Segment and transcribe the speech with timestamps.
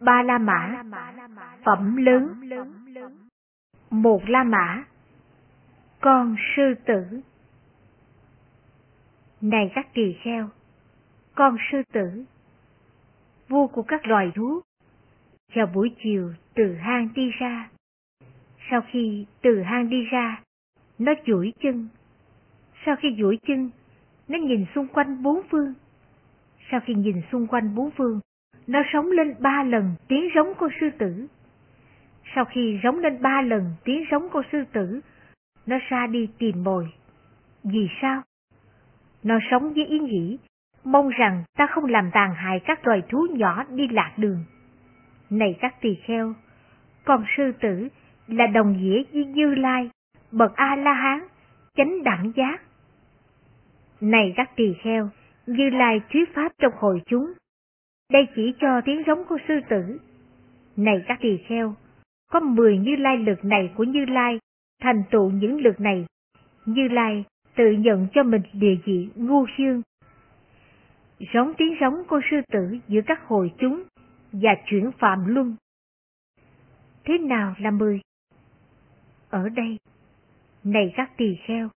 [0.00, 0.82] ba la mã,
[1.64, 2.34] phẩm lớn,
[3.90, 4.84] một la mã,
[6.00, 7.20] con sư tử.
[9.40, 10.48] Này các tỳ kheo,
[11.34, 12.24] con sư tử,
[13.48, 14.60] vua của các loài thú,
[15.54, 17.70] vào buổi chiều từ hang đi ra.
[18.70, 20.42] Sau khi từ hang đi ra,
[20.98, 21.88] nó duỗi chân.
[22.86, 23.70] Sau khi duỗi chân,
[24.28, 25.74] nó nhìn xung quanh bốn phương.
[26.70, 28.20] Sau khi nhìn xung quanh bốn phương,
[28.70, 31.26] nó sống lên ba lần tiếng giống của sư tử.
[32.34, 35.00] Sau khi giống lên ba lần tiếng giống của sư tử,
[35.66, 36.92] nó ra đi tìm mồi.
[37.64, 38.22] Vì sao?
[39.22, 40.38] Nó sống với ý nghĩ,
[40.84, 44.44] mong rằng ta không làm tàn hại các loài thú nhỏ đi lạc đường.
[45.30, 46.34] Này các tỳ kheo,
[47.04, 47.88] con sư tử
[48.26, 49.90] là đồng nghĩa với Như Lai,
[50.32, 51.20] bậc A-la-hán,
[51.76, 52.62] chánh đẳng giác.
[54.00, 55.08] Này các tỳ kheo,
[55.46, 57.32] Như Lai thuyết pháp trong hội chúng.
[58.10, 59.98] Đây chỉ cho tiếng giống của sư tử.
[60.76, 61.74] Này các tỳ kheo,
[62.30, 64.38] có mười Như Lai lực này của Như Lai,
[64.82, 66.06] thành tụ những lực này.
[66.66, 67.24] Như Lai
[67.56, 69.80] tự nhận cho mình địa vị ngu siêu.
[71.34, 73.82] Giống tiếng giống của sư tử giữa các hội chúng
[74.32, 75.56] và chuyển phạm luân.
[77.04, 78.00] Thế nào là mười?
[79.30, 79.78] Ở đây,
[80.64, 81.68] này các tỳ kheo,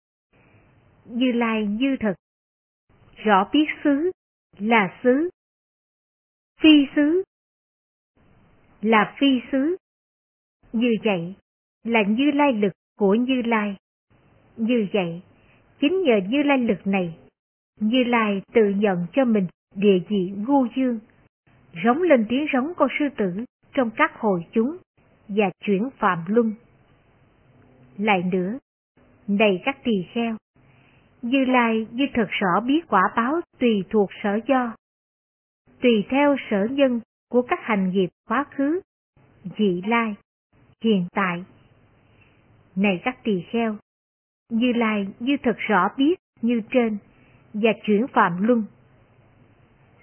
[1.04, 2.14] như lai như thật,
[3.16, 4.10] rõ biết xứ
[4.58, 5.30] là xứ,
[6.62, 7.22] phi xứ
[8.80, 9.76] là phi xứ.
[10.72, 11.34] Như vậy
[11.84, 13.76] là như lai lực của Như Lai.
[14.56, 15.22] Như vậy,
[15.80, 17.18] chính nhờ Như Lai lực này,
[17.80, 20.98] Như Lai tự nhận cho mình địa vị ngu dương,
[21.84, 24.76] rống lên tiếng rống con sư tử trong các hồi chúng
[25.28, 26.52] và chuyển phạm luân.
[27.98, 28.58] Lại nữa,
[29.28, 30.36] này các tỳ kheo,
[31.22, 34.74] Như Lai như thật rõ biết quả báo tùy thuộc sở do,
[35.82, 38.80] tùy theo sở nhân của các hành nghiệp quá khứ,
[39.58, 40.14] dị lai,
[40.84, 41.44] hiện tại.
[42.76, 43.76] Này các tỳ kheo,
[44.48, 46.98] Như Lai như thật rõ biết như trên
[47.54, 48.64] và chuyển phạm luân.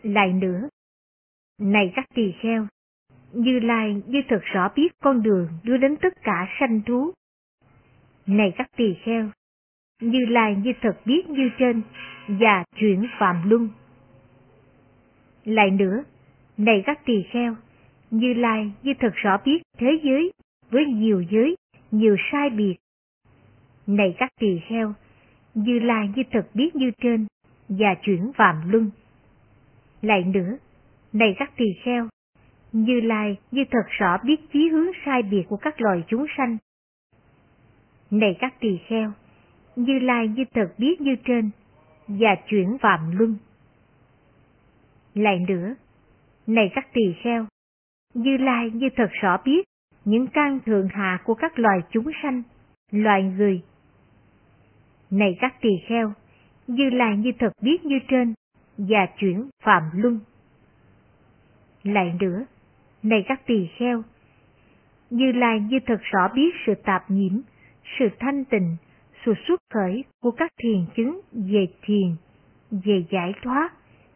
[0.03, 0.69] Lại nữa,
[1.61, 2.67] này các tỳ kheo,
[3.33, 7.11] Như Lai như thật rõ biết con đường đưa đến tất cả sanh thú.
[8.25, 9.29] Này các tỳ kheo,
[10.01, 11.81] Như Lai như thật biết như trên
[12.27, 13.69] và chuyển phạm luân.
[15.49, 16.03] Lại nữa,
[16.57, 17.55] này các tỳ kheo,
[18.11, 20.31] Như Lai như thật rõ biết thế giới
[20.69, 21.55] với nhiều giới,
[21.91, 22.75] nhiều sai biệt.
[23.87, 24.93] Này các tỳ kheo,
[25.53, 27.25] Như Lai như thật biết như trên
[27.69, 28.91] và chuyển phạm luân.
[30.01, 30.57] Lại nữa,
[31.13, 32.07] này các tỳ kheo,
[32.71, 36.57] Như Lai như thật rõ biết chí hướng sai biệt của các loài chúng sanh.
[38.11, 39.11] Này các tỳ kheo,
[39.75, 41.49] Như Lai như thật biết như trên,
[42.07, 43.35] và chuyển phạm luân.
[45.19, 45.75] Lại nữa,
[46.47, 47.45] này các tỳ kheo,
[48.13, 49.65] Như Lai như thật rõ biết
[50.05, 52.43] những căn thượng hạ của các loài chúng sanh,
[52.91, 53.61] loài người.
[55.11, 56.13] Này các tỳ kheo,
[56.67, 58.33] Như Lai như thật biết như trên,
[58.77, 60.19] và chuyển phạm luân.
[61.83, 62.45] Lại nữa,
[63.03, 64.03] này các tỳ kheo,
[65.09, 67.41] Như Lai như thật rõ biết sự tạp nhiễm,
[67.99, 68.75] sự thanh tịnh,
[69.25, 72.15] sự xuất khởi của các thiền chứng về thiền,
[72.71, 73.69] về giải thoát,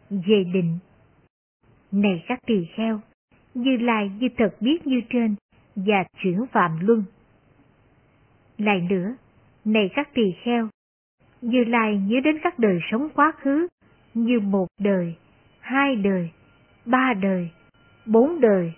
[0.10, 0.80] về định.
[1.94, 3.00] Này các tỳ kheo,
[3.54, 5.36] Như Lai như thật biết như trên
[5.76, 7.04] và chuyển phạm luân.
[8.58, 9.16] Lại nữa,
[9.66, 10.70] này các tỳ kheo,
[11.42, 13.68] Như Lai nhớ đến các đời sống quá khứ
[14.14, 15.16] như một đời,
[15.60, 16.30] hai đời,
[16.86, 17.50] ba đời,
[18.06, 18.74] bốn đời,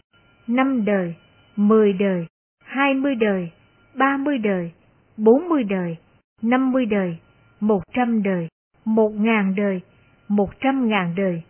[0.48, 1.16] năm đời,
[1.56, 2.26] mười đời,
[2.66, 3.52] hai mươi đời,
[3.96, 4.72] ba mươi đời,
[5.18, 5.98] bốn mươi đời,
[6.42, 7.18] năm mươi đời,
[7.60, 8.48] một trăm đời,
[8.86, 9.82] một ngàn đời,
[10.28, 11.44] một trăm ngàn đời,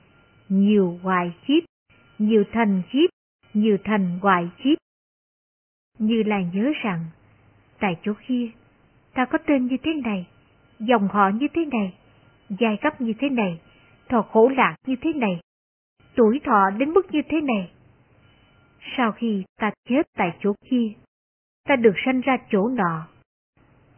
[0.49, 1.63] nhiều hoài kiếp,
[2.19, 3.09] nhiều thành kiếp,
[3.53, 4.77] nhiều thành hoài kiếp.
[5.99, 7.05] Như là nhớ rằng,
[7.79, 8.49] tại chỗ kia,
[9.13, 10.27] ta có tên như thế này,
[10.79, 11.93] dòng họ như thế này,
[12.49, 13.61] giai cấp như thế này,
[14.09, 15.39] thọ khổ lạc như thế này,
[16.15, 17.71] tuổi thọ đến mức như thế này.
[18.97, 20.91] Sau khi ta chết tại chỗ kia,
[21.63, 23.07] ta được sanh ra chỗ nọ.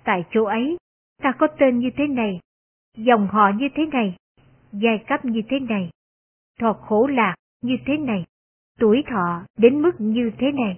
[0.03, 0.77] Tại chỗ ấy,
[1.21, 2.39] ta có tên như thế này,
[2.97, 4.15] dòng họ như thế này,
[4.71, 5.89] giai cấp như thế này,
[6.59, 8.25] thọ khổ lạc như thế này,
[8.79, 10.77] tuổi thọ đến mức như thế này.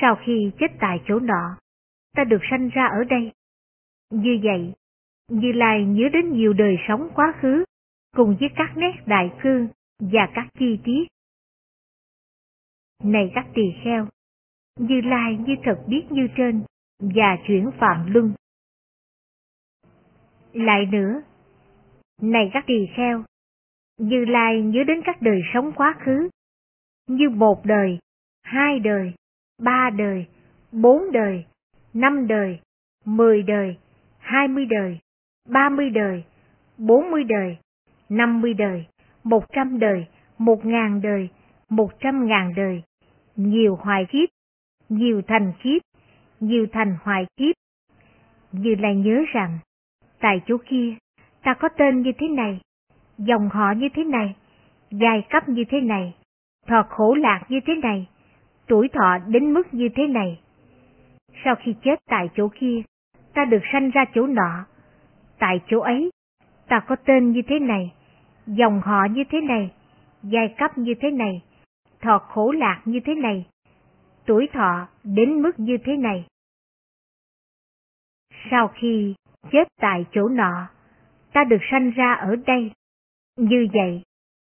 [0.00, 1.56] Sau khi chết tại chỗ nọ,
[2.16, 3.32] ta được sanh ra ở đây.
[4.10, 4.72] Như vậy,
[5.28, 7.64] Như Lai nhớ đến nhiều đời sống quá khứ,
[8.16, 9.68] cùng với các nét đại cương
[9.98, 11.04] và các chi tiết.
[13.04, 14.08] Này các tỳ kheo,
[14.78, 16.64] Như Lai như thật biết như trên,
[16.98, 18.32] và chuyển phạm luân.
[20.52, 21.22] Lại nữa,
[22.20, 23.24] này các tỳ kheo,
[24.02, 26.28] như Lai nhớ đến các đời sống quá khứ,
[27.06, 27.98] như một đời,
[28.42, 29.12] hai đời,
[29.62, 30.26] ba đời,
[30.72, 31.44] bốn đời,
[31.94, 32.60] năm đời,
[33.04, 33.76] mười đời,
[34.18, 34.98] hai mươi đời,
[35.48, 36.24] ba mươi đời,
[36.78, 37.58] bốn mươi đời,
[38.08, 38.86] năm mươi đời,
[39.24, 40.06] một trăm đời,
[40.38, 41.28] một ngàn đời,
[41.68, 42.82] một trăm ngàn đời,
[43.36, 44.28] nhiều hoài kiếp,
[44.88, 45.82] nhiều thành kiếp,
[46.40, 47.54] nhiều thành hoài kiếp.
[48.52, 49.58] Như là nhớ rằng,
[50.20, 50.94] tại chỗ kia,
[51.42, 52.60] ta có tên như thế này,
[53.26, 54.36] dòng họ như thế này,
[54.90, 56.14] giai cấp như thế này,
[56.66, 58.08] thọ khổ lạc như thế này,
[58.66, 60.40] tuổi thọ đến mức như thế này.
[61.44, 62.82] Sau khi chết tại chỗ kia,
[63.34, 64.64] ta được sanh ra chỗ nọ.
[65.38, 66.10] Tại chỗ ấy,
[66.68, 67.92] ta có tên như thế này,
[68.46, 69.70] dòng họ như thế này,
[70.22, 71.42] giai cấp như thế này,
[72.00, 73.46] thọ khổ lạc như thế này,
[74.26, 76.26] tuổi thọ đến mức như thế này.
[78.50, 79.14] Sau khi
[79.52, 80.68] chết tại chỗ nọ,
[81.32, 82.70] ta được sanh ra ở đây.
[83.36, 84.02] Như vậy,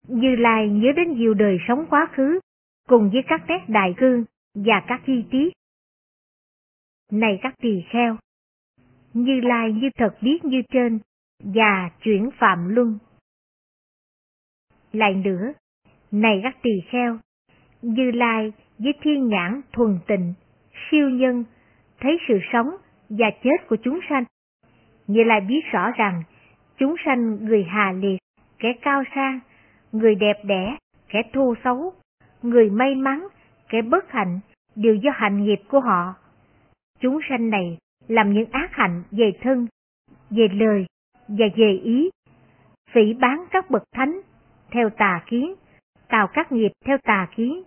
[0.08, 2.40] Như Lai nhớ đến nhiều đời sống quá khứ,
[2.88, 4.24] cùng với các nét đại cương
[4.54, 5.48] và các chi tiết.
[7.12, 8.16] Này các tỳ kheo,
[9.12, 10.98] Như Lai như thật biết như trên,
[11.44, 12.98] và chuyển phạm luân.
[14.92, 15.52] Lại nữa,
[16.10, 17.18] này các tỳ kheo,
[17.82, 20.34] Như Lai với thiên nhãn thuần tịnh,
[20.90, 21.44] siêu nhân,
[22.00, 22.70] thấy sự sống
[23.08, 24.24] và chết của chúng sanh.
[25.06, 26.22] Như Lai biết rõ rằng,
[26.76, 28.18] chúng sanh người hà liệt,
[28.64, 29.40] kẻ cao sang,
[29.92, 30.76] người đẹp đẽ,
[31.08, 31.92] kẻ thô xấu,
[32.42, 33.28] người may mắn,
[33.68, 34.40] kẻ bất hạnh,
[34.76, 36.14] đều do hạnh nghiệp của họ.
[37.00, 37.78] Chúng sanh này
[38.08, 39.66] làm những ác hạnh về thân,
[40.30, 40.86] về lời
[41.28, 42.10] và về ý,
[42.90, 44.20] phỉ bán các bậc thánh
[44.70, 45.54] theo tà kiến,
[46.08, 47.62] tạo các nghiệp theo tà kiến.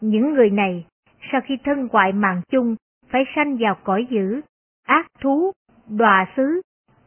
[0.00, 0.86] Những người này,
[1.32, 2.76] sau khi thân hoại mạng chung,
[3.08, 4.40] phải sanh vào cõi dữ,
[4.86, 5.52] ác thú,
[5.88, 6.60] đọa xứ,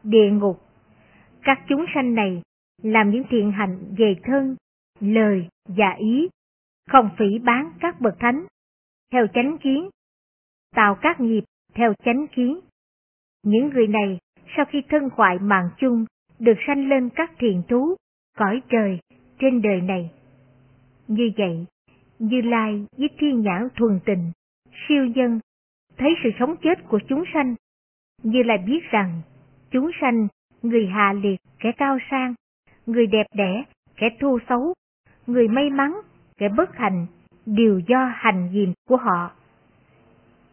[0.04, 0.62] địa ngục.
[1.44, 2.42] Các chúng sanh này
[2.82, 4.56] làm những thiện hạnh về thân,
[5.00, 6.30] lời và ý,
[6.90, 8.46] không phỉ bán các bậc thánh,
[9.12, 9.90] theo chánh kiến,
[10.76, 11.44] tạo các nghiệp
[11.74, 12.60] theo chánh kiến.
[13.44, 14.20] Những người này
[14.56, 16.06] sau khi thân hoại mạng chung
[16.40, 17.96] được sanh lên các thiền thú,
[18.38, 19.00] cõi trời
[19.40, 20.12] trên đời này.
[21.08, 21.66] Như vậy,
[22.20, 24.32] Như Lai với thiên nhãn thuần tình,
[24.88, 25.40] siêu nhân,
[25.98, 27.56] thấy sự sống chết của chúng sanh.
[28.24, 29.22] Như Lai biết rằng,
[29.72, 30.28] chúng sanh,
[30.62, 32.34] người hạ liệt, kẻ cao sang,
[32.92, 33.64] người đẹp đẽ,
[33.96, 34.74] kẻ thô xấu,
[35.28, 35.94] người may mắn,
[36.38, 37.08] kẻ bất hạnh,
[37.46, 39.32] đều do hành diệm của họ.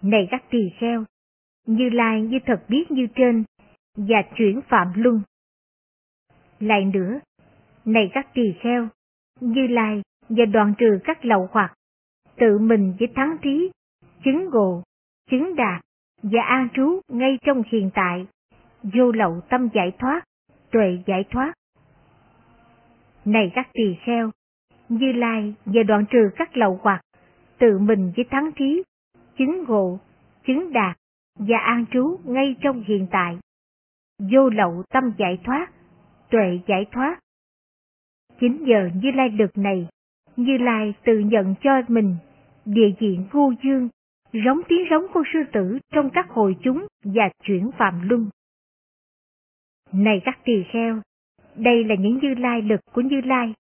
[0.02, 1.04] Này các tỳ kheo,
[1.66, 3.44] Như Lai như thật biết như trên,
[3.96, 5.22] và chuyển phạm luân.
[6.60, 7.20] Lại nữa,
[7.84, 8.88] này các tỳ kheo,
[9.40, 11.74] Như Lai và đoạn trừ các lậu hoặc,
[12.36, 13.70] tự mình với thắng trí,
[14.24, 14.82] chứng ngộ,
[15.30, 15.82] chứng đạt
[16.22, 18.26] và an trú ngay trong hiện tại,
[18.82, 20.24] vô lậu tâm giải thoát,
[20.70, 21.52] tuệ giải thoát.
[23.28, 24.30] Này các tỳ kheo,
[24.88, 27.00] Như Lai và đoạn trừ các lậu hoặc,
[27.58, 28.82] tự mình với thắng trí,
[29.38, 29.98] chứng ngộ,
[30.46, 30.96] chứng đạt
[31.38, 33.38] và an trú ngay trong hiện tại,
[34.32, 35.66] vô lậu tâm giải thoát,
[36.30, 37.18] tuệ giải thoát.
[38.40, 39.88] Chính giờ Như Lai được này,
[40.36, 42.16] Như Lai tự nhận cho mình
[42.64, 43.88] địa diện vô dương,
[44.32, 48.28] giống tiếng giống con sư tử trong các hồi chúng và chuyển phạm luân.
[49.92, 51.00] Này các tỳ kheo,
[51.58, 53.54] đây là những Như Lai lực của Như Lai.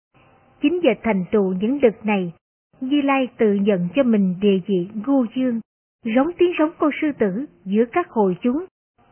[0.61, 2.33] Chính giờ thành tựu những lực này,
[2.81, 5.59] Như Lai tự nhận cho mình địa vị ngu dương,
[6.03, 8.65] giống tiếng giống cô sư tử giữa các hồi chúng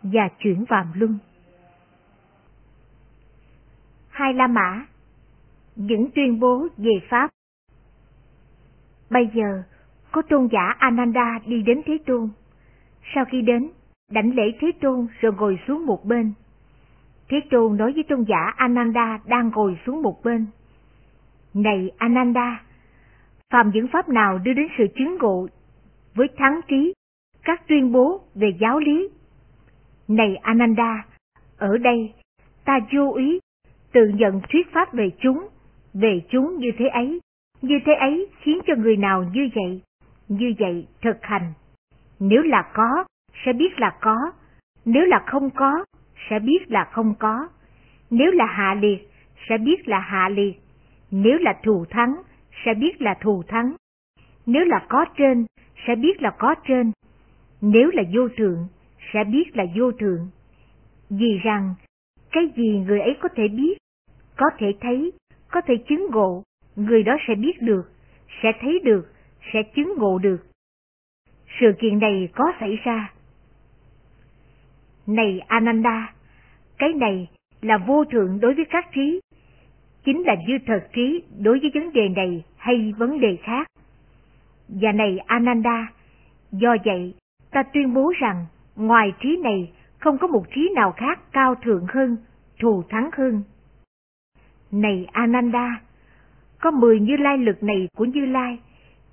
[0.04, 1.18] và chuyển phạm luân
[4.16, 4.86] hai La Mã,
[5.76, 7.30] những tuyên bố về Pháp.
[9.10, 9.64] Bây giờ,
[10.12, 12.30] có tôn giả Ananda đi đến Thế Tôn.
[13.16, 13.70] Sau khi đến,
[14.12, 16.34] đảnh lễ Thế Tôn rồi ngồi xuống một bên.
[17.30, 20.46] Thế Tôn nói với tôn giả Ananda đang ngồi xuống một bên.
[21.54, 22.64] Này Ananda,
[23.50, 25.48] phàm những pháp nào đưa đến sự chứng ngộ
[26.16, 26.94] với thắng trí,
[27.44, 29.10] các tuyên bố về giáo lý.
[30.08, 31.06] Này Ananda,
[31.58, 32.14] ở đây
[32.66, 33.40] ta vô ý
[33.92, 35.48] tự nhận thuyết pháp về chúng,
[35.94, 37.20] về chúng như thế ấy,
[37.62, 39.82] như thế ấy khiến cho người nào như vậy,
[40.28, 41.54] như vậy thực hành.
[42.20, 43.06] Nếu là có,
[43.46, 44.32] sẽ biết là có,
[44.86, 45.86] nếu là không có,
[46.30, 47.48] sẽ biết là không có,
[48.10, 49.10] nếu là hạ liệt,
[49.50, 50.60] sẽ biết là hạ liệt,
[51.12, 52.16] nếu là thù thắng,
[52.66, 53.76] sẽ biết là thù thắng,
[54.46, 55.46] nếu là có trên,
[55.88, 56.92] sẽ biết là có trên,
[57.62, 58.68] nếu là vô thượng,
[59.14, 60.30] sẽ biết là vô thượng.
[61.10, 61.76] Vì rằng,
[62.32, 63.78] cái gì người ấy có thể biết,
[64.38, 65.12] có thể thấy,
[65.52, 66.44] có thể chứng ngộ,
[66.76, 67.92] người đó sẽ biết được,
[68.44, 69.12] sẽ thấy được,
[69.54, 70.46] sẽ chứng ngộ được.
[71.60, 73.14] Sự kiện này có xảy ra.
[75.08, 76.14] Này Ananda,
[76.78, 77.28] cái này
[77.62, 79.20] là vô thượng đối với các trí,
[80.06, 83.68] chính là dư thật trí đối với vấn đề này hay vấn đề khác.
[84.68, 85.88] Và này Ananda,
[86.52, 87.14] do vậy
[87.52, 88.46] ta tuyên bố rằng
[88.76, 92.18] ngoài trí này không có một trí nào khác cao thượng hơn,
[92.60, 93.44] thù thắng hơn.
[94.72, 95.82] Này Ananda,
[96.62, 98.60] có mười như lai lực này của Như Lai,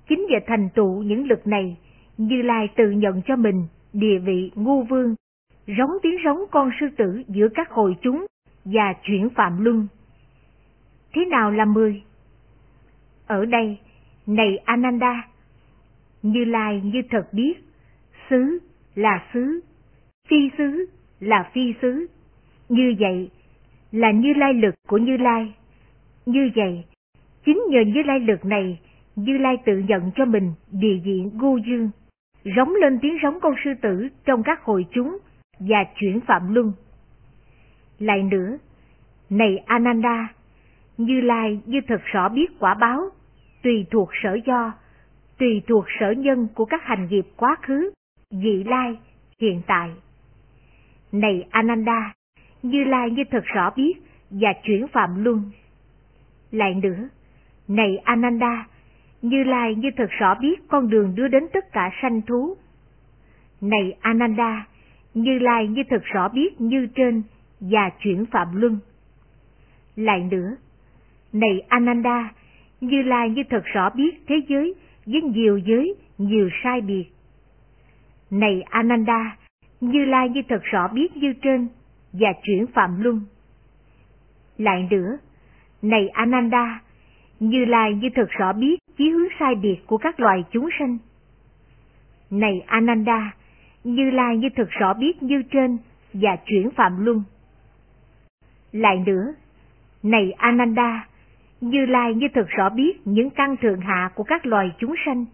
[0.09, 1.77] chính nhờ thành tựu những lực này,
[2.17, 5.15] Như Lai tự nhận cho mình địa vị ngu vương,
[5.67, 8.25] rống tiếng rống con sư tử giữa các hồi chúng
[8.65, 9.87] và chuyển phạm luân.
[11.13, 12.03] Thế nào là mười?
[13.27, 13.77] Ở đây,
[14.27, 15.27] này Ananda,
[16.21, 17.53] Như Lai như thật biết,
[18.29, 18.59] xứ
[18.95, 19.59] là xứ,
[20.27, 20.85] phi xứ
[21.19, 22.07] là phi xứ.
[22.69, 23.29] Như vậy
[23.91, 25.53] là Như Lai lực của Như Lai.
[26.25, 26.83] Như vậy,
[27.45, 28.79] chính nhờ Như Lai lực này,
[29.15, 31.89] Như Lai tự nhận cho mình địa diện gu dương,
[32.55, 35.17] rống lên tiếng rống con sư tử trong các hội chúng
[35.59, 36.73] và chuyển phạm luân.
[37.99, 38.57] Lại nữa,
[39.29, 40.33] này Ananda,
[40.97, 43.09] Như Lai như thật rõ biết quả báo,
[43.63, 44.73] tùy thuộc sở do,
[45.37, 47.91] tùy thuộc sở nhân của các hành nghiệp quá khứ,
[48.31, 48.97] vị lai,
[49.39, 49.91] hiện tại.
[51.11, 52.13] Này Ananda,
[52.63, 53.93] Như Lai như thật rõ biết
[54.29, 55.51] và chuyển phạm luân.
[56.51, 57.09] Lại nữa,
[57.67, 58.67] này Ananda,
[59.21, 62.57] Như Lai như thật rõ biết con đường đưa đến tất cả sanh thú.
[63.61, 64.67] Này Ananda,
[65.13, 67.23] như Lai như thật rõ biết như trên
[67.59, 68.79] và chuyển phạm luân.
[69.95, 70.55] Lại nữa,
[71.33, 72.31] này Ananda,
[72.81, 77.05] Như Lai như thật rõ biết thế giới với nhiều giới, nhiều sai biệt.
[78.29, 79.37] Này Ananda,
[79.81, 81.67] Như Lai như thật rõ biết như trên
[82.13, 83.21] và chuyển phạm luân.
[84.57, 85.17] Lại nữa,
[85.81, 86.81] này Ananda,
[87.39, 90.97] Như Lai như thật rõ biết chí hướng sai biệt của các loài chúng sanh.
[92.29, 93.31] Này Ananda,
[93.83, 95.77] như Lai như thực rõ biết như trên
[96.13, 97.23] và chuyển phạm luân.
[98.71, 99.33] Lại nữa,
[100.03, 101.07] này Ananda,
[101.61, 105.25] Như Lai như thực rõ biết những căn thượng hạ của các loài chúng sanh,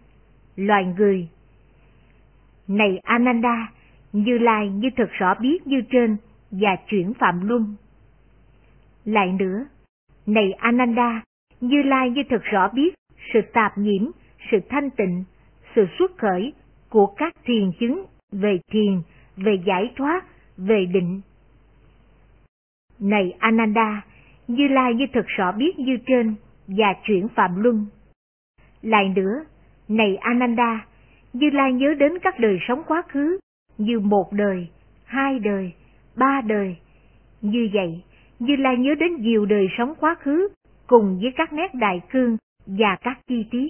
[0.56, 1.28] loài người.
[2.68, 3.72] Này Ananda,
[4.12, 6.16] Như Lai như thực rõ biết như trên
[6.50, 7.74] và chuyển phạm luân.
[9.04, 9.66] Lại nữa,
[10.26, 11.22] này Ananda,
[11.60, 12.94] Như Lai như thực rõ biết
[13.32, 14.10] sự tạp nhiễm,
[14.50, 15.24] sự thanh tịnh,
[15.74, 16.52] sự xuất khởi
[16.88, 19.00] của các thiền chứng về thiền,
[19.36, 20.24] về giải thoát,
[20.56, 21.20] về định.
[22.98, 24.02] Này Ananda,
[24.48, 26.34] Như Lai như thực rõ biết như trên
[26.66, 27.86] và chuyển phạm luân.
[28.82, 29.44] Lại nữa,
[29.88, 30.86] này Ananda,
[31.32, 33.38] Như Lai nhớ đến các đời sống quá khứ
[33.78, 34.68] như một đời,
[35.04, 35.72] hai đời,
[36.16, 36.76] ba đời.
[37.40, 38.02] Như vậy,
[38.38, 40.48] Như Lai nhớ đến nhiều đời sống quá khứ
[40.86, 43.68] cùng với các nét đại cương và các chi tiết.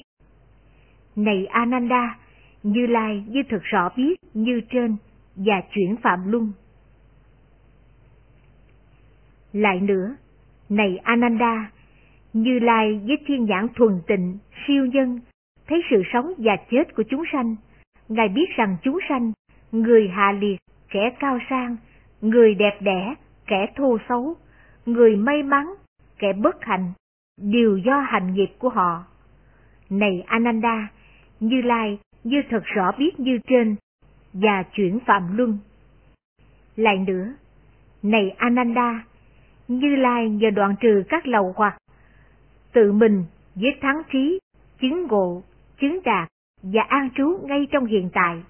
[1.16, 2.18] Này Ananda,
[2.62, 4.96] như Lai như thực rõ biết như trên
[5.36, 6.52] và chuyển phạm luân.
[9.52, 10.16] Lại nữa,
[10.68, 11.70] này Ananda,
[12.32, 15.20] Như Lai với thiên nhãn thuần tịnh, siêu nhân,
[15.66, 17.56] thấy sự sống và chết của chúng sanh.
[18.08, 19.32] Ngài biết rằng chúng sanh,
[19.72, 20.56] người hạ liệt,
[20.90, 21.76] kẻ cao sang,
[22.20, 23.14] người đẹp đẽ,
[23.46, 24.34] kẻ thô xấu,
[24.86, 25.66] người may mắn,
[26.18, 26.92] kẻ bất hạnh,
[27.42, 29.04] đều do hành nghiệp của họ.
[29.90, 30.88] Này Ananda,
[31.40, 33.76] Như Lai như thật rõ biết như trên,
[34.32, 35.58] và chuyển phạm luân.
[36.76, 37.32] Lại nữa,
[38.02, 39.04] này Ananda,
[39.68, 41.78] Như Lai nhờ đoạn trừ các lầu hoặc,
[42.72, 43.24] tự mình
[43.54, 44.38] với thắng trí,
[44.80, 45.42] chứng ngộ,
[45.80, 46.28] chứng đạt
[46.62, 48.42] và an trú ngay trong hiện tại,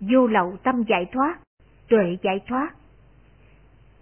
[0.00, 1.38] vô lậu tâm giải thoát,
[1.88, 2.70] tuệ giải thoát.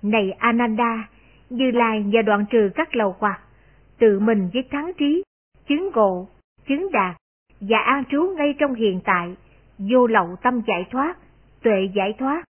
[0.03, 1.09] Này Ananda,
[1.51, 3.41] Như Lai nhờ đoạn trừ các lầu hoặc,
[3.99, 5.23] tự mình với thắng trí,
[5.69, 6.29] chứng ngộ,
[6.67, 7.17] chứng đạt
[7.61, 9.35] và an trú ngay trong hiện tại,
[9.79, 11.17] vô lậu tâm giải thoát,
[11.63, 12.45] tuệ giải thoát.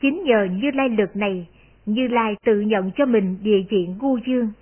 [0.00, 1.46] Chính nhờ Như Lai lực này,
[1.86, 4.52] Như Lai tự nhận cho mình địa diện ngu dương,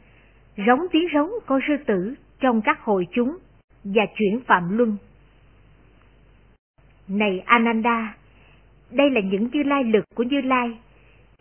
[0.67, 3.37] rống tiếng rống có sư tử trong các hội chúng
[3.85, 4.97] và chuyển phạm luân.
[7.09, 8.17] Này Ananda,
[8.91, 10.79] đây là những Như Lai lực của Như Lai.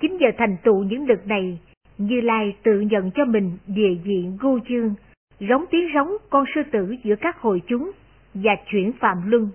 [0.01, 1.59] Chính nhờ thành tựu những lực này,
[1.97, 4.95] Như Lai tự nhận cho mình địa diện ngu dương,
[5.39, 7.91] rống tiếng rống con sư tử giữa các hội chúng
[8.33, 9.49] và chuyển phạm luân.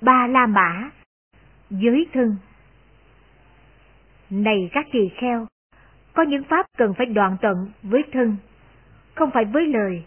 [0.00, 0.90] Ba La Mã
[1.70, 2.36] Giới thân
[4.30, 5.46] Này các tỳ kheo,
[6.12, 8.36] có những pháp cần phải đoạn tận với thân,
[9.14, 10.04] không phải với lời.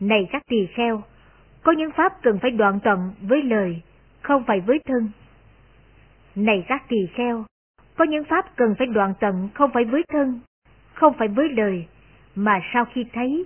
[0.00, 1.02] Này các tỳ kheo,
[1.62, 3.80] có những pháp cần phải đoạn tận với lời,
[4.22, 5.10] không phải với thân.
[6.34, 7.44] Này các tỳ kheo,
[7.96, 10.40] có những pháp cần phải đoạn tận không phải với thân,
[10.94, 11.86] không phải với lời,
[12.40, 13.44] mà sau khi thấy,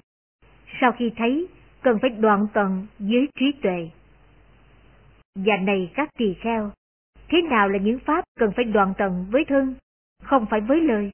[0.81, 1.47] sau khi thấy
[1.83, 3.91] cần phải đoạn tận với trí tuệ.
[5.35, 6.71] Và này các tỳ kheo,
[7.29, 9.75] thế nào là những pháp cần phải đoạn tận với thân,
[10.23, 11.11] không phải với lời?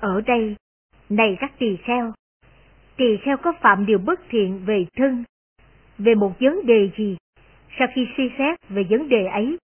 [0.00, 0.56] Ở đây,
[1.08, 2.12] này các tỳ kheo,
[2.96, 5.24] tỳ kheo có phạm điều bất thiện về thân,
[5.98, 7.16] về một vấn đề gì,
[7.78, 9.58] sau khi suy xét về vấn đề ấy,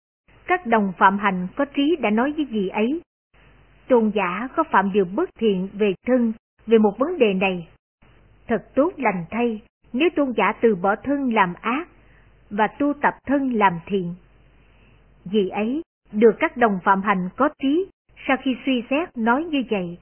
[0.46, 3.00] các đồng phạm hành có trí đã nói với gì ấy.
[3.88, 6.32] Tôn giả có phạm điều bất thiện về thân,
[6.66, 7.68] về một vấn đề này.
[8.48, 9.60] Thật tốt lành thay
[9.92, 11.88] nếu tôn giả từ bỏ thân làm ác
[12.50, 14.14] và tu tập thân làm thiện.
[15.24, 17.86] Vì ấy, được các đồng phạm hành có trí
[18.28, 19.98] sau khi suy xét nói như vậy,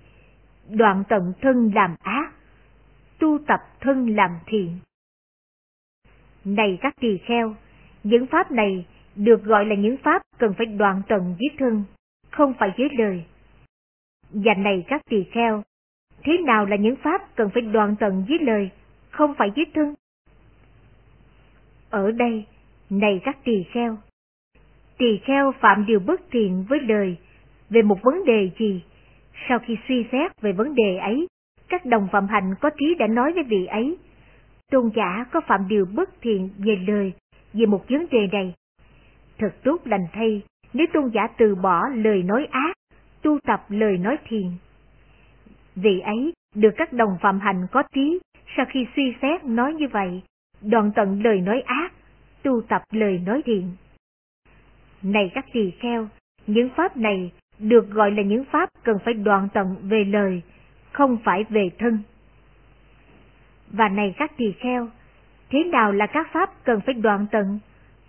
[0.68, 2.32] đoạn tận thân làm ác,
[3.18, 4.78] tu tập thân làm thiện.
[6.44, 7.54] Này các tỳ kheo,
[8.02, 8.86] những pháp này
[9.16, 11.84] được gọi là những pháp cần phải đoạn tận với thân,
[12.30, 13.24] không phải với lời.
[14.30, 15.62] Và này các tỳ kheo,
[16.24, 18.70] thế nào là những pháp cần phải đoàn tận với lời,
[19.10, 19.94] không phải với thân?
[21.90, 22.44] Ở đây,
[22.90, 23.98] này các tỳ kheo,
[24.98, 27.16] tỳ kheo phạm điều bất thiện với lời
[27.70, 28.82] về một vấn đề gì,
[29.48, 31.26] sau khi suy xét về vấn đề ấy,
[31.68, 33.96] các đồng phạm hành có trí đã nói với vị ấy,
[34.70, 37.12] tôn giả có phạm điều bất thiện về lời
[37.52, 38.54] về một vấn đề này.
[39.38, 42.72] Thật tốt lành thay nếu tôn giả từ bỏ lời nói ác,
[43.22, 44.46] tu tập lời nói thiền.
[45.82, 48.18] Vị ấy được các đồng phạm hành có trí
[48.56, 50.22] sau khi suy xét nói như vậy,
[50.60, 51.92] đoạn tận lời nói ác,
[52.42, 53.70] tu tập lời nói thiện.
[55.02, 56.08] Này các tỳ kheo,
[56.46, 60.42] những pháp này được gọi là những pháp cần phải đoạn tận về lời,
[60.92, 61.98] không phải về thân.
[63.70, 64.88] Và này các tỳ kheo,
[65.50, 67.58] thế nào là các pháp cần phải đoạn tận,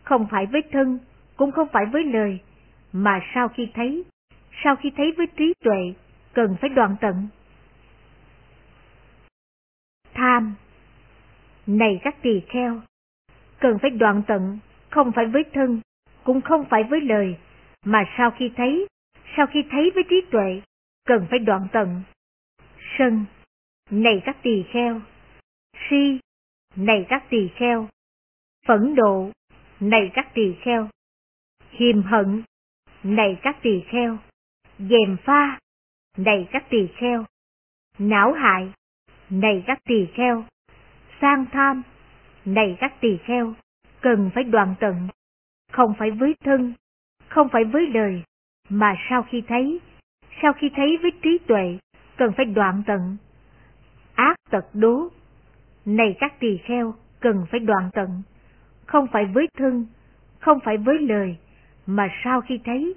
[0.03, 0.99] không phải với thân,
[1.37, 2.39] cũng không phải với lời,
[2.93, 4.03] mà sau khi thấy,
[4.63, 5.93] sau khi thấy với trí tuệ,
[6.33, 7.27] cần phải đoạn tận.
[10.13, 10.55] Tham.
[11.67, 12.81] Này các tỳ kheo,
[13.59, 15.81] cần phải đoạn tận, không phải với thân,
[16.23, 17.37] cũng không phải với lời,
[17.85, 18.87] mà sau khi thấy,
[19.37, 20.61] sau khi thấy với trí tuệ,
[21.05, 22.01] cần phải đoạn tận.
[22.97, 23.25] Sân,
[23.89, 25.01] này các tỳ kheo,
[25.89, 26.19] si,
[26.75, 27.87] này các tỳ kheo,
[28.67, 29.31] phẫn độ
[29.81, 30.89] này các tỳ kheo,
[31.71, 32.43] hiềm hận,
[33.03, 34.17] này các tỳ kheo,
[34.79, 35.59] dèm pha,
[36.17, 37.25] này các tỳ kheo,
[37.99, 38.71] não hại,
[39.31, 40.43] này các tỳ kheo,
[41.21, 41.83] sang tham,
[42.45, 43.53] này các tỳ kheo,
[44.01, 45.07] cần phải đoạn tận,
[45.71, 46.73] không phải với thân,
[47.27, 48.23] không phải với lời,
[48.69, 49.79] mà sau khi thấy,
[50.41, 51.77] sau khi thấy với trí tuệ,
[52.17, 53.17] cần phải đoạn tận.
[54.13, 55.07] Ác tật đố,
[55.85, 58.21] này các tỳ kheo, cần phải đoạn tận,
[58.85, 59.85] không phải với thân,
[60.39, 61.37] không phải với lời,
[61.85, 62.95] mà sau khi thấy,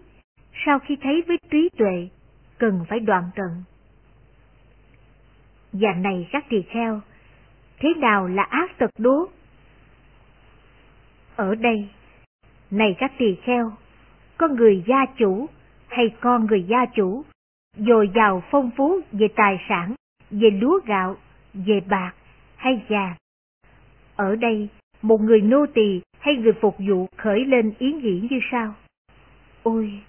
[0.67, 2.09] sau khi thấy với trí tuệ,
[2.59, 3.65] cần phải đoạn tận.
[5.81, 7.01] Và này các tỳ kheo,
[7.79, 9.29] thế nào là ác tật đố?
[11.37, 11.89] Ở đây,
[12.71, 13.73] này các tỳ kheo,
[14.37, 15.47] có người gia chủ
[15.89, 17.25] hay con người gia chủ,
[17.77, 19.95] dồi dào phong phú về tài sản,
[20.31, 21.17] về lúa gạo,
[21.55, 22.13] về bạc
[22.57, 23.15] hay vàng.
[24.17, 24.69] Ở đây,
[25.03, 28.75] một người nô tỳ hay người phục vụ khởi lên ý nghĩ như sau.
[29.63, 30.01] Ôi,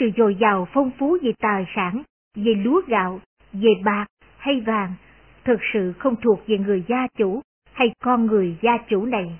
[0.00, 2.02] sự dồi dào phong phú về tài sản,
[2.34, 3.20] về lúa gạo,
[3.52, 4.06] về bạc
[4.38, 4.94] hay vàng,
[5.44, 7.40] thực sự không thuộc về người gia chủ
[7.72, 9.38] hay con người gia chủ này.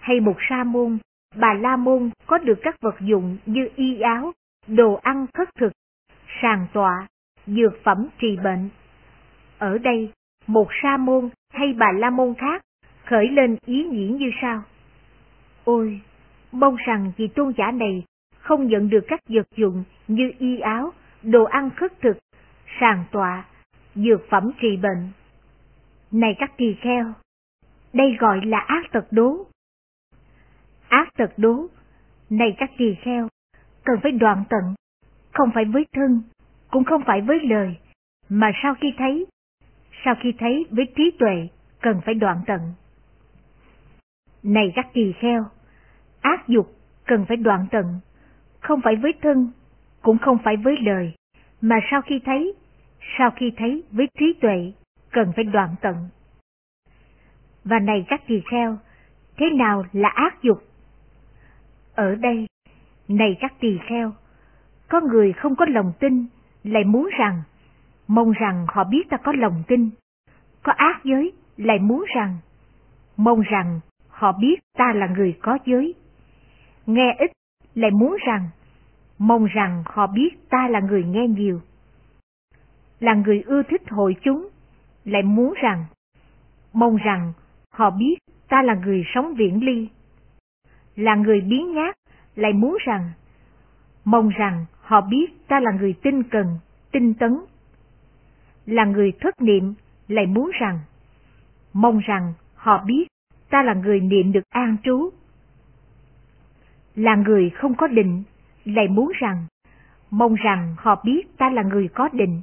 [0.00, 0.98] Hay một sa môn,
[1.36, 4.32] bà la môn có được các vật dụng như y áo,
[4.66, 5.72] đồ ăn khất thực,
[6.42, 7.06] sàn tọa,
[7.46, 8.68] dược phẩm trị bệnh.
[9.58, 10.12] Ở đây,
[10.46, 12.62] một sa môn hay bà la môn khác
[13.06, 14.62] khởi lên ý nghĩ như sau.
[15.64, 16.00] Ôi,
[16.52, 18.04] mong rằng vị tôn giả này
[18.38, 20.92] không nhận được các vật dụng như y áo,
[21.22, 22.18] đồ ăn khất thực,
[22.80, 23.44] sàn tọa,
[23.96, 25.08] dược phẩm trị bệnh.
[26.10, 27.12] Này các tỳ kheo,
[27.92, 29.46] đây gọi là ác tật đố.
[30.88, 31.66] Ác tật đố,
[32.30, 33.28] này các tỳ kheo,
[33.84, 34.74] cần phải đoạn tận,
[35.32, 36.22] không phải với thân,
[36.70, 37.76] cũng không phải với lời,
[38.28, 39.26] mà sau khi thấy,
[40.04, 41.48] sau khi thấy với trí tuệ,
[41.80, 42.60] cần phải đoạn tận.
[44.42, 45.44] Này các tỳ kheo,
[46.20, 48.00] ác dục cần phải đoạn tận,
[48.60, 49.50] không phải với thân,
[50.02, 51.14] cũng không phải với lời,
[51.60, 52.54] mà sau khi thấy,
[53.18, 54.72] sau khi thấy với trí tuệ,
[55.10, 56.08] cần phải đoạn tận.
[57.64, 58.78] Và này các tỳ kheo,
[59.36, 60.62] thế nào là ác dục?
[61.94, 62.46] Ở đây,
[63.08, 64.12] này các tỳ kheo,
[64.88, 66.26] có người không có lòng tin,
[66.64, 67.42] lại muốn rằng,
[68.08, 69.90] mong rằng họ biết ta có lòng tin.
[70.62, 72.36] Có ác giới, lại muốn rằng,
[73.16, 75.94] mong rằng họ biết ta là người có giới.
[76.86, 77.30] Nghe ít,
[77.74, 78.48] lại muốn rằng,
[79.18, 81.60] mong rằng họ biết ta là người nghe nhiều.
[83.00, 84.48] Là người ưa thích hội chúng,
[85.04, 85.84] lại muốn rằng,
[86.72, 87.32] mong rằng
[87.70, 88.14] họ biết
[88.48, 89.88] ta là người sống viễn ly.
[90.96, 91.96] Là người biến nhát,
[92.34, 93.10] lại muốn rằng,
[94.04, 96.58] mong rằng họ biết ta là người tinh cần,
[96.92, 97.36] tinh tấn.
[98.66, 99.74] Là người thất niệm,
[100.08, 100.78] lại muốn rằng,
[101.72, 103.08] mong rằng họ biết
[103.50, 105.10] ta là người niệm được an trú.
[106.94, 108.22] Là người không có định,
[108.64, 109.46] lại muốn rằng,
[110.10, 112.40] mong rằng họ biết ta là người có định.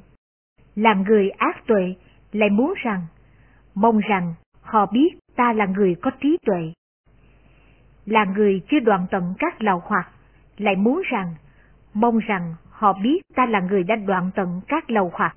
[0.74, 1.94] Là người ác tuệ,
[2.32, 3.00] lại muốn rằng,
[3.74, 6.72] mong rằng họ biết ta là người có trí tuệ.
[8.06, 10.10] Là người chưa đoạn tận các lậu hoặc,
[10.58, 11.34] lại muốn rằng,
[11.94, 15.36] mong rằng họ biết ta là người đã đoạn tận các lầu hoặc.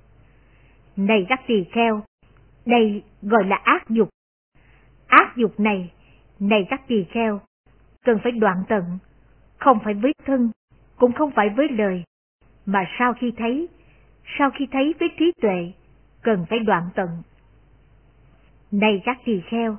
[0.95, 2.04] Này các tỳ kheo,
[2.65, 4.10] đây gọi là ác dục.
[5.08, 5.91] Ác dục này,
[6.39, 7.41] này các tỳ kheo,
[8.06, 8.84] cần phải đoạn tận,
[9.58, 10.52] không phải với thân,
[10.97, 12.04] cũng không phải với lời,
[12.65, 13.67] mà sau khi thấy,
[14.39, 15.71] sau khi thấy với trí tuệ,
[16.21, 17.09] cần phải đoạn tận.
[18.71, 19.77] Này các tỳ kheo,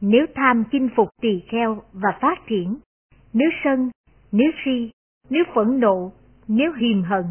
[0.00, 2.76] nếu tham chinh phục tỳ kheo và phát triển,
[3.32, 3.90] nếu sân,
[4.32, 4.90] nếu si,
[5.30, 6.12] nếu phẫn nộ,
[6.48, 7.24] nếu hiềm hận,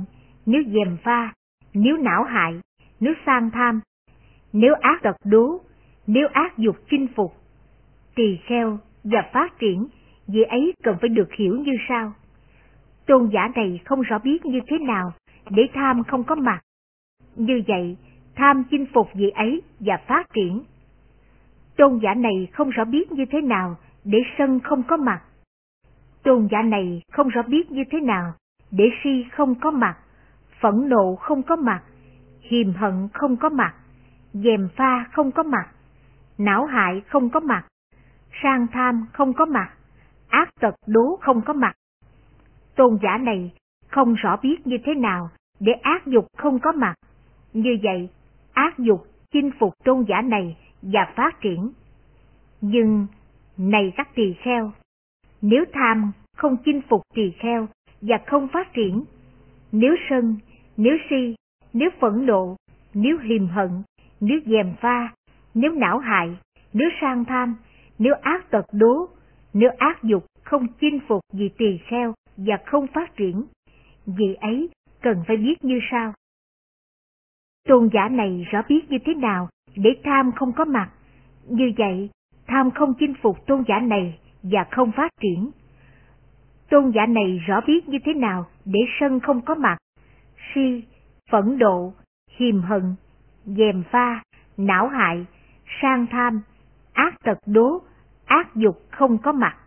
[0.45, 1.33] nếu dèm pha,
[1.73, 2.59] nếu não hại,
[2.99, 3.81] nếu sang tham,
[4.53, 5.62] nếu ác độc đố,
[6.07, 7.33] nếu ác dục chinh phục,
[8.15, 9.88] tỳ kheo và phát triển,
[10.27, 12.13] vì ấy cần phải được hiểu như sau.
[13.05, 15.12] Tôn giả này không rõ biết như thế nào
[15.49, 16.59] để tham không có mặt.
[17.35, 17.97] Như vậy,
[18.35, 20.63] tham chinh phục vị ấy và phát triển.
[21.77, 25.21] Tôn giả này không rõ biết như thế nào để sân không có mặt.
[26.23, 28.33] Tôn giả này không rõ biết như thế nào
[28.71, 29.97] để si không có mặt,
[30.62, 31.83] phẫn nộ không có mặt,
[32.41, 33.73] hiềm hận không có mặt,
[34.33, 35.69] dèm pha không có mặt,
[36.38, 37.65] não hại không có mặt,
[38.43, 39.73] sang tham không có mặt,
[40.27, 41.73] ác tật đố không có mặt.
[42.75, 43.53] Tôn giả này
[43.88, 45.29] không rõ biết như thế nào
[45.60, 46.95] để ác dục không có mặt.
[47.54, 48.10] Như vậy,
[48.54, 51.72] ác dục chinh phục tôn giả này và phát triển.
[52.62, 53.08] Nhưng,
[53.58, 54.72] này các tỳ kheo,
[55.41, 57.67] nếu tham không chinh phục tỳ kheo
[58.02, 59.04] và không phát triển,
[59.72, 60.38] nếu sân,
[60.78, 61.36] nếu si,
[61.74, 62.56] nếu phẫn nộ,
[62.93, 63.69] nếu hiềm hận,
[64.19, 65.13] nếu dèm pha,
[65.54, 66.38] nếu não hại,
[66.74, 67.56] nếu sang tham,
[68.00, 69.10] nếu ác tật đố,
[69.54, 73.45] nếu ác dục không chinh phục vì tỳ kheo và không phát triển,
[74.06, 74.69] vì ấy
[75.01, 76.13] cần phải biết như sau.
[77.67, 80.89] Tôn giả này rõ biết như thế nào để tham không có mặt,
[81.49, 82.09] như vậy
[82.47, 85.51] tham không chinh phục tôn giả này và không phát triển.
[86.69, 89.77] Tôn giả này rõ biết như thế nào để sân không có mặt,
[90.53, 90.83] si,
[91.31, 91.93] phẫn độ,
[92.38, 92.95] hiềm hận,
[93.45, 94.23] dèm pha,
[94.57, 95.25] não hại,
[95.81, 96.41] sang tham,
[96.93, 97.81] ác tật đố,
[98.25, 99.57] ác dục không có mặt.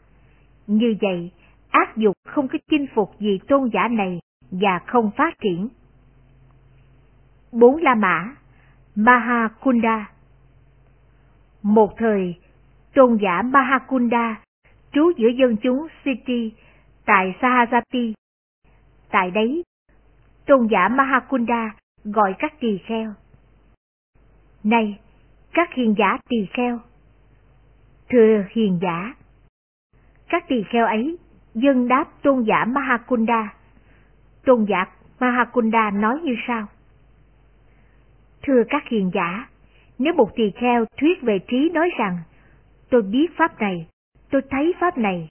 [0.66, 1.31] Như vậy,
[1.71, 4.21] ác dục không có chinh phục gì tôn giả này
[4.53, 5.69] và không phát triển.
[7.53, 8.35] Bốn La Mã
[8.95, 10.11] Mahakunda
[11.62, 12.35] Một thời,
[12.95, 14.41] tôn giả Mahakunda
[14.93, 16.53] trú giữa dân chúng Siti
[17.05, 18.12] tại Sahajati.
[19.11, 19.62] Tại đấy,
[20.47, 23.12] tôn giả Mahakunda gọi các tỳ kheo.
[24.65, 24.99] Này,
[25.53, 26.79] các hiền giả tỳ kheo!
[28.09, 29.15] Thưa hiền giả!
[30.29, 31.17] Các tỳ kheo ấy
[31.55, 33.55] dân đáp tôn giả Mahakunda.
[34.45, 34.87] Tôn giả
[35.21, 36.67] Mahakunda nói như sau.
[38.43, 39.49] Thưa các hiền giả,
[39.99, 42.19] nếu một tỳ kheo thuyết về trí nói rằng,
[42.91, 43.87] tôi biết pháp này,
[44.31, 45.29] tôi thấy pháp này,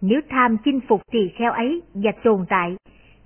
[0.00, 2.76] nếu tham chinh phục tỳ kheo ấy và tồn tại,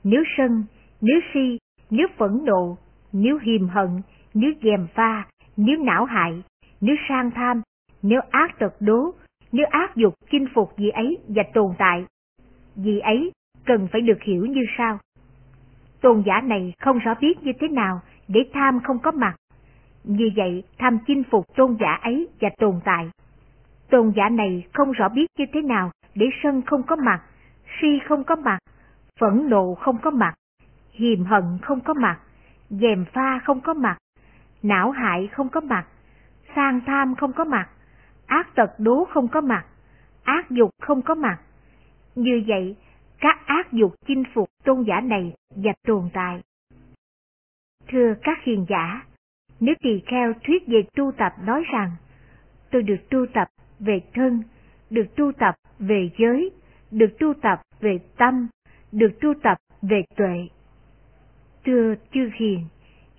[0.04, 0.64] nếu sân,
[1.00, 1.58] nếu si,
[1.90, 2.78] nếu phẫn nộ,
[3.12, 4.02] nếu hiềm hận,
[4.34, 6.42] nếu dèm pha, nếu não hại,
[6.80, 7.62] nếu sang tham,
[8.02, 9.14] nếu ác tật đố,
[9.52, 12.04] nếu ác dục chinh phục gì ấy và tồn tại,
[12.76, 13.32] gì ấy
[13.64, 14.98] cần phải được hiểu như sau.
[16.00, 19.34] Tôn giả này không rõ biết như thế nào để tham không có mặt.
[20.04, 23.10] Như vậy, tham chinh phục tôn giả ấy và tồn tại.
[23.90, 27.22] Tôn giả này không rõ biết như thế nào để sân không có mặt,
[27.80, 28.58] si không có mặt,
[29.20, 30.34] phẫn nộ không có mặt,
[30.92, 32.18] hiềm hận không có mặt,
[32.70, 33.98] dèm pha không có mặt,
[34.62, 35.86] não hại không có mặt,
[36.56, 37.68] sang tham không có mặt,
[38.26, 39.64] ác tật đố không có mặt,
[40.22, 41.38] ác dục không có mặt.
[42.14, 42.76] Như vậy,
[43.20, 46.40] các ác dục chinh phục tôn giả này và tồn tại.
[47.88, 49.06] Thưa các hiền giả,
[49.60, 51.90] nếu tỳ kheo thuyết về tu tập nói rằng,
[52.70, 54.42] tôi được tu tập về thân,
[54.90, 56.50] được tu tập về giới,
[56.90, 58.48] được tu tập về tâm,
[58.92, 60.48] được tu tập về tuệ.
[61.64, 62.66] Thưa chư hiền,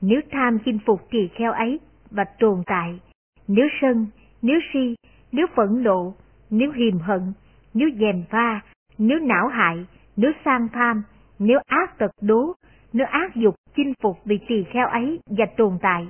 [0.02, 1.80] nếu tham chinh phục tỳ kheo ấy
[2.12, 3.00] và tồn tại,
[3.48, 4.08] nếu sân,
[4.42, 4.96] nếu si,
[5.32, 6.14] nếu phẫn nộ,
[6.50, 7.34] nếu hiềm hận,
[7.74, 8.62] nếu dèm pha,
[9.00, 9.86] nếu não hại,
[10.16, 11.04] nếu sang tham,
[11.40, 12.54] nếu ác tật đố,
[12.94, 16.08] nếu ác dục chinh phục vì tỳ kheo ấy và tồn tại.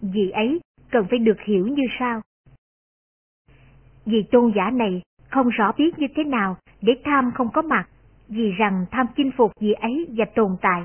[0.00, 0.60] Vì ấy
[0.90, 2.20] cần phải được hiểu như sau.
[4.06, 7.88] Vì tôn giả này không rõ biết như thế nào để tham không có mặt,
[8.28, 10.82] vì rằng tham chinh phục gì ấy và tồn tại.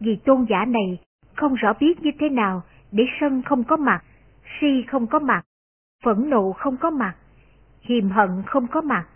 [0.00, 0.98] Vì tôn giả này
[1.34, 4.04] không rõ biết như thế nào để sân không có mặt,
[4.60, 5.42] si không có mặt,
[6.04, 7.14] phẫn nộ không có mặt,
[7.80, 9.06] hiềm hận không có mặt,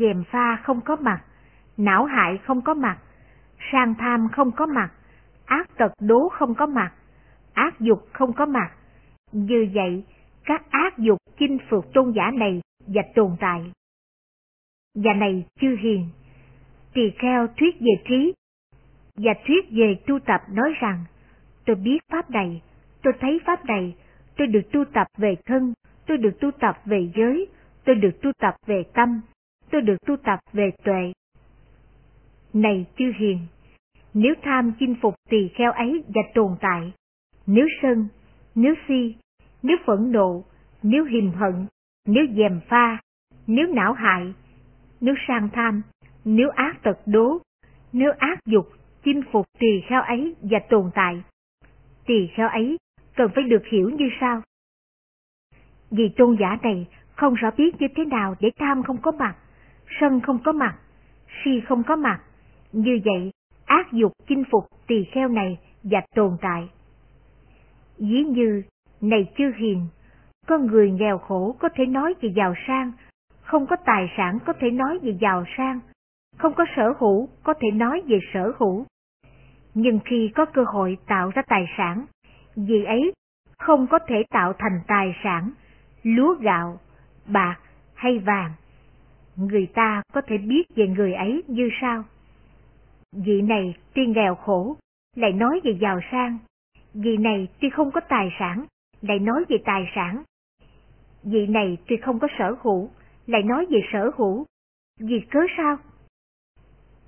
[0.00, 1.20] dèm pha không có mặt,
[1.76, 2.98] não hại không có mặt,
[3.72, 4.92] sang tham không có mặt,
[5.44, 6.92] ác tật đố không có mặt,
[7.52, 8.70] ác dục không có mặt.
[9.32, 10.04] Như vậy,
[10.44, 13.72] các ác dục chinh phục tôn giả này và tồn tại.
[14.94, 16.08] Và này chư hiền,
[16.94, 18.32] tỳ kheo thuyết về trí,
[19.16, 21.04] và thuyết về tu tập nói rằng,
[21.64, 22.62] tôi biết pháp này,
[23.02, 23.96] tôi thấy pháp này,
[24.36, 25.72] tôi được tu tập về thân,
[26.06, 27.46] tôi được tu tập về giới,
[27.84, 29.20] tôi được tu tập về tâm,
[29.72, 31.12] tôi được tu tập về tuệ.
[32.52, 33.38] Này chư hiền,
[34.14, 36.92] nếu tham chinh phục tỳ kheo ấy và tồn tại,
[37.46, 38.08] nếu sân,
[38.54, 39.16] nếu si,
[39.62, 40.44] nếu phẫn nộ,
[40.82, 41.66] nếu hiềm hận,
[42.06, 42.98] nếu dèm pha,
[43.46, 44.32] nếu não hại,
[45.00, 45.82] nếu sang tham,
[46.24, 47.38] nếu ác tật đố,
[47.92, 48.68] nếu ác dục
[49.04, 51.22] chinh phục tỳ kheo ấy và tồn tại.
[52.06, 52.76] Tỳ kheo ấy
[53.16, 54.42] cần phải được hiểu như sau.
[55.90, 59.36] Vì tôn giả này không rõ biết như thế nào để tham không có mặt,
[60.00, 60.74] sân không có mặt,
[61.44, 62.20] si không có mặt.
[62.72, 63.30] Như vậy,
[63.64, 66.68] ác dục chinh phục tỳ kheo này và tồn tại.
[67.98, 68.62] Dĩ như,
[69.00, 69.86] này chư hiền,
[70.46, 72.92] con người nghèo khổ có thể nói về giàu sang,
[73.42, 75.80] không có tài sản có thể nói về giàu sang,
[76.38, 78.86] không có sở hữu có thể nói về sở hữu.
[79.74, 82.06] Nhưng khi có cơ hội tạo ra tài sản,
[82.56, 83.12] vì ấy
[83.58, 85.50] không có thể tạo thành tài sản,
[86.02, 86.80] lúa gạo,
[87.26, 87.56] bạc
[87.94, 88.52] hay vàng.
[89.36, 92.04] Người ta có thể biết về người ấy như sau.
[93.12, 94.76] Vị này tuy nghèo khổ,
[95.16, 96.38] lại nói về giàu sang.
[96.94, 98.64] Vị này tuy không có tài sản,
[99.00, 100.22] lại nói về tài sản.
[101.22, 102.90] Vị này tuy không có sở hữu,
[103.26, 104.46] lại nói về sở hữu.
[105.00, 105.76] Vì cớ sao?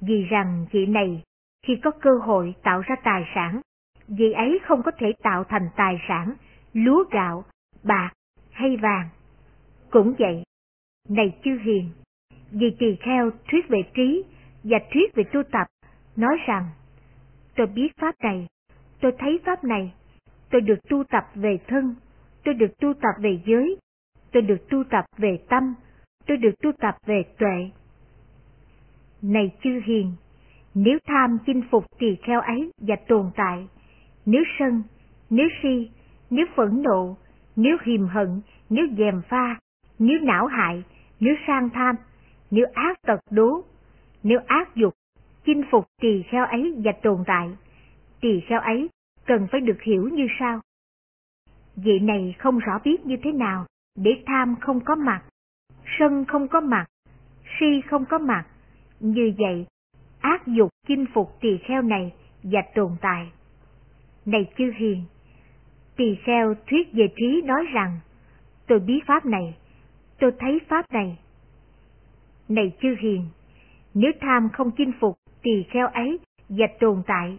[0.01, 1.23] Vì rằng vị này,
[1.67, 3.61] khi có cơ hội tạo ra tài sản,
[4.09, 6.35] vị ấy không có thể tạo thành tài sản,
[6.73, 7.45] lúa gạo,
[7.83, 8.11] bạc
[8.51, 9.09] hay vàng.
[9.91, 10.43] Cũng vậy,
[11.09, 11.91] này chư hiền,
[12.55, 14.25] vì tỳ kheo thuyết về trí
[14.65, 15.67] và thuyết về tu tập,
[16.17, 16.65] nói rằng,
[17.57, 18.47] tôi biết pháp này,
[19.01, 19.93] tôi thấy pháp này,
[20.51, 21.95] tôi được tu tập về thân,
[22.45, 23.77] tôi được tu tập về giới,
[24.33, 25.75] tôi được tu tập về tâm,
[26.27, 27.71] tôi được tu tập về tuệ.
[29.23, 30.13] Này chư hiền,
[30.75, 33.69] nếu tham chinh phục tỳ kheo ấy và tồn tại,
[34.27, 34.83] nếu sân,
[35.31, 35.91] nếu si,
[36.31, 37.17] nếu phẫn nộ,
[37.57, 38.41] nếu hiềm hận,
[38.71, 39.57] nếu dèm pha,
[39.99, 40.83] nếu não hại,
[41.21, 41.97] nếu sang tham,
[42.55, 43.65] nếu ác tật đố,
[44.23, 44.95] nếu ác dục,
[45.45, 47.51] chinh phục tỳ kheo ấy và tồn tại,
[48.21, 48.89] tỳ kheo ấy
[49.27, 50.61] cần phải được hiểu như sau.
[51.77, 53.67] Vị này không rõ biết như thế nào
[53.99, 55.23] để tham không có mặt,
[55.99, 56.87] sân không có mặt,
[57.59, 58.45] si không có mặt.
[59.01, 59.67] Như vậy,
[60.21, 62.13] ác dục chinh phục tỳ kheo này
[62.43, 63.33] và tồn tại.
[64.27, 65.05] Này chư hiền,
[65.97, 67.99] tỳ kheo thuyết về trí nói rằng,
[68.67, 69.55] tôi biết pháp này,
[70.19, 71.19] tôi thấy pháp này.
[72.49, 73.27] Này chư hiền,
[73.95, 77.39] nếu tham không chinh phục tỳ kheo ấy và tồn tại,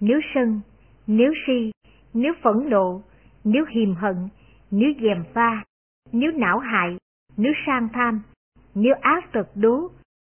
[0.00, 0.60] nếu sân,
[1.06, 1.70] nếu si,
[2.14, 3.02] nếu phẫn nộ,
[3.44, 4.16] nếu hiềm hận,
[4.70, 5.64] nếu dèm pha,
[6.12, 6.96] nếu não hại,
[7.36, 8.22] nếu sang tham,
[8.74, 9.88] nếu ác tật đố,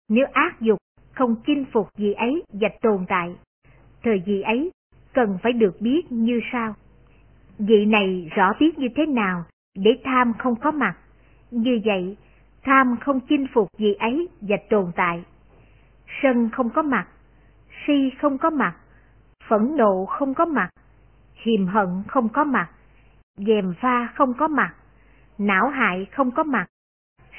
[0.10, 0.78] nếu ác dục
[1.14, 3.36] không chinh phục gì ấy và tồn tại,
[4.04, 4.72] thời gì ấy
[5.14, 6.76] cần phải được biết như sau.
[7.60, 9.44] Vị này rõ biết như thế nào
[9.76, 10.98] để tham không có mặt,
[11.52, 12.18] như vậy
[12.64, 15.24] tham không chinh phục gì ấy và tồn tại.
[16.22, 17.08] Sân không có mặt,
[17.88, 18.76] si không có mặt,
[19.48, 20.70] phẫn nộ không có mặt,
[21.34, 22.70] hiềm hận không có mặt,
[23.38, 24.76] dèm pha không có mặt,
[25.38, 26.66] não hại không có mặt,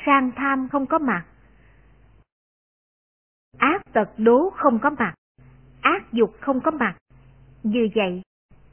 [0.07, 1.25] sang tham không có mặt,
[3.59, 5.15] ác tật đố không có mặt,
[5.81, 6.97] ác dục không có mặt.
[7.63, 8.23] Như vậy,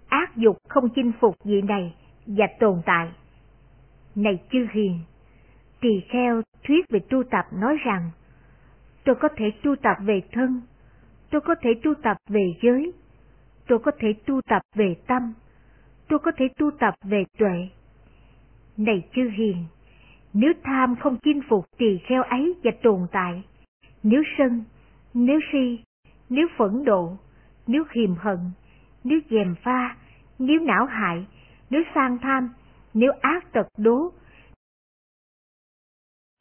[0.10, 3.12] ác dục không chinh phục vị này và tồn tại.
[4.16, 5.00] Này chư hiền,
[5.82, 8.10] tỳ kheo thuyết về tu tập nói rằng,
[9.04, 10.62] tôi có thể tu tập về thân,
[11.30, 12.94] tôi có thể tu tập về giới,
[13.68, 15.34] tôi có thể tu tập về tâm,
[16.08, 17.70] tôi có thể tu tập về tuệ.
[18.78, 19.66] Này chư hiền,
[20.34, 23.44] nếu tham không chinh phục tỳ kheo ấy và tồn tại,
[24.04, 24.64] nếu sân,
[25.14, 25.80] nếu si,
[26.30, 27.18] nếu phẫn nộ,
[27.68, 28.40] nếu hiềm hận,
[29.04, 29.96] nếu dèm pha,
[30.40, 31.26] nếu não hại,
[31.70, 32.50] nếu sang tham,
[32.94, 34.12] nếu ác tật đố,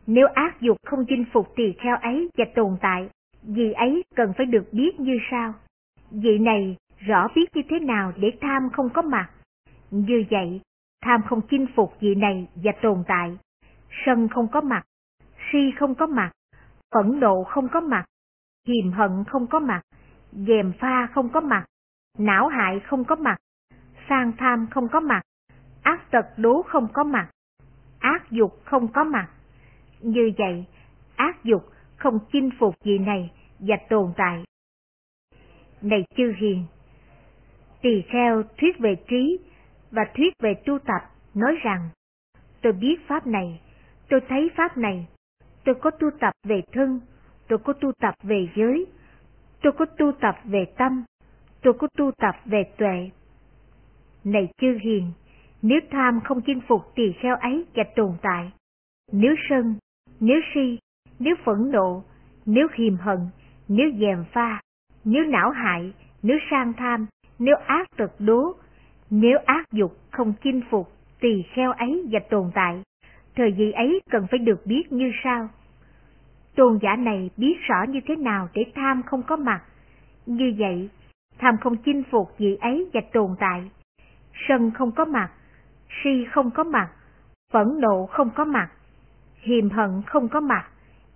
[0.09, 3.11] nếu ác dục không chinh phục tỳ kheo ấy và tồn tại,
[3.42, 5.55] vì ấy cần phải được biết như sau.
[6.11, 9.31] Vị này rõ biết như thế nào để tham không có mặt.
[9.90, 10.61] Như vậy,
[11.03, 13.38] tham không chinh phục vị này và tồn tại.
[14.07, 14.83] Sân không có mặt,
[15.53, 16.31] si không có mặt,
[16.94, 18.05] phẫn nộ không có mặt,
[18.68, 19.83] hiềm hận không có mặt,
[20.33, 21.64] dèm pha không có mặt,
[22.18, 23.38] não hại không có mặt,
[24.09, 25.23] sang tham không có mặt,
[25.83, 27.31] ác tật đố không có mặt.
[27.99, 29.29] ác dục không có mặt.
[30.00, 30.64] Như vậy,
[31.16, 31.62] ác dục
[31.96, 34.44] không chinh phục gì này và tồn tại.
[35.82, 36.64] Này chư hiền,
[37.82, 39.38] tỳ kheo thuyết về trí
[39.90, 41.02] và thuyết về tu tập
[41.34, 41.88] nói rằng,
[42.62, 43.61] tôi biết pháp này,
[44.08, 45.06] tôi thấy pháp này,
[45.64, 47.00] tôi có tu tập về thân,
[47.48, 48.87] tôi có tu tập về giới,
[49.62, 51.04] tôi có tu tập về tâm,
[51.62, 53.11] tôi có tu tập về tuệ.
[54.24, 55.12] Này chư hiền,
[55.62, 58.52] nếu tham không chinh phục tỳ kheo ấy và tồn tại,
[59.12, 59.74] nếu sân,
[60.20, 60.78] nếu si,
[61.18, 62.04] nếu phẫn nộ,
[62.46, 63.18] nếu hiềm hận,
[63.68, 64.61] nếu dèm pha,
[65.04, 67.07] nếu não hại, nếu sang tham,
[67.38, 68.52] nếu ác tật đố,
[69.11, 70.88] nếu ác dục không chinh phục
[71.20, 72.83] tỳ kheo ấy và tồn tại,
[73.37, 75.48] thời gì ấy cần phải được biết như sau.
[76.57, 79.62] Tôn giả này biết rõ như thế nào để tham không có mặt.
[80.26, 80.88] Như vậy,
[81.38, 83.70] tham không chinh phục vị ấy và tồn tại.
[84.48, 85.31] Sân không có mặt,
[86.02, 86.88] si không có mặt,
[87.52, 88.68] phẫn nộ không có mặt,
[89.40, 90.68] hiềm hận không có mặt,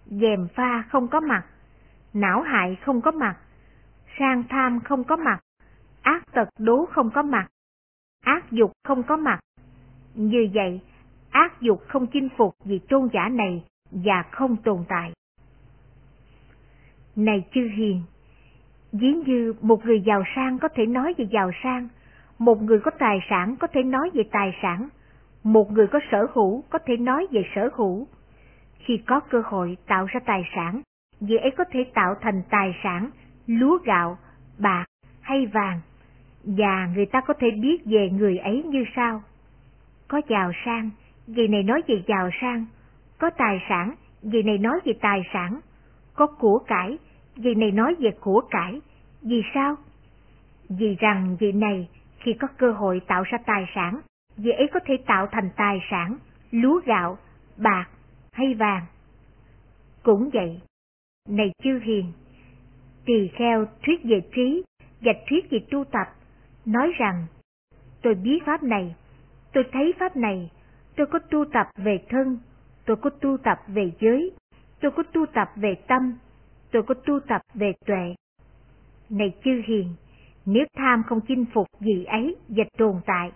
[0.06, 1.44] dèm pha không có mặt,
[2.12, 3.36] não hại không có mặt,
[4.18, 5.38] sang tham không có mặt,
[6.02, 7.48] ác tật đố không có mặt,
[8.24, 9.40] ác dục không có mặt.
[10.14, 10.80] Như vậy,
[11.30, 15.12] ác dục không chinh phục vì tôn giả này và không tồn tại.
[17.16, 18.02] Này chư hiền,
[18.92, 21.88] ví như một người giàu sang có thể nói về giàu sang,
[22.38, 24.88] một người có tài sản có thể nói về tài sản,
[25.44, 28.06] một người có sở hữu có thể nói về sở hữu.
[28.78, 30.82] Khi có cơ hội tạo ra tài sản,
[31.20, 33.10] người ấy có thể tạo thành tài sản,
[33.46, 34.18] lúa gạo,
[34.58, 34.84] bạc
[35.20, 35.80] hay vàng,
[36.44, 39.22] và người ta có thể biết về người ấy như sau.
[40.08, 40.90] Có giàu sang,
[41.26, 42.66] người này nói về giàu sang,
[43.18, 45.60] có tài sản, người này nói về tài sản,
[46.14, 46.98] có của cải,
[47.36, 48.80] vị này nói về của cải.
[49.22, 49.76] Vì sao?
[50.68, 54.00] Vì rằng vị này khi có cơ hội tạo ra tài sản,
[54.36, 56.18] dễ ấy có thể tạo thành tài sản,
[56.50, 57.18] lúa gạo,
[57.56, 57.86] bạc
[58.32, 58.86] hay vàng.
[60.02, 60.60] Cũng vậy,
[61.28, 62.12] này chư hiền,
[63.04, 64.62] tỳ kheo thuyết về trí
[65.00, 66.06] và thuyết về tu tập,
[66.64, 67.26] nói rằng,
[68.02, 68.94] tôi biết pháp này,
[69.52, 70.50] tôi thấy pháp này,
[70.96, 72.38] tôi có tu tập về thân,
[72.86, 74.30] tôi có tu tập về giới,
[74.80, 76.18] tôi có tu tập về tâm,
[76.70, 78.14] tôi có tu tập về tuệ.
[79.10, 79.88] Này chư hiền,
[80.46, 83.32] nếu tham không chinh phục gì ấy và tồn tại,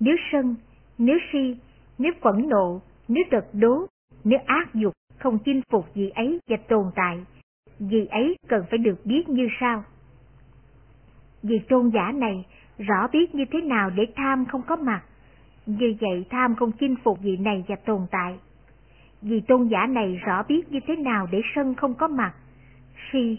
[0.00, 0.54] nếu sân,
[0.98, 1.56] nếu si,
[1.98, 3.86] nếu phẫn nộ, nếu đật đố,
[4.24, 7.24] nếu ác dục không chinh phục gì ấy và tồn tại,
[7.78, 9.84] gì ấy cần phải được biết như sau.
[11.42, 12.44] Vì tôn giả này
[12.78, 15.02] rõ biết như thế nào để tham không có mặt,
[15.66, 18.38] như vậy tham không chinh phục vị này và tồn tại.
[19.22, 22.34] Vì tôn giả này rõ biết như thế nào để sân không có mặt,
[23.12, 23.38] si,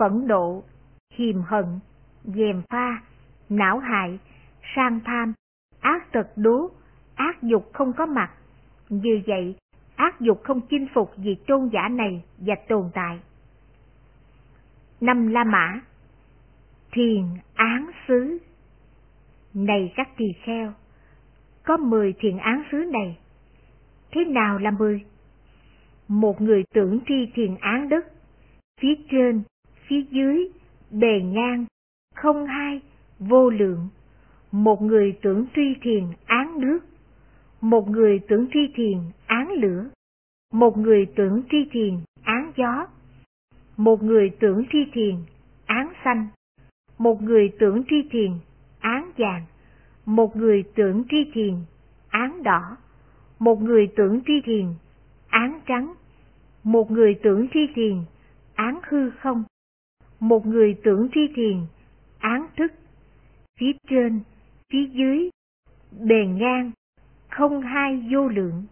[0.00, 0.62] phẫn nộ,
[1.14, 1.64] hiềm hận,
[2.24, 3.02] dèm pha,
[3.48, 4.18] não hại,
[4.76, 5.32] sang tham,
[5.84, 6.70] ác tật đố,
[7.14, 8.30] ác dục không có mặt.
[8.88, 9.56] Như vậy,
[9.96, 13.20] ác dục không chinh phục vì tôn giả này và tồn tại.
[15.00, 15.80] Năm La Mã
[16.92, 18.38] Thiền án xứ
[19.54, 20.72] Này các tỳ kheo,
[21.64, 23.18] có mười thiền án xứ này.
[24.10, 25.04] Thế nào là mười?
[26.08, 28.04] Một người tưởng tri thiền án đức,
[28.80, 29.42] phía trên,
[29.86, 30.48] phía dưới,
[30.90, 31.64] bề ngang,
[32.14, 32.80] không hai,
[33.18, 33.88] vô lượng.
[34.54, 36.78] Một người tưởng tri thiền án nước,
[37.60, 39.84] một người tưởng tri thiền án lửa,
[40.52, 42.86] một người tưởng tri thiền án gió,
[43.76, 45.16] một người tưởng tri thiền
[45.66, 46.26] án xanh,
[46.98, 48.30] một người tưởng tri thiền
[48.80, 49.44] án vàng,
[50.06, 51.54] một người tưởng tri thiền
[52.08, 52.76] án đỏ,
[53.38, 54.66] một người tưởng tri thiền
[55.28, 55.94] án trắng,
[56.62, 57.96] một người tưởng tri thiền
[58.54, 59.44] án hư không,
[60.20, 61.56] một người tưởng tri thiền
[62.18, 62.72] án thức,
[63.60, 64.20] phía trên,
[64.74, 65.30] phía dưới,
[66.00, 66.70] bề ngang,
[67.30, 68.64] không hai vô lượng.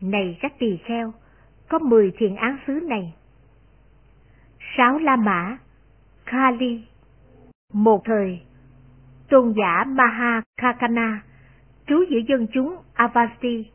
[0.00, 1.12] Này các tỳ kheo,
[1.68, 3.14] có mười thiền án xứ này.
[4.76, 5.58] Sáu La Mã,
[6.24, 6.84] Kali,
[7.72, 8.40] một thời,
[9.28, 11.22] tôn giả Mahakakana
[11.86, 13.70] trú giữa dân chúng Avasti,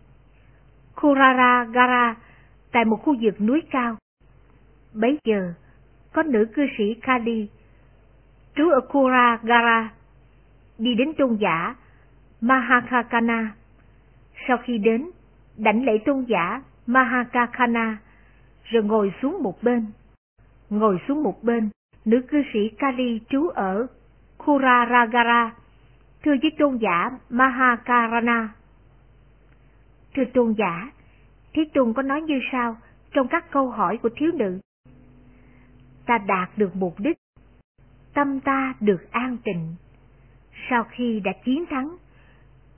[1.02, 2.16] Kuraragara
[2.72, 3.96] tại một khu vực núi cao.
[4.94, 5.54] Bấy giờ,
[6.14, 7.50] có nữ cư sĩ Kali
[8.56, 9.92] trú ở Kuragara
[10.78, 11.76] đi đến tôn giả
[12.42, 13.56] Mahakakana.
[14.48, 15.10] Sau khi đến,
[15.58, 17.98] đảnh lễ tôn giả Mahakakana,
[18.64, 19.86] rồi ngồi xuống một bên.
[20.70, 21.70] Ngồi xuống một bên,
[22.06, 23.88] nữ cư sĩ Kali trú ở
[24.38, 25.52] Kuraragara,
[26.24, 28.50] thưa với tôn giả Mahakarana.
[30.16, 30.92] Thưa tôn giả,
[31.54, 32.78] Thế Tôn có nói như sau
[33.12, 34.60] trong các câu hỏi của thiếu nữ.
[36.06, 37.18] Ta đạt được mục đích,
[38.14, 39.76] tâm ta được an tịnh.
[40.70, 41.98] Sau khi đã chiến thắng,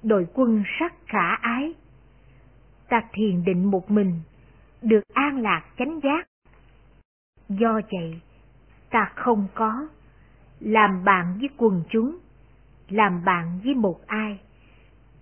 [0.03, 1.73] đội quân sắc khả ái,
[2.89, 4.21] ta thiền định một mình,
[4.81, 6.27] được an lạc chánh giác.
[7.49, 8.19] Do vậy,
[8.89, 9.87] ta không có
[10.59, 12.17] làm bạn với quần chúng,
[12.89, 14.39] làm bạn với một ai,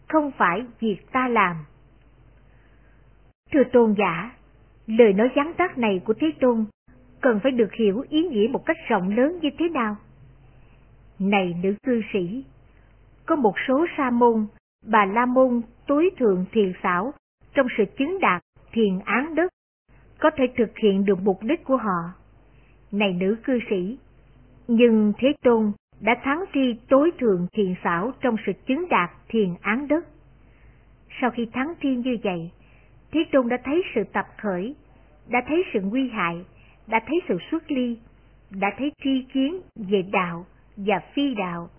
[0.08, 1.56] không phải việc ta làm.
[3.52, 4.32] Thưa tôn giả,
[4.88, 6.66] lời nói gián tác này của Thế Tôn
[7.22, 9.96] cần phải được hiểu ý nghĩa một cách rộng lớn như thế nào?
[11.20, 12.44] Này nữ cư sĩ,
[13.26, 14.48] có một số sa môn,
[14.86, 17.14] bà la môn tối thượng thiền xảo
[17.54, 19.48] trong sự chứng đạt thiền án đức
[20.20, 22.14] có thể thực hiện được mục đích của họ.
[22.92, 23.98] Này nữ cư sĩ,
[24.68, 29.50] nhưng Thế Tôn đã thắng thi tối thượng thiền xảo trong sự chứng đạt thiền
[29.62, 30.06] án đức
[31.22, 32.52] Sau khi thắng thi như vậy,
[33.12, 34.76] Thế Tôn đã thấy sự tập khởi,
[35.28, 36.46] đã thấy sự nguy hại,
[36.88, 37.98] đã thấy sự xuất ly,
[38.50, 40.46] đã thấy tri kiến về đạo
[40.78, 41.70] và phi đạo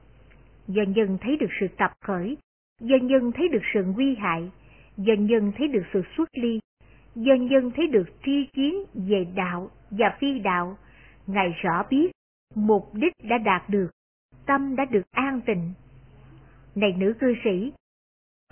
[0.68, 2.36] dần dần thấy được sự tập khởi,
[2.80, 4.50] dần dần thấy được sự nguy hại,
[4.96, 6.60] dần dần thấy được sự xuất ly,
[7.14, 10.76] dần dần thấy được tri kiến về đạo và phi đạo,
[11.26, 12.10] Ngài rõ biết
[12.54, 13.90] mục đích đã đạt được,
[14.46, 15.72] tâm đã được an tịnh.
[16.74, 17.72] Này nữ cư sĩ,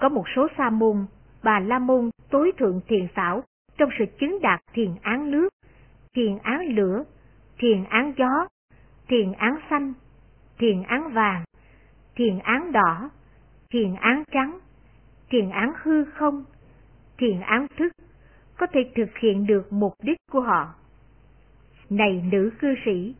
[0.00, 1.06] có một số sa môn,
[1.42, 3.42] bà la môn tối thượng thiền xảo
[3.78, 5.48] trong sự chứng đạt thiền án nước,
[6.14, 7.04] thiền án lửa,
[7.58, 8.46] thiền án gió,
[9.08, 9.92] thiền án xanh,
[10.58, 11.44] thiền án vàng,
[12.14, 13.10] thiền án đỏ,
[13.70, 14.58] thiền án trắng,
[15.30, 16.44] thiền án hư không,
[17.18, 17.92] thiền án thức,
[18.56, 20.74] có thể thực hiện được mục đích của họ.
[21.90, 23.14] Này nữ cư sĩ,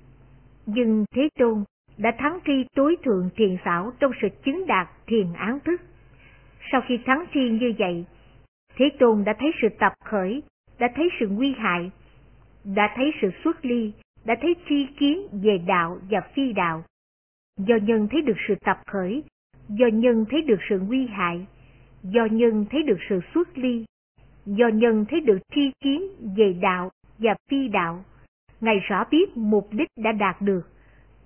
[0.66, 1.64] nhưng Thế Tôn
[1.98, 5.80] đã thắng tri tối thượng thiền xảo trong sự chứng đạt thiền án thức.
[6.72, 8.04] Sau khi thắng tri như vậy,
[8.76, 10.42] Thế Tôn đã thấy sự tập khởi,
[10.78, 11.90] đã thấy sự nguy hại,
[12.64, 13.92] đã thấy sự xuất ly,
[14.24, 16.84] đã thấy tri kiến về đạo và phi đạo.
[17.58, 19.24] Do nhân thấy được sự tập khởi,
[19.68, 21.46] do nhân thấy được sự nguy hại,
[22.02, 23.84] do nhân thấy được sự xuất ly,
[24.46, 26.02] do nhân thấy được tri kiến
[26.36, 28.04] về đạo và phi đạo.
[28.60, 30.62] Ngài rõ biết mục đích đã đạt được,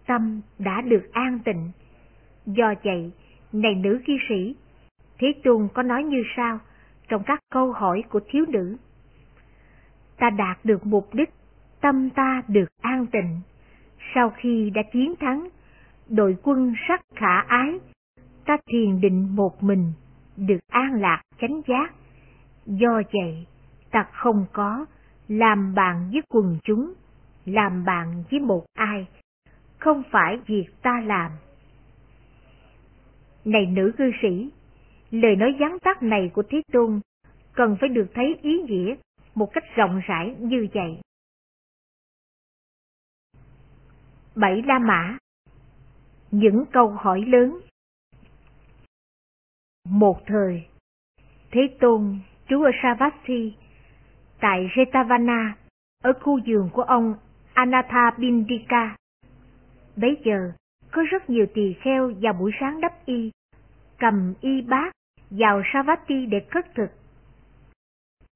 [0.06, 1.70] tâm đã được an tịnh.
[2.46, 3.10] Do vậy,
[3.52, 4.54] này nữ ghi sĩ,
[5.18, 6.58] Thế Tôn có nói như sau
[7.08, 8.76] trong các câu hỏi của thiếu nữ.
[10.18, 11.30] Ta đạt được mục đích,
[11.80, 13.40] tâm ta được an tịnh.
[14.14, 15.48] Sau khi đã chiến thắng,
[16.08, 17.80] đội quân sắc khả ái,
[18.44, 19.92] ta thiền định một mình,
[20.36, 21.94] được an lạc chánh giác.
[22.66, 23.46] Do vậy,
[23.90, 24.86] ta không có
[25.28, 26.92] làm bạn với quần chúng,
[27.44, 29.06] làm bạn với một ai,
[29.78, 31.30] không phải việc ta làm.
[33.44, 34.50] Này nữ cư sĩ,
[35.10, 37.00] lời nói gián tác này của Thế Tôn
[37.52, 38.94] cần phải được thấy ý nghĩa
[39.34, 41.00] một cách rộng rãi như vậy.
[44.34, 45.18] Bảy La Mã
[46.30, 47.60] những câu hỏi lớn
[49.88, 50.66] Một thời,
[51.50, 52.18] Thế Tôn
[52.48, 53.54] trú ở Savatthi,
[54.40, 55.52] tại Jetavana,
[56.02, 57.14] ở khu vườn của ông
[57.54, 58.96] Anathapindika.
[59.96, 60.52] Bấy giờ,
[60.90, 63.30] có rất nhiều tỳ kheo vào buổi sáng đắp y,
[63.98, 64.92] cầm y bát
[65.30, 66.88] vào Savatthi để cất thực.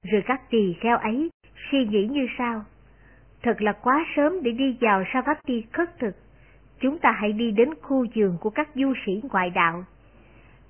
[0.03, 1.31] Rồi các tỳ kheo ấy
[1.71, 2.65] suy nghĩ như sau.
[3.43, 6.17] Thật là quá sớm để đi vào Savatthi khất thực.
[6.81, 9.85] Chúng ta hãy đi đến khu vườn của các du sĩ ngoại đạo.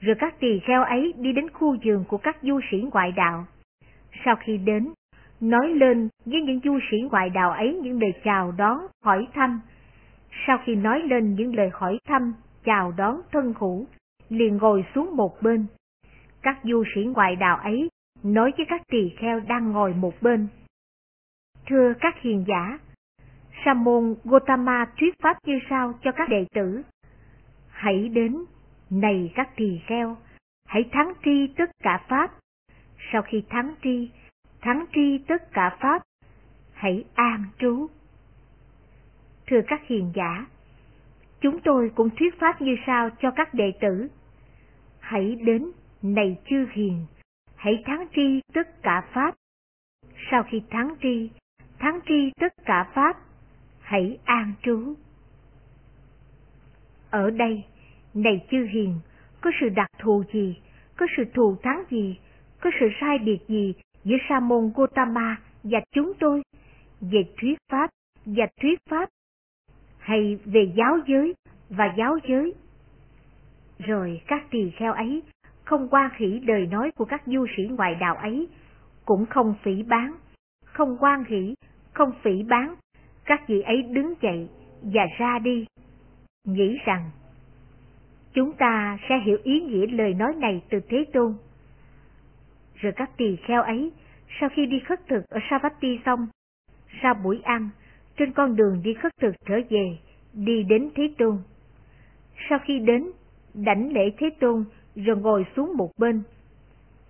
[0.00, 3.46] Rồi các tỳ kheo ấy đi đến khu vườn của các du sĩ ngoại đạo.
[4.24, 4.92] Sau khi đến,
[5.40, 9.60] nói lên với những du sĩ ngoại đạo ấy những lời chào đón, hỏi thăm.
[10.46, 12.34] Sau khi nói lên những lời hỏi thăm,
[12.64, 13.86] chào đón thân hữu,
[14.28, 15.66] liền ngồi xuống một bên.
[16.42, 17.88] Các du sĩ ngoại đạo ấy
[18.22, 20.48] nói với các tỳ kheo đang ngồi một bên.
[21.66, 22.78] Thưa các hiền giả,
[23.64, 26.82] Sa môn Gotama thuyết pháp như sau cho các đệ tử.
[27.68, 28.36] Hãy đến,
[28.90, 30.16] này các tỳ kheo,
[30.66, 32.30] hãy thắng tri tất cả pháp.
[33.12, 34.10] Sau khi thắng tri,
[34.60, 36.02] thắng tri tất cả pháp,
[36.72, 37.86] hãy an trú.
[39.46, 40.46] Thưa các hiền giả,
[41.40, 44.08] chúng tôi cũng thuyết pháp như sau cho các đệ tử.
[45.00, 45.70] Hãy đến,
[46.02, 47.06] này chư hiền,
[47.56, 49.34] hãy thắng tri tất cả pháp.
[50.30, 51.30] Sau khi thắng tri,
[51.78, 53.16] thắng tri tất cả pháp,
[53.90, 54.94] hãy an trú.
[57.10, 57.64] Ở đây,
[58.14, 58.94] này chư hiền,
[59.40, 60.60] có sự đặc thù gì,
[60.96, 62.18] có sự thù thắng gì,
[62.60, 63.74] có sự sai biệt gì
[64.04, 66.42] giữa Sa môn Gotama và chúng tôi?
[67.00, 67.90] Về thuyết pháp
[68.26, 69.08] và thuyết pháp
[69.98, 71.34] hay về giáo giới
[71.70, 72.54] và giáo giới.
[73.78, 75.22] Rồi các tỳ kheo ấy
[75.64, 78.48] không quan hỷ lời nói của các du sĩ ngoại đạo ấy,
[79.04, 80.16] cũng không phỉ bán,
[80.64, 81.54] không quan hỷ,
[81.92, 82.74] không phỉ bán,
[83.30, 84.48] các vị ấy đứng dậy
[84.82, 85.66] và ra đi,
[86.44, 87.10] nghĩ rằng
[88.32, 91.34] chúng ta sẽ hiểu ý nghĩa lời nói này từ Thế Tôn.
[92.74, 93.92] Rồi các tỳ kheo ấy,
[94.40, 96.26] sau khi đi khất thực ở Savatthi xong,
[97.02, 97.68] sau buổi ăn,
[98.16, 99.98] trên con đường đi khất thực trở về,
[100.32, 101.38] đi đến Thế Tôn.
[102.48, 103.10] Sau khi đến,
[103.54, 104.64] đảnh lễ Thế Tôn
[104.94, 106.22] rồi ngồi xuống một bên.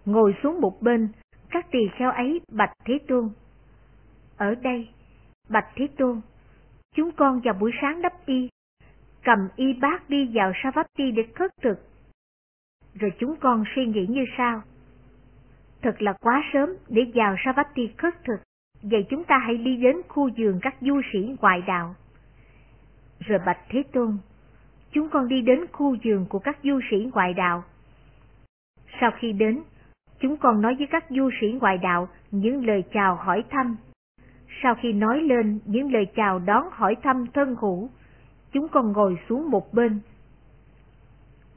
[0.05, 1.09] Ngồi xuống một bên,
[1.51, 3.29] các tỳ kheo ấy bạch Thế Tôn.
[4.37, 4.89] Ở đây,
[5.51, 6.21] bạch Thế Tôn,
[6.95, 8.49] chúng con vào buổi sáng đắp y,
[9.23, 11.79] cầm y bát đi vào Savatthi để khất thực.
[12.95, 14.63] Rồi chúng con suy nghĩ như sau.
[15.83, 18.41] Thật là quá sớm để vào Savatthi khất thực,
[18.83, 21.95] vậy chúng ta hãy đi đến khu giường các du sĩ ngoại đạo.
[23.19, 24.19] Rồi bạch Thế Tôn,
[24.93, 27.65] chúng con đi đến khu giường của các du sĩ ngoại đạo.
[29.01, 29.63] Sau khi đến,
[30.19, 33.77] chúng con nói với các du sĩ ngoại đạo những lời chào hỏi thăm.
[34.63, 37.91] Sau khi nói lên những lời chào đón hỏi thăm thân hữu,
[38.53, 40.01] chúng con ngồi xuống một bên.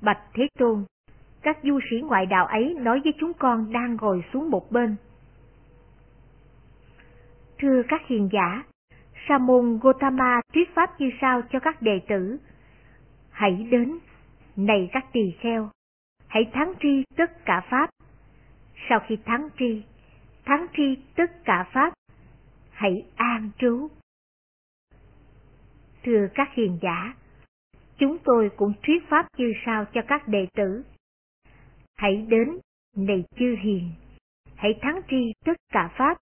[0.01, 0.85] Bạch Thế Tôn,
[1.41, 4.95] các du sĩ ngoại đạo ấy nói với chúng con đang ngồi xuống một bên.
[7.59, 8.63] Thưa các hiền giả,
[9.27, 12.37] Sa môn Gotama thuyết pháp như sau cho các đệ tử.
[13.29, 13.97] Hãy đến,
[14.55, 15.69] này các tỳ kheo,
[16.27, 17.89] hãy thắng tri tất cả pháp.
[18.89, 19.83] Sau khi thắng tri,
[20.45, 21.93] thắng tri tất cả pháp,
[22.83, 23.87] hãy an trú.
[26.03, 27.15] Thưa các hiền giả,
[27.97, 30.83] chúng tôi cũng thuyết pháp như sau cho các đệ tử.
[31.95, 32.57] Hãy đến,
[32.95, 33.91] này chư hiền,
[34.55, 36.17] hãy thắng tri tất cả pháp.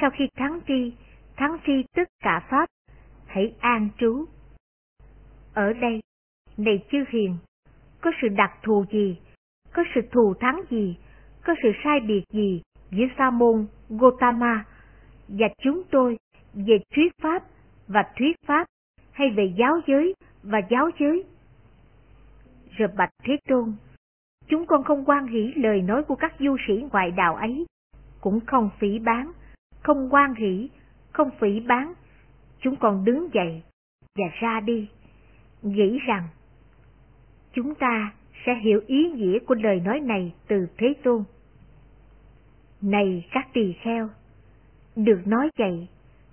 [0.00, 0.92] Sau khi thắng tri,
[1.36, 2.66] thắng tri tất cả pháp,
[3.26, 4.24] hãy an trú.
[5.54, 6.00] Ở đây,
[6.56, 7.36] này chư hiền,
[8.00, 9.18] có sự đặc thù gì,
[9.72, 10.96] có sự thù thắng gì,
[11.44, 14.64] có sự sai biệt gì giữa Sa môn Gotama
[15.28, 16.18] và chúng tôi
[16.54, 17.42] về thuyết pháp
[17.88, 18.66] và thuyết pháp
[19.12, 21.24] hay về giáo giới và giáo giới.
[22.70, 23.72] Rồi bạch Thế Tôn,
[24.46, 27.66] chúng con không quan hỷ lời nói của các du sĩ ngoại đạo ấy,
[28.20, 29.32] cũng không phỉ bán,
[29.82, 30.68] không quan hỷ,
[31.12, 31.94] không phỉ bán,
[32.60, 33.62] chúng con đứng dậy
[34.14, 34.88] và ra đi,
[35.62, 36.28] nghĩ rằng
[37.52, 38.12] chúng ta
[38.46, 41.24] sẽ hiểu ý nghĩa của lời nói này từ Thế Tôn.
[42.80, 44.08] Này các tỳ kheo,
[45.04, 45.88] được nói vậy,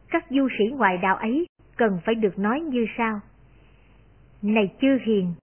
[0.09, 1.47] các du sĩ ngoại đạo ấy
[1.77, 3.19] cần phải được nói như sau.
[4.41, 5.33] Này chư hiền,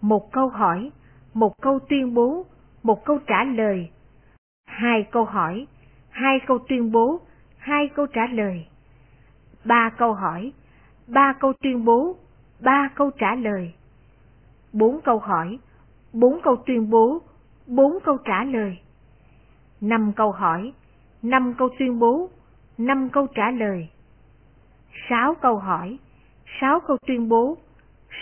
[0.00, 0.90] một câu hỏi,
[1.34, 2.46] một câu tuyên bố,
[2.82, 3.90] một câu trả lời,
[4.66, 5.66] hai câu hỏi,
[6.10, 7.20] hai câu tuyên bố,
[7.58, 8.66] hai câu trả lời,
[9.64, 10.52] ba câu hỏi,
[11.06, 12.16] ba câu tuyên bố,
[12.60, 13.74] ba câu trả lời,
[14.72, 15.58] bốn câu hỏi,
[16.12, 17.22] bốn câu tuyên bố,
[17.66, 18.78] bốn câu trả lời,
[19.80, 20.72] năm câu hỏi,
[21.22, 22.30] năm câu tuyên bố,
[22.80, 23.88] năm câu trả lời,
[25.08, 25.98] sáu câu hỏi,
[26.60, 27.58] sáu câu tuyên bố,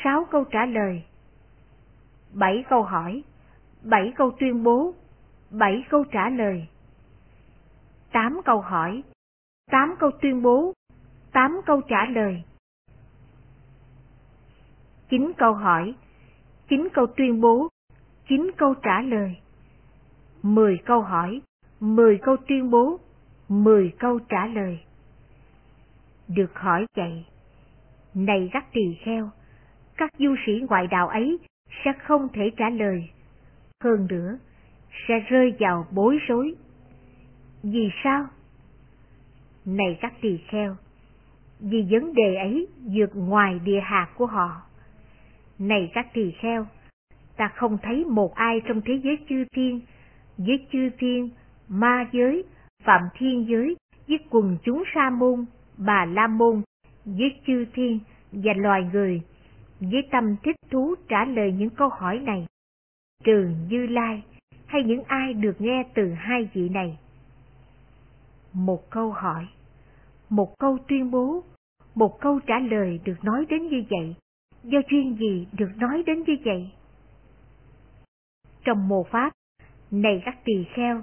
[0.04, 1.02] sáu câu trả lời,
[2.34, 3.22] bảy câu hỏi,
[3.82, 4.94] bảy câu tuyên bố,
[5.50, 6.66] bảy câu trả lời,
[8.12, 9.02] tám câu hỏi,
[9.70, 10.72] tám câu tuyên bố,
[11.32, 12.42] tám câu trả lời,
[15.08, 15.94] chín câu hỏi,
[16.68, 17.68] chín câu tuyên bố,
[18.28, 19.36] chín câu trả lời,
[20.42, 21.40] mười câu hỏi,
[21.80, 22.98] mười câu tuyên bố,
[23.48, 24.78] mười câu trả lời.
[26.28, 27.24] Được hỏi vậy,
[28.14, 29.30] này các tỳ kheo,
[29.96, 31.38] các du sĩ ngoại đạo ấy
[31.84, 33.10] sẽ không thể trả lời.
[33.84, 34.38] Hơn nữa,
[35.08, 36.54] sẽ rơi vào bối rối.
[37.62, 38.26] Vì sao?
[39.64, 40.76] Này các tỳ kheo,
[41.60, 44.62] vì vấn đề ấy vượt ngoài địa hạt của họ.
[45.58, 46.66] Này các tỳ kheo,
[47.36, 49.80] ta không thấy một ai trong thế giới chư thiên,
[50.36, 51.30] với chư thiên,
[51.68, 52.44] ma giới,
[52.84, 53.76] phạm thiên giới,
[54.08, 55.44] với quần chúng sa môn,
[55.76, 56.62] bà la môn,
[57.04, 57.98] với chư thiên
[58.32, 59.22] và loài người,
[59.80, 62.46] với tâm thích thú trả lời những câu hỏi này,
[63.24, 64.22] trừ Như Lai
[64.66, 66.98] hay những ai được nghe từ hai vị này.
[68.52, 69.48] Một câu hỏi,
[70.28, 71.44] một câu tuyên bố,
[71.94, 74.14] một câu trả lời được nói đến như vậy,
[74.64, 76.70] do chuyên gì được nói đến như vậy?
[78.64, 79.32] Trong mồ pháp,
[79.90, 81.02] này các tỳ kheo,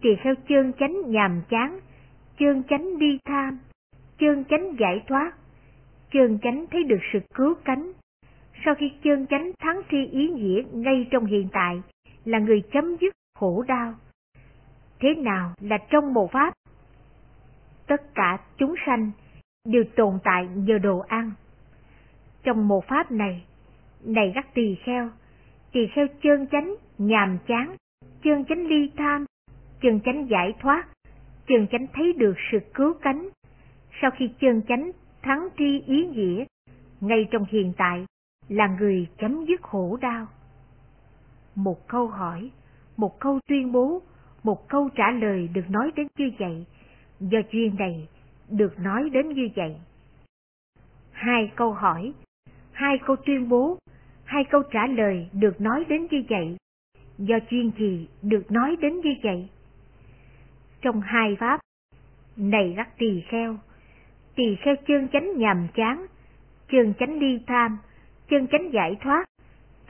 [0.00, 1.80] tỳ theo chơn chánh nhàm chán,
[2.38, 3.58] chơn chánh đi tham,
[4.18, 5.32] chơn chánh giải thoát,
[6.12, 7.92] chơn chánh thấy được sự cứu cánh.
[8.64, 11.82] Sau khi chơn chánh thắng thi ý nghĩa ngay trong hiện tại
[12.24, 13.94] là người chấm dứt khổ đau.
[15.00, 16.54] Thế nào là trong một pháp?
[17.86, 19.10] Tất cả chúng sanh
[19.64, 21.32] đều tồn tại nhờ đồ ăn.
[22.42, 23.44] Trong một pháp này,
[24.04, 25.08] này các tỳ kheo,
[25.72, 27.76] tỳ kheo chơn chánh, nhàm chán,
[28.22, 29.24] chơn chánh ly tham,
[29.80, 30.88] chân chánh giải thoát,
[31.46, 33.28] chân chánh thấy được sự cứu cánh.
[34.02, 34.90] Sau khi chân chánh
[35.22, 36.44] thắng tri ý nghĩa,
[37.00, 38.06] ngay trong hiện tại
[38.48, 40.26] là người chấm dứt khổ đau.
[41.54, 42.50] Một câu hỏi,
[42.96, 44.02] một câu tuyên bố,
[44.42, 46.64] một câu trả lời được nói đến như vậy,
[47.20, 48.08] do chuyên này
[48.48, 49.76] được nói đến như vậy.
[51.12, 52.12] Hai câu hỏi,
[52.72, 53.78] hai câu tuyên bố,
[54.24, 56.56] hai câu trả lời được nói đến như vậy,
[57.18, 59.48] do chuyên gì được nói đến như vậy.
[60.80, 61.60] Trong hai pháp,
[62.36, 63.56] này các tỳ kheo,
[64.34, 66.06] tỳ kheo chương chánh nhàm chán,
[66.72, 67.78] chương chánh ly tham,
[68.30, 69.24] chương chánh giải thoát,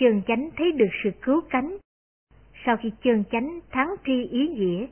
[0.01, 1.77] chương chánh thấy được sự cứu cánh.
[2.67, 4.87] Sau khi chương chánh thắng tri ý nghĩa,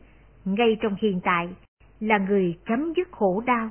[0.45, 1.49] ngay trong hiện tại
[2.01, 3.71] là người chấm dứt khổ đau.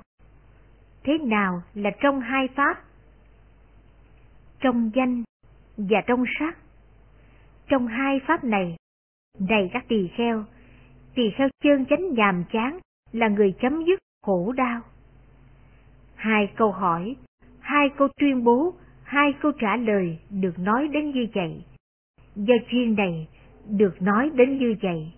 [1.04, 2.84] Thế nào là trong hai pháp?
[4.60, 5.24] Trong danh
[5.78, 6.58] và trong sắc.
[7.68, 8.76] Trong hai pháp này,
[9.40, 10.46] này các tỳ kheo,
[11.16, 12.80] tỳ sao chân chánh nhàm chán
[13.12, 14.82] là người chấm dứt khổ đau.
[16.16, 17.16] Hai câu hỏi,
[17.60, 21.64] hai câu tuyên bố, hai câu trả lời được nói đến như vậy.
[22.36, 23.28] Do chuyên này
[23.70, 25.12] được nói đến như vậy.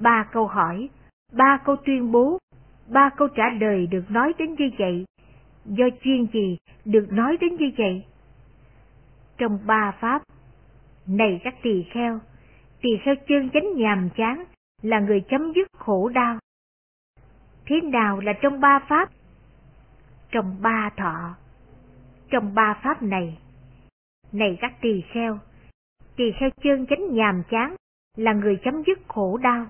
[0.00, 0.88] Ba câu hỏi,
[1.32, 2.38] ba câu tuyên bố,
[2.88, 5.04] ba câu trả lời được nói đến như vậy.
[5.64, 8.04] Do chuyên gì được nói đến như vậy?
[9.38, 10.22] Trong ba pháp,
[11.06, 12.20] này các tỳ kheo,
[12.80, 14.44] tỳ kheo chân chánh nhàm chán
[14.82, 16.38] là người chấm dứt khổ đau.
[17.66, 19.10] Thế nào là trong ba pháp?
[20.30, 21.34] Trong ba thọ.
[22.30, 23.38] Trong ba pháp này,
[24.32, 25.38] này các tỳ kheo,
[26.16, 27.76] tỳ kheo chân chánh nhàm chán
[28.16, 29.66] là người chấm dứt khổ đau.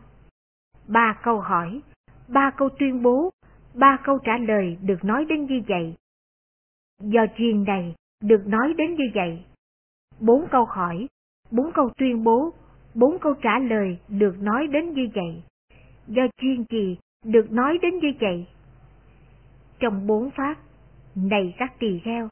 [0.88, 1.80] Ba câu hỏi,
[2.28, 3.30] ba câu tuyên bố,
[3.74, 5.94] ba câu trả lời được nói đến như vậy.
[7.00, 9.44] Do chuyên này được nói đến như vậy.
[10.20, 11.06] Bốn câu hỏi,
[11.50, 12.52] bốn câu tuyên bố,
[12.94, 15.42] bốn câu trả lời được nói đến như vậy.
[16.06, 18.46] Do chuyên gì được nói đến như vậy?
[19.78, 20.56] Trong bốn pháp,
[21.14, 22.28] này các tỳ kheo,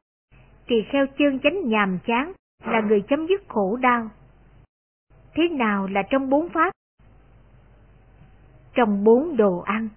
[0.66, 2.32] tỳ kheo chân chánh nhàm chán
[2.64, 4.10] là người chấm dứt khổ đau.
[5.34, 6.72] Thế nào là trong bốn pháp?
[8.74, 9.88] Trong bốn đồ ăn.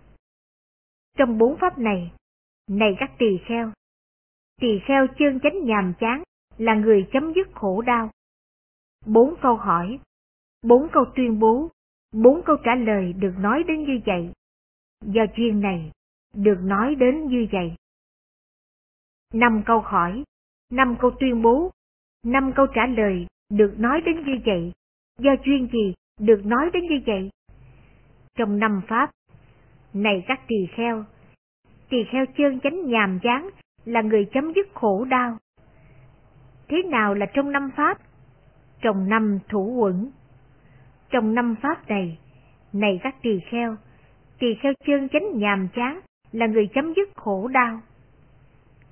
[1.18, 2.12] Trong bốn pháp này,
[2.70, 3.72] này các tỳ kheo,
[4.62, 6.24] tỳ kheo chân chánh nhàm chán
[6.58, 8.10] là người chấm dứt khổ đau.
[9.06, 10.00] Bốn câu hỏi,
[10.64, 11.70] bốn câu tuyên bố,
[12.14, 14.34] bốn câu trả lời được nói đến như vậy.
[15.06, 15.92] Do chuyên này,
[16.34, 17.76] được nói đến như vậy.
[19.34, 20.24] Năm câu hỏi,
[20.72, 21.72] năm câu tuyên bố,
[22.26, 24.72] năm câu trả lời được nói đến như vậy.
[25.20, 27.30] Do chuyên gì được nói đến như vậy?
[28.38, 29.12] Trong năm pháp,
[29.94, 31.06] này các tỳ kheo,
[31.90, 33.50] tỳ kheo chơn chánh nhàm chán
[33.86, 35.38] là người chấm dứt khổ đau.
[36.68, 37.98] Thế nào là trong năm pháp?
[38.82, 40.12] Trong năm thủ quẩn.
[41.14, 42.18] Trong năm pháp này,
[42.74, 43.76] này các tỳ kheo,
[44.40, 46.00] tỳ kheo chân chánh nhàm chán
[46.32, 47.82] là người chấm dứt khổ đau.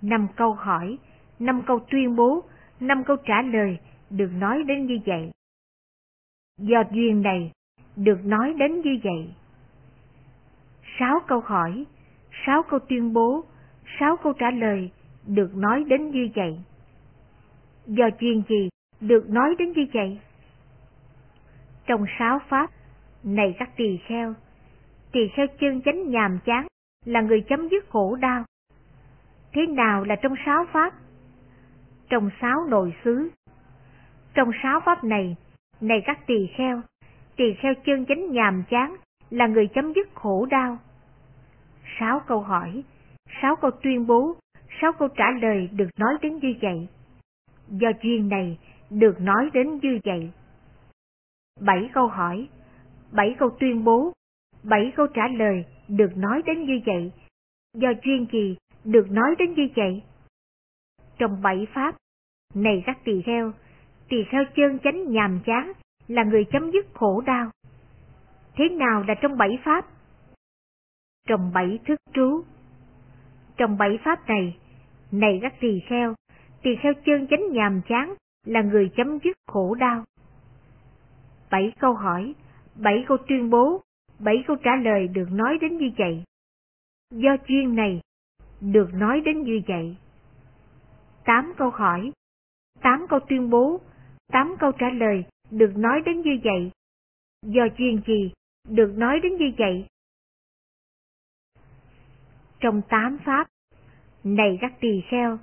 [0.01, 0.97] Năm câu hỏi,
[1.39, 2.43] năm câu tuyên bố,
[2.79, 3.77] năm câu trả lời
[4.09, 5.31] được nói đến như vậy.
[6.57, 7.51] Do duyên này,
[7.95, 9.33] được nói đến như vậy.
[10.99, 11.85] Sáu câu hỏi,
[12.45, 13.43] sáu câu tuyên bố,
[13.99, 14.91] sáu câu trả lời
[15.27, 16.59] được nói đến như vậy.
[17.85, 18.69] Do duyên gì
[18.99, 20.19] được nói đến như vậy?
[21.85, 22.69] Trong sáu pháp,
[23.23, 24.33] này các tỳ kheo,
[25.11, 26.67] tỳ kheo chân chánh nhàm chán
[27.05, 28.43] là người chấm dứt khổ đau.
[29.53, 30.93] Thế nào là trong sáu pháp?
[32.09, 33.29] Trong sáu nội xứ.
[34.33, 35.35] Trong sáu pháp này,
[35.81, 36.81] này các tỳ kheo,
[37.35, 38.95] tỳ kheo chân chánh nhàm chán
[39.29, 40.77] là người chấm dứt khổ đau.
[41.99, 42.83] Sáu câu hỏi,
[43.41, 44.35] sáu câu tuyên bố,
[44.81, 46.87] sáu câu trả lời được nói đến như vậy.
[47.67, 48.57] Do duyên này
[48.89, 50.31] được nói đến như vậy.
[51.59, 52.47] Bảy câu hỏi,
[53.11, 54.13] bảy câu tuyên bố,
[54.63, 57.11] bảy câu trả lời được nói đến như vậy.
[57.73, 60.03] Do chuyên gì được nói đến như vậy?
[61.17, 61.95] Trong bảy pháp,
[62.53, 63.51] này các tỳ kheo,
[64.09, 65.71] tỳ kheo chân chánh nhàm chán
[66.07, 67.51] là người chấm dứt khổ đau.
[68.55, 69.85] Thế nào là trong bảy pháp?
[71.27, 72.43] Trong bảy thức trú.
[73.57, 74.57] Trong bảy pháp này,
[75.11, 76.15] này các tỳ kheo,
[76.61, 78.13] tỳ kheo chân chánh nhàm chán
[78.45, 80.03] là người chấm dứt khổ đau.
[81.51, 82.33] Bảy câu hỏi,
[82.75, 83.81] bảy câu tuyên bố,
[84.19, 86.23] bảy câu trả lời được nói đến như vậy.
[87.11, 88.01] Do chuyên này,
[88.61, 89.97] được nói đến như vậy.
[91.25, 92.11] Tám câu hỏi,
[92.81, 93.81] tám câu tuyên bố,
[94.31, 96.71] tám câu trả lời được nói đến như vậy.
[97.45, 98.31] Do chuyên gì,
[98.69, 99.85] được nói đến như vậy.
[102.59, 103.47] Trong tám pháp,
[104.23, 105.39] này các tỳ kheo,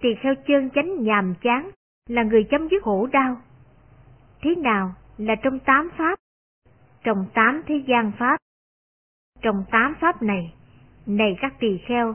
[0.00, 1.70] tỳ kheo chân chánh nhàm chán
[2.08, 3.42] là người chấm dứt khổ đau.
[4.40, 6.18] Thế nào là trong tám pháp?
[7.04, 8.36] Trong tám thế gian pháp.
[9.42, 10.54] Trong tám pháp này,
[11.06, 12.14] này các tỳ kheo,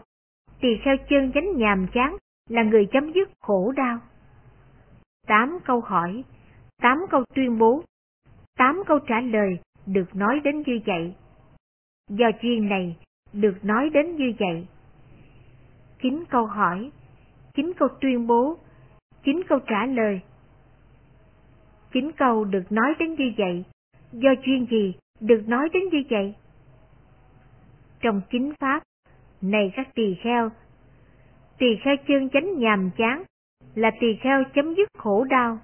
[0.60, 2.18] tỳ kheo chân chánh nhàm chán
[2.50, 4.00] là người chấm dứt khổ đau.
[5.28, 6.24] Tám câu hỏi,
[6.82, 7.84] tám câu tuyên bố,
[8.58, 11.16] tám câu trả lời được nói đến như vậy.
[12.10, 12.98] Do duyên này
[13.34, 14.68] được nói đến như vậy.
[16.02, 16.92] Chín câu hỏi,
[17.54, 18.58] chín câu tuyên bố,
[19.24, 20.22] chín câu trả lời.
[21.94, 23.64] Chín câu được nói đến như vậy,
[24.12, 26.36] do chuyên gì được nói đến như vậy?
[28.02, 28.84] Trong chính pháp,
[29.42, 30.50] này các tỳ kheo,
[31.58, 33.24] tỳ kheo chân chánh nhàm chán
[33.76, 35.60] là tỳ kheo chấm dứt khổ đau.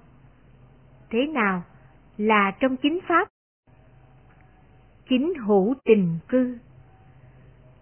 [1.10, 1.62] Thế nào
[2.18, 3.28] là trong chính pháp?
[5.08, 6.58] Chính hữu tình cư.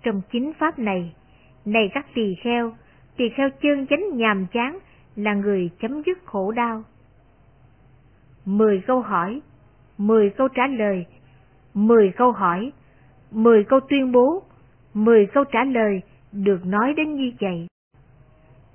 [0.03, 1.15] Trong chính pháp này,
[1.65, 2.77] này các tỳ kheo,
[3.17, 4.79] tỳ kheo chân chánh nhàm chán
[5.17, 6.85] là người chấm dứt khổ đau.
[8.49, 9.41] Mười câu hỏi,
[9.99, 11.07] mười câu trả lời,
[11.75, 12.73] mười câu hỏi,
[13.31, 14.43] mười câu tuyên bố,
[14.95, 16.01] mười câu trả lời
[16.33, 17.67] được nói đến như vậy.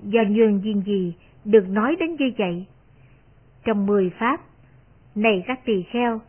[0.04, 1.14] Do nhường duyên gì
[1.46, 2.66] được nói đến như vậy?
[3.64, 4.42] Trong mười pháp,
[5.16, 6.22] này các tỳ kheo,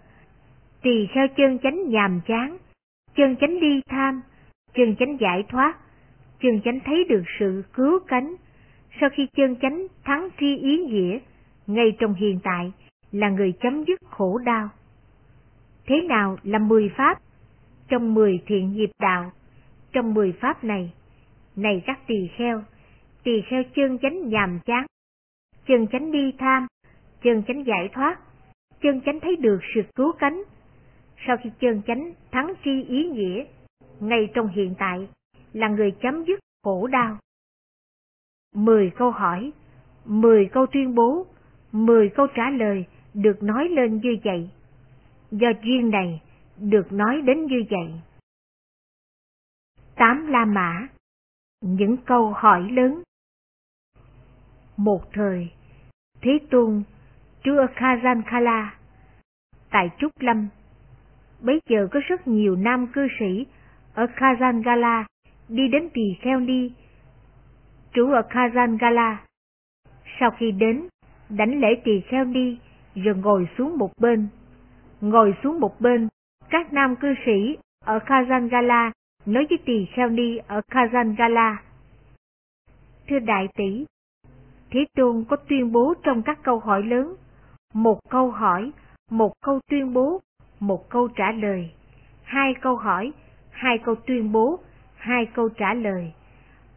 [0.82, 2.56] tỳ kheo chân chánh nhàm chán,
[3.16, 4.22] chân chánh ly tham,
[4.74, 5.78] chân chánh giải thoát,
[6.40, 8.34] chân chánh thấy được sự cứu cánh.
[9.00, 11.18] Sau khi chân chánh thắng thi ý nghĩa,
[11.66, 12.72] ngay trong hiện tại
[13.14, 14.68] là người chấm dứt khổ đau.
[15.86, 17.18] Thế nào là mười pháp?
[17.88, 19.32] Trong mười thiện nghiệp đạo,
[19.92, 20.92] trong mười pháp này,
[21.56, 22.62] này các tỳ kheo,
[23.22, 24.86] tỳ kheo chân chánh nhàm chán,
[25.66, 26.66] chân chánh đi tham,
[27.22, 28.18] chân chánh giải thoát,
[28.80, 30.42] chân chánh thấy được sự cứu cánh.
[31.26, 33.44] Sau khi chân chánh thắng tri ý nghĩa,
[34.00, 35.08] ngay trong hiện tại
[35.52, 37.18] là người chấm dứt khổ đau.
[38.54, 39.52] Mười câu hỏi,
[40.04, 41.26] mười câu tuyên bố,
[41.72, 42.84] mười câu trả lời
[43.14, 44.50] được nói lên như vậy.
[45.30, 46.22] Do duyên này
[46.58, 47.92] được nói đến như vậy.
[49.96, 50.88] Tám La Mã
[51.60, 53.02] Những câu hỏi lớn
[54.76, 55.50] Một thời,
[56.20, 56.82] Thế Tôn,
[57.44, 58.68] Chúa Khazankala,
[59.70, 60.48] tại Trúc Lâm,
[61.40, 63.46] bấy giờ có rất nhiều nam cư sĩ
[63.94, 65.04] ở Kazangala
[65.48, 66.70] đi đến tỳ kheo ni,
[67.92, 69.16] trú ở Kazangala.
[70.20, 70.88] Sau khi đến,
[71.28, 72.56] đánh lễ tỳ kheo ni
[72.94, 74.28] rồi ngồi xuống một bên.
[75.00, 76.08] Ngồi xuống một bên,
[76.50, 78.90] các nam cư sĩ ở Kazangala
[79.26, 81.56] nói với tỳ kheo ni ở Kazangala.
[83.08, 83.84] Thưa đại tỷ,
[84.70, 87.14] Thế Tôn có tuyên bố trong các câu hỏi lớn,
[87.74, 88.72] một câu hỏi,
[89.10, 90.20] một câu tuyên bố,
[90.60, 91.70] một câu trả lời,
[92.22, 93.12] hai câu hỏi,
[93.50, 94.58] hai câu tuyên bố,
[94.96, 96.12] hai câu trả lời,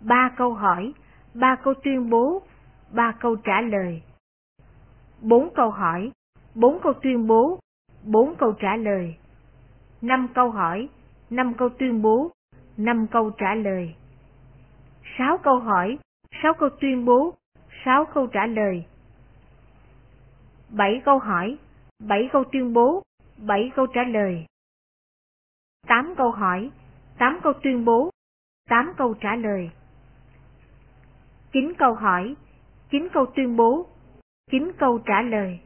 [0.01, 0.93] ba câu hỏi,
[1.34, 2.41] ba câu tuyên bố,
[2.91, 4.01] ba câu trả lời,
[5.22, 6.11] bốn câu hỏi,
[6.55, 7.59] bốn câu tuyên bố,
[8.03, 9.15] bốn câu trả lời,
[10.01, 10.89] năm câu hỏi,
[11.30, 12.32] năm câu tuyên bố,
[12.78, 13.95] năm câu trả lời,
[15.18, 15.97] sáu câu hỏi,
[16.43, 17.34] sáu câu tuyên bố,
[17.86, 18.86] sáu câu trả lời,
[20.70, 21.57] bảy câu hỏi,
[21.99, 23.03] bảy câu tuyên bố,
[23.38, 24.45] bảy câu trả lời,
[25.88, 26.72] tám câu hỏi,
[27.18, 28.09] tám câu tuyên bố,
[28.70, 29.70] tám câu trả lời,
[31.51, 32.36] chín câu hỏi,
[32.91, 33.88] chín câu tuyên bố,
[34.52, 35.60] chín câu trả lời,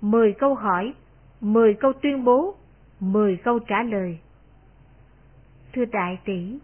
[0.00, 0.94] mười câu hỏi,
[1.40, 2.54] mười câu tuyên bố,
[3.00, 4.18] mười câu trả lời.
[5.72, 6.58] Thưa đại tỷ,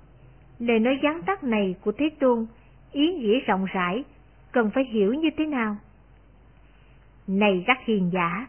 [0.58, 2.46] lời nói gián tắt này của Thế Tôn
[2.92, 4.04] ý nghĩa rộng rãi,
[4.52, 5.76] cần phải hiểu như thế nào?
[7.26, 8.48] Này các hiền giả,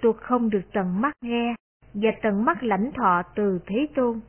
[0.00, 1.54] tôi không được tận mắt nghe
[1.94, 4.20] và tận mắt lãnh thọ từ Thế Tôn.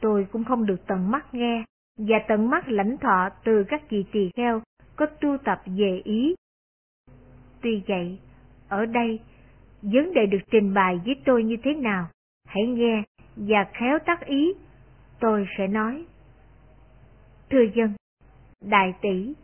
[0.00, 1.64] Tôi cũng không được tận mắt nghe
[1.98, 4.62] và tận mắt lãnh thọ từ các vị tỳ kheo
[4.96, 6.34] có tu tập về ý.
[7.60, 8.18] Tuy vậy,
[8.68, 9.20] ở đây,
[9.82, 12.08] vấn đề được trình bày với tôi như thế nào?
[12.46, 13.02] Hãy nghe
[13.36, 14.52] và khéo tác ý,
[15.20, 16.04] tôi sẽ nói.
[17.50, 17.92] Thưa dân,
[18.60, 19.34] đại tỷ,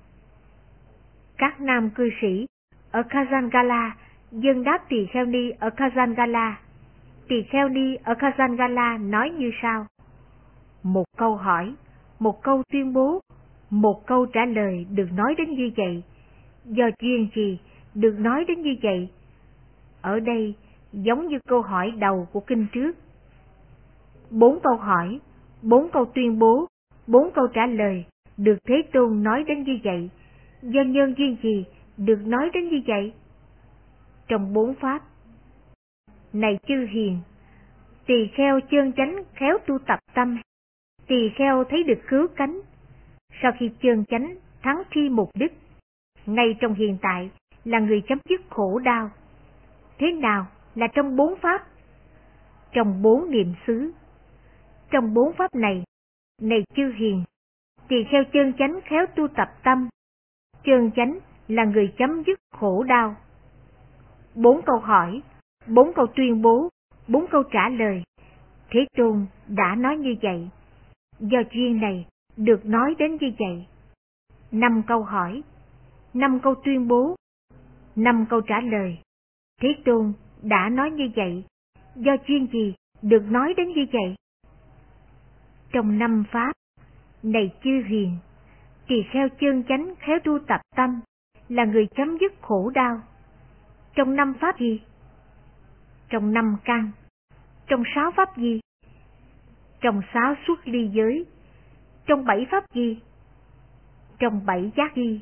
[1.38, 2.46] các nam cư sĩ
[2.90, 3.90] ở Kazangala
[4.32, 6.52] dân đáp tỳ kheo ni ở Kazangala.
[7.28, 9.86] Tỳ kheo ni ở Kazangala nói như sau.
[10.82, 11.74] Một câu hỏi,
[12.18, 13.20] một câu tuyên bố,
[13.70, 16.02] một câu trả lời được nói đến như vậy.
[16.64, 17.58] Do duyên gì
[17.94, 19.08] được nói đến như vậy?
[20.00, 20.54] Ở đây
[20.92, 22.96] giống như câu hỏi đầu của kinh trước.
[24.30, 25.20] Bốn câu hỏi,
[25.62, 26.66] bốn câu tuyên bố,
[27.06, 28.04] bốn câu trả lời
[28.36, 30.10] được Thế Tôn nói đến như vậy.
[30.62, 31.64] Do nhân duyên gì
[31.96, 33.12] được nói đến như vậy?
[34.28, 35.02] Trong bốn pháp.
[36.32, 37.18] Này chư hiền,
[38.06, 40.40] tỳ kheo chân chánh khéo tu tập tâm,
[41.06, 42.60] tỳ kheo thấy được cứu cánh.
[43.42, 45.52] Sau khi chơn chánh thắng thi mục đích,
[46.26, 47.30] ngay trong hiện tại
[47.64, 49.10] là người chấm dứt khổ đau.
[49.98, 51.66] Thế nào là trong bốn pháp?
[52.72, 53.92] Trong bốn niệm xứ.
[54.90, 55.84] Trong bốn pháp này,
[56.42, 57.24] này chư hiền,
[57.88, 59.88] tỳ kheo chơn chánh khéo tu tập tâm,
[60.64, 61.18] Chơn chánh
[61.48, 63.16] là người chấm dứt khổ đau.
[64.34, 65.22] Bốn câu hỏi,
[65.66, 66.68] bốn câu tuyên bố,
[67.08, 68.02] bốn câu trả lời.
[68.70, 70.48] Thế Tôn đã nói như vậy.
[71.20, 72.06] Do duyên này
[72.40, 73.66] được nói đến như vậy.
[74.52, 75.42] Năm câu hỏi,
[76.14, 77.16] năm câu tuyên bố,
[77.96, 78.98] năm câu trả lời.
[79.60, 80.12] Thế Tôn
[80.42, 81.44] đã nói như vậy.
[81.96, 84.14] Do chuyên gì được nói đến như vậy?
[85.72, 86.52] Trong năm pháp,
[87.22, 88.16] này chư hiền,
[88.88, 91.00] tỳ kheo chân chánh khéo tu tập tâm
[91.48, 93.00] là người chấm dứt khổ đau.
[93.94, 94.80] Trong năm pháp gì?
[96.08, 96.90] Trong năm căn.
[97.66, 98.60] Trong sáu pháp gì?
[99.80, 101.26] Trong sáu suốt ly giới.
[102.10, 102.98] Trong bảy pháp gì?
[104.18, 105.20] Trong bảy giác gì?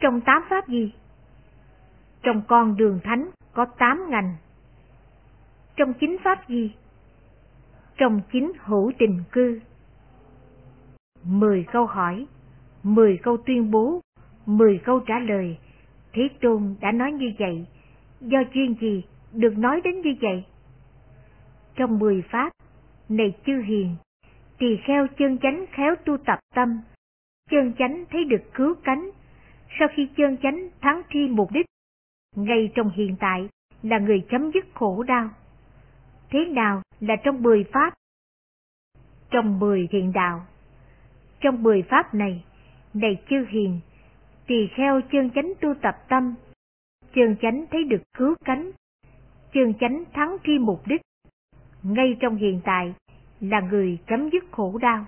[0.00, 0.92] Trong tám pháp gì?
[2.22, 4.36] Trong con đường thánh có tám ngành.
[5.76, 6.74] Trong chín pháp gì?
[7.96, 9.60] Trong chín hữu tình cư.
[11.24, 12.26] Mười câu hỏi,
[12.82, 14.00] mười câu tuyên bố,
[14.46, 15.58] mười câu trả lời,
[16.12, 17.66] Thế Tôn đã nói như vậy,
[18.20, 20.44] do chuyên gì được nói đến như vậy?
[21.74, 22.52] Trong mười pháp,
[23.08, 23.96] này chư hiền,
[24.60, 26.80] tỳ kheo chân chánh khéo tu tập tâm,
[27.50, 29.10] chân chánh thấy được cứu cánh,
[29.78, 31.66] sau khi chân chánh thắng thi mục đích,
[32.36, 33.48] ngay trong hiện tại
[33.82, 35.30] là người chấm dứt khổ đau.
[36.30, 37.94] Thế nào là trong mười pháp?
[39.30, 40.46] Trong mười thiện đạo.
[41.40, 42.44] Trong mười pháp này,
[42.94, 43.80] này chư hiền,
[44.46, 46.34] tỳ kheo chân chánh tu tập tâm,
[47.14, 48.70] chân chánh thấy được cứu cánh,
[49.52, 51.00] chân chánh thắng thi mục đích,
[51.82, 52.94] ngay trong hiện tại
[53.40, 55.06] là người chấm dứt khổ đau.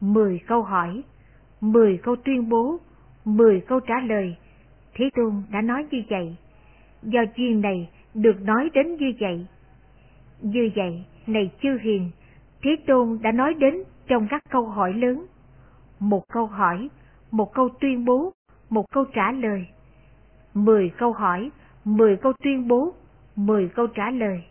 [0.00, 1.02] Mười câu hỏi,
[1.60, 2.76] mười câu tuyên bố,
[3.24, 4.36] mười câu trả lời,
[4.94, 6.36] Thế Tôn đã nói như vậy.
[7.02, 9.46] Do duyên này được nói đến như vậy.
[10.40, 12.10] Như vậy, này chư hiền,
[12.62, 13.74] Thế Tôn đã nói đến
[14.06, 15.26] trong các câu hỏi lớn.
[15.98, 16.88] Một câu hỏi,
[17.30, 18.32] một câu tuyên bố,
[18.70, 19.66] một câu trả lời.
[20.54, 21.50] Mười câu hỏi,
[21.84, 22.94] mười câu tuyên bố,
[23.36, 24.42] mười câu trả lời.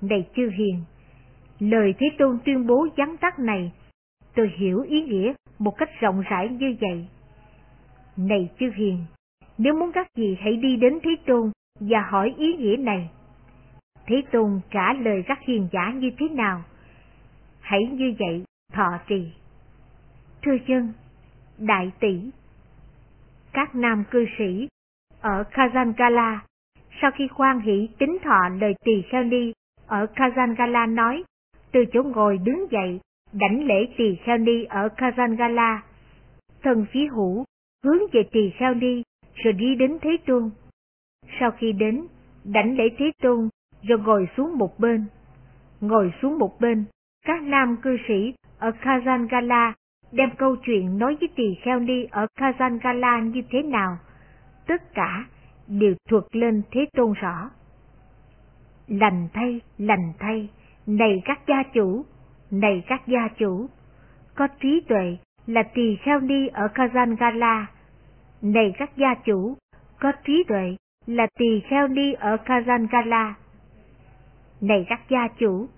[0.00, 0.84] Này chư hiền,
[1.58, 3.72] lời Thế Tôn tuyên bố gián tắt này,
[4.34, 7.06] tôi hiểu ý nghĩa một cách rộng rãi như vậy.
[8.16, 9.04] Này chư hiền,
[9.58, 11.50] nếu muốn các gì hãy đi đến Thế Tôn
[11.80, 13.10] và hỏi ý nghĩa này.
[14.06, 16.62] Thế Tôn trả lời các hiền giả như thế nào?
[17.60, 19.32] Hãy như vậy thọ trì.
[20.42, 20.92] Thưa chân,
[21.58, 22.30] đại tỷ,
[23.52, 24.68] các nam cư sĩ
[25.20, 26.38] ở Kazangala
[27.00, 29.52] sau khi khoan hỷ tính thọ lời tỳ kheo ni
[29.86, 31.24] ở Kazangala nói,
[31.76, 33.00] từ chỗ ngồi đứng dậy,
[33.32, 35.78] đảnh lễ tỳ kheo ni ở Kazangala.
[36.62, 37.44] Thần phí hữu
[37.84, 39.02] hướng về tỳ kheo ni
[39.34, 40.50] rồi đi đến Thế Tôn.
[41.40, 42.06] Sau khi đến,
[42.44, 43.48] đảnh lễ Thế Tôn
[43.82, 45.04] rồi ngồi xuống một bên.
[45.80, 46.84] Ngồi xuống một bên,
[47.26, 49.72] các nam cư sĩ ở Kazangala
[50.12, 53.98] đem câu chuyện nói với tỳ kheo ni ở Kazangala như thế nào.
[54.66, 55.26] Tất cả
[55.66, 57.50] đều thuật lên Thế Tôn rõ.
[58.88, 60.48] Lành thay, lành thay,
[60.86, 62.04] này các gia chủ,
[62.50, 63.66] này các gia chủ,
[64.34, 65.16] có trí tuệ
[65.46, 67.64] là tỳ kheo ni ở Kazangala.
[68.42, 69.56] Này các gia chủ,
[70.00, 70.76] có trí tuệ
[71.06, 73.32] là tỳ kheo ni ở Kazangala.
[74.60, 75.68] Này các gia chủ,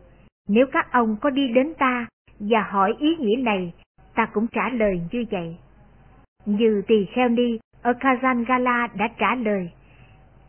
[0.48, 2.06] nếu các ông có đi đến ta
[2.40, 3.72] và hỏi ý nghĩa này,
[4.14, 5.56] ta cũng trả lời như vậy.
[6.46, 9.70] Như tỳ kheo ni ở Kazangala đã trả lời.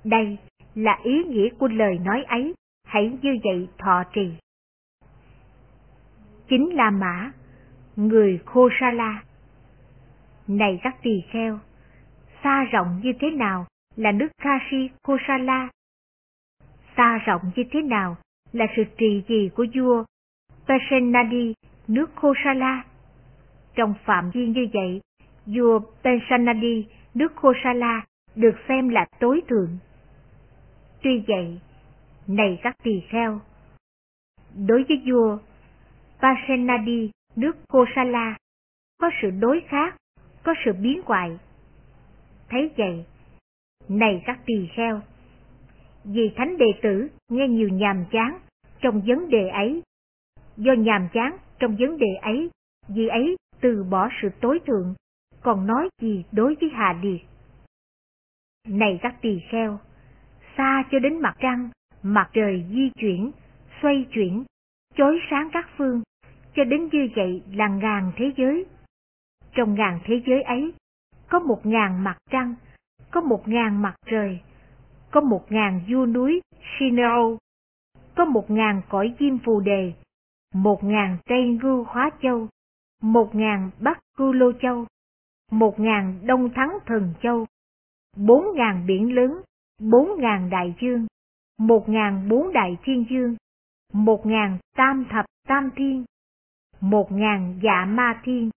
[0.04, 0.38] Đây
[0.76, 2.54] là ý nghĩa của lời nói ấy,
[2.88, 4.32] hãy như vậy thọ trì.
[6.50, 7.32] Chính là mã,
[7.96, 9.24] người Khosala.
[10.48, 11.60] Này các tỳ kheo,
[12.44, 15.70] xa rộng như thế nào là nước Kashi Kosala?
[16.98, 18.18] Xa rộng như thế nào
[18.54, 20.04] là sự trì gì của vua
[20.68, 21.54] Pesenadi
[21.88, 22.84] nước Kosala?
[23.76, 25.02] Trong phạm vi như vậy,
[25.46, 28.02] vua Pesenadi nước Kosala
[28.36, 29.78] được xem là tối thượng.
[31.02, 31.60] Tuy vậy,
[32.28, 33.40] này các tỳ kheo,
[34.68, 35.38] đối với vua
[36.22, 38.38] Vasenadi nước Kosala
[38.98, 39.96] có sự đối khác,
[40.44, 41.38] có sự biến hoại.
[42.50, 43.06] Thấy vậy,
[43.90, 45.02] này các tỳ kheo,
[46.04, 48.40] vì thánh đệ tử nghe nhiều nhàm chán
[48.82, 49.82] trong vấn đề ấy,
[50.58, 52.50] do nhàm chán trong vấn đề ấy,
[52.88, 54.96] vì ấy từ bỏ sự tối thượng,
[55.42, 57.22] còn nói gì đối với Hà Điệt.
[58.68, 59.80] Này các tỳ kheo,
[60.58, 61.70] xa cho đến mặt trăng,
[62.04, 63.32] mặt trời di chuyển,
[63.82, 64.44] xoay chuyển,
[64.96, 66.02] chói sáng các phương,
[66.56, 68.66] cho đến như vậy là ngàn thế giới.
[69.52, 70.74] Trong ngàn thế giới ấy,
[71.30, 72.56] có một ngàn mặt trăng,
[73.12, 74.40] có một ngàn mặt trời,
[75.12, 77.38] có một ngàn vua núi Shinero,
[78.16, 79.94] có một ngàn cõi diêm phù đề,
[80.54, 82.48] một ngàn tây ngư hóa châu,
[83.02, 84.86] một ngàn bắc cư lô châu,
[85.52, 87.46] một ngàn đông thắng thần châu,
[88.18, 89.42] bốn ngàn biển lớn,
[89.80, 91.08] bốn ngàn đại dương,
[91.58, 93.36] một ngàn bốn đại thiên dương,
[93.94, 96.06] một ngàn tam thập tam thiên,
[96.82, 98.50] một ngàn dạ ma thiên,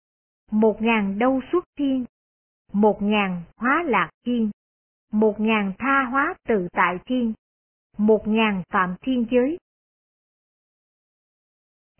[0.51, 2.05] một ngàn đâu xuất thiên,
[2.73, 4.51] một ngàn hóa lạc thiên,
[5.13, 7.33] một ngàn tha hóa tự tại thiên,
[7.99, 9.59] một ngàn phạm thiên giới.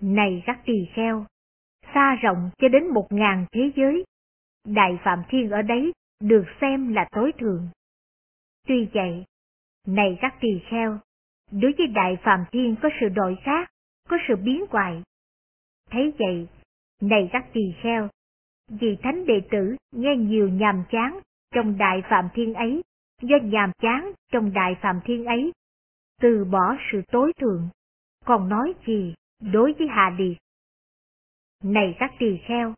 [0.01, 1.27] Này các tỳ kheo,
[1.95, 4.05] xa rộng cho đến một ngàn thế giới,
[4.65, 7.69] đại phạm thiên ở đấy được xem là tối thượng.
[8.67, 9.25] Tuy vậy,
[9.87, 10.99] này các tỳ kheo,
[11.51, 13.71] đối với đại phạm thiên có sự đổi khác,
[14.09, 15.03] có sự biến hoại.
[15.93, 16.49] Thấy vậy,
[17.01, 18.09] này các tỳ kheo,
[18.69, 21.21] vì thánh đệ tử nghe nhiều nhàm chán
[21.55, 22.83] trong đại phạm thiên ấy,
[23.23, 25.53] do nhàm chán trong đại phạm thiên ấy,
[26.21, 27.69] từ bỏ sự tối thượng,
[28.25, 30.37] còn nói gì đối với hạ liệt.
[31.65, 32.75] Này các tỳ kheo,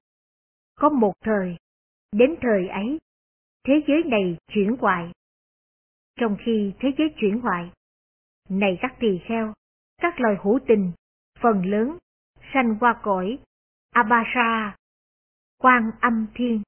[0.74, 1.56] có một thời,
[2.12, 2.98] đến thời ấy,
[3.64, 5.12] thế giới này chuyển hoại.
[6.16, 7.70] Trong khi thế giới chuyển hoại,
[8.48, 9.52] này các tỳ kheo,
[9.98, 10.92] các loài hữu tình,
[11.40, 11.98] phần lớn,
[12.54, 13.38] sanh qua cõi,
[13.90, 14.76] Abasa,
[15.58, 16.62] quan âm thiên.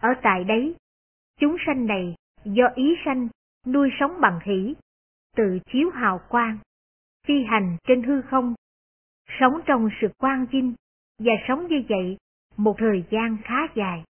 [0.00, 0.74] Ở tại đấy,
[1.40, 3.28] chúng sanh này do ý sanh
[3.66, 4.74] nuôi sống bằng hỷ,
[5.36, 6.58] tự chiếu hào quang,
[7.26, 8.54] phi hành trên hư không,
[9.40, 10.74] sống trong sự quang vinh
[11.18, 12.18] và sống như vậy
[12.56, 14.04] một thời gian khá dài.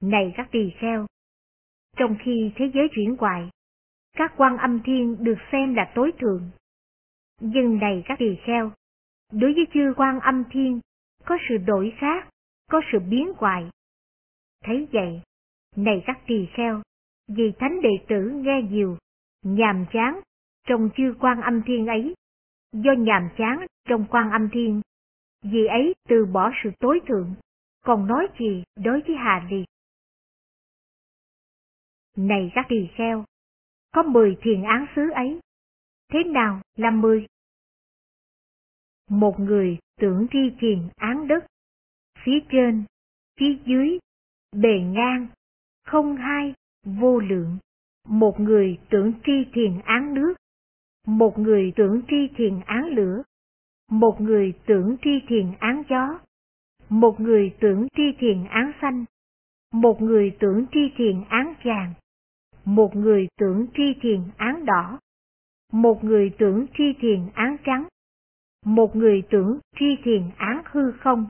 [0.00, 1.06] Này các tỳ kheo,
[1.96, 3.50] trong khi thế giới chuyển hoại,
[4.12, 6.50] các quan âm thiên được xem là tối thượng.
[7.40, 8.72] Nhưng này các tỳ kheo,
[9.32, 10.80] đối với chư quan âm thiên
[11.24, 12.28] có sự đổi khác,
[12.70, 13.70] có sự biến hoại.
[14.64, 15.22] Thấy vậy,
[15.76, 16.82] này các tỳ kheo,
[17.28, 18.98] vì thánh đệ tử nghe nhiều,
[19.42, 20.20] nhàm chán
[20.68, 22.14] trong chư quan âm thiên ấy,
[22.72, 24.80] do nhàm chán trong quan âm thiên,
[25.42, 27.34] vì ấy từ bỏ sự tối thượng,
[27.84, 29.64] còn nói gì đối với Hà Liệt.
[32.16, 33.24] Này các tỳ kheo,
[33.92, 35.40] có mười thiền án xứ ấy,
[36.12, 37.26] thế nào là mười?
[39.10, 41.46] Một người tưởng tri thiền án đất,
[42.24, 42.84] phía trên,
[43.40, 43.98] phía dưới,
[44.52, 45.26] bề ngang,
[45.86, 47.58] không hai, vô lượng.
[48.08, 50.34] Một người tưởng tri thiền án nước,
[51.06, 53.22] một người tưởng tri thiền án lửa,
[53.90, 56.18] một người tưởng tri thiền án gió,
[56.88, 59.04] một người tưởng tri thiền án xanh,
[59.72, 61.94] một người tưởng tri thiền án vàng,
[62.64, 64.98] một người tưởng tri thiền án đỏ,
[65.72, 67.88] một người tưởng tri thiền án trắng,
[68.64, 71.28] một người tưởng tri thiền án hư không,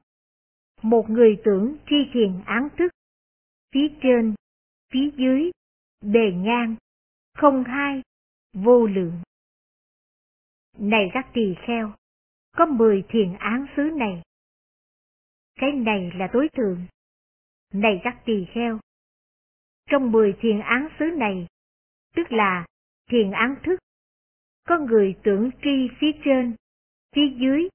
[0.83, 2.93] một người tưởng tri thiền án thức,
[3.75, 4.35] phía trên,
[4.93, 5.51] phía dưới,
[6.01, 6.77] bề ngang,
[7.35, 8.03] không hai,
[8.53, 9.23] vô lượng.
[10.79, 11.95] Này các tỳ kheo,
[12.57, 14.23] có mười thiền án xứ này.
[15.55, 16.87] Cái này là tối thượng.
[17.73, 18.79] Này các tỳ kheo,
[19.91, 21.47] trong mười thiền án xứ này,
[22.17, 22.67] tức là
[23.11, 23.81] thiền án thức,
[24.69, 26.55] có người tưởng tri phía trên,
[27.15, 27.69] phía dưới,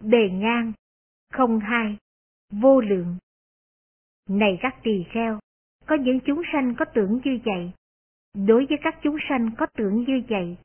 [0.00, 0.72] bề ngang,
[1.32, 1.96] không hai,
[2.50, 3.16] vô lượng.
[4.28, 5.38] Này các tỳ kheo,
[5.86, 7.72] có những chúng sanh có tưởng như vậy.
[8.46, 10.56] Đối với các chúng sanh có tưởng như vậy,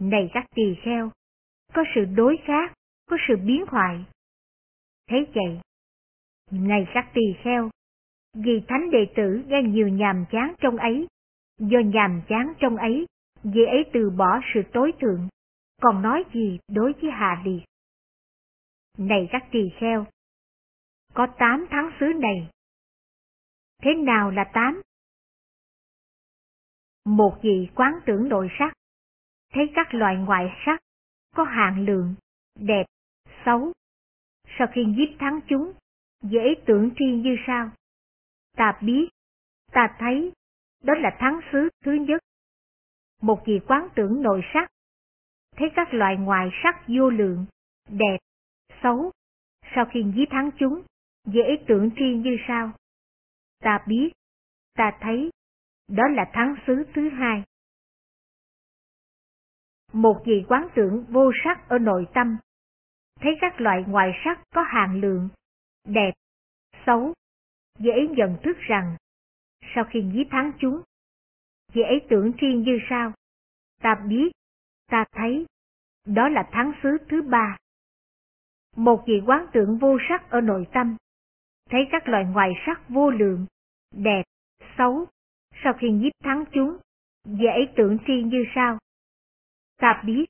[0.00, 1.10] này các tỳ kheo,
[1.74, 2.72] có sự đối khác,
[3.10, 4.04] có sự biến hoại.
[5.10, 5.60] Thế vậy,
[6.50, 7.70] này các tỳ kheo,
[8.34, 11.06] vì thánh đệ tử nghe nhiều nhàm chán trong ấy,
[11.58, 13.06] do nhàm chán trong ấy,
[13.42, 15.28] vì ấy từ bỏ sự tối thượng,
[15.82, 17.64] còn nói gì đối với hà liệt.
[18.98, 20.06] Này các tỳ kheo,
[21.14, 22.50] có tám tháng xứ này.
[23.82, 24.82] Thế nào là tám?
[27.04, 28.72] Một vị quán tưởng nội sắc,
[29.52, 30.80] thấy các loại ngoại sắc
[31.34, 32.14] có hạn lượng,
[32.54, 32.86] đẹp,
[33.44, 33.72] xấu.
[34.58, 35.72] Sau khi giết thắng chúng,
[36.22, 37.70] dễ tưởng tri như sau.
[38.56, 39.08] Ta biết,
[39.72, 40.32] ta thấy,
[40.82, 42.20] đó là thắng xứ thứ nhất.
[43.22, 44.70] Một vị quán tưởng nội sắc,
[45.56, 47.46] thấy các loại ngoài sắc vô lượng,
[47.88, 48.16] đẹp,
[48.82, 49.10] xấu.
[49.74, 50.82] Sau khi giết thắng chúng,
[51.24, 52.72] dễ tưởng tri như sau.
[53.60, 54.10] Ta biết,
[54.74, 55.30] ta thấy,
[55.88, 57.42] đó là thắng xứ thứ hai.
[59.92, 62.36] Một vị quán tưởng vô sắc ở nội tâm,
[63.20, 65.28] thấy các loại ngoại sắc có hàng lượng,
[65.84, 66.12] đẹp,
[66.86, 67.14] xấu,
[67.78, 68.96] dễ nhận thức rằng,
[69.74, 70.82] sau khi giết thắng chúng,
[71.74, 73.12] dễ tưởng tri như sao,
[73.82, 74.35] ta biết,
[74.86, 75.46] ta thấy,
[76.04, 77.56] đó là thắng xứ thứ ba.
[78.76, 80.96] Một vị quán tưởng vô sắc ở nội tâm,
[81.70, 83.46] thấy các loại ngoại sắc vô lượng,
[83.94, 84.22] đẹp,
[84.78, 85.06] xấu,
[85.64, 86.76] sau khi nhiếp thắng chúng,
[87.24, 88.78] dễ tưởng tri như sao.
[89.76, 90.26] Ta biết,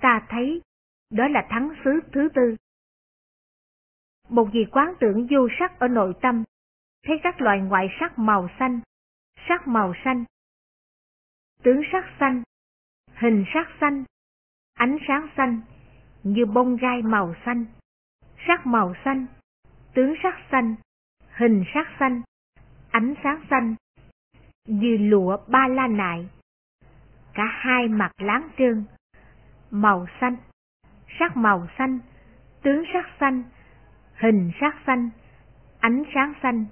[0.00, 0.62] ta thấy,
[1.10, 2.56] đó là thắng xứ thứ tư.
[4.28, 6.44] Một vị quán tưởng vô sắc ở nội tâm,
[7.04, 8.80] thấy các loại ngoại sắc màu xanh,
[9.48, 10.24] sắc màu xanh,
[11.62, 12.42] tướng sắc xanh,
[13.14, 14.04] hình sắc xanh,
[14.74, 15.60] ánh sáng xanh,
[16.22, 17.64] như bông gai màu xanh,
[18.46, 19.26] sắc màu xanh,
[19.94, 20.74] tướng sắc xanh,
[21.36, 22.22] hình sắc xanh,
[22.90, 23.74] ánh sáng xanh,
[24.66, 26.28] như lụa ba la nại.
[27.34, 28.84] Cả hai mặt láng trơn,
[29.70, 30.36] màu xanh,
[31.18, 31.98] sắc màu xanh,
[32.62, 33.42] tướng sắc xanh,
[34.14, 35.10] hình sắc xanh,
[35.80, 36.66] ánh sáng xanh.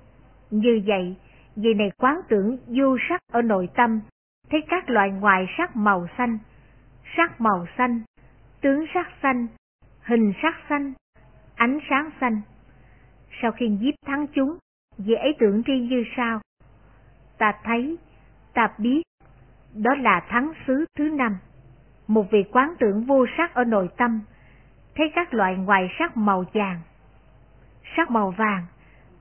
[0.50, 1.16] Như vậy,
[1.56, 4.00] vì này quán tưởng vô sắc ở nội tâm,
[4.50, 6.38] thấy các loại ngoài sắc màu xanh,
[7.16, 8.00] sắc màu xanh,
[8.60, 9.46] tướng sắc xanh,
[10.02, 10.92] hình sắc xanh,
[11.54, 12.40] ánh sáng xanh.
[13.42, 14.58] Sau khi giết thắng chúng,
[14.98, 16.40] dễ ấy tưởng tri như sao?
[17.38, 17.98] Ta thấy,
[18.54, 19.02] ta biết,
[19.74, 21.38] đó là thắng xứ thứ năm.
[22.06, 24.20] Một vị quán tưởng vô sắc ở nội tâm,
[24.94, 26.80] thấy các loại ngoài sắc màu vàng,
[27.96, 28.66] sắc màu vàng,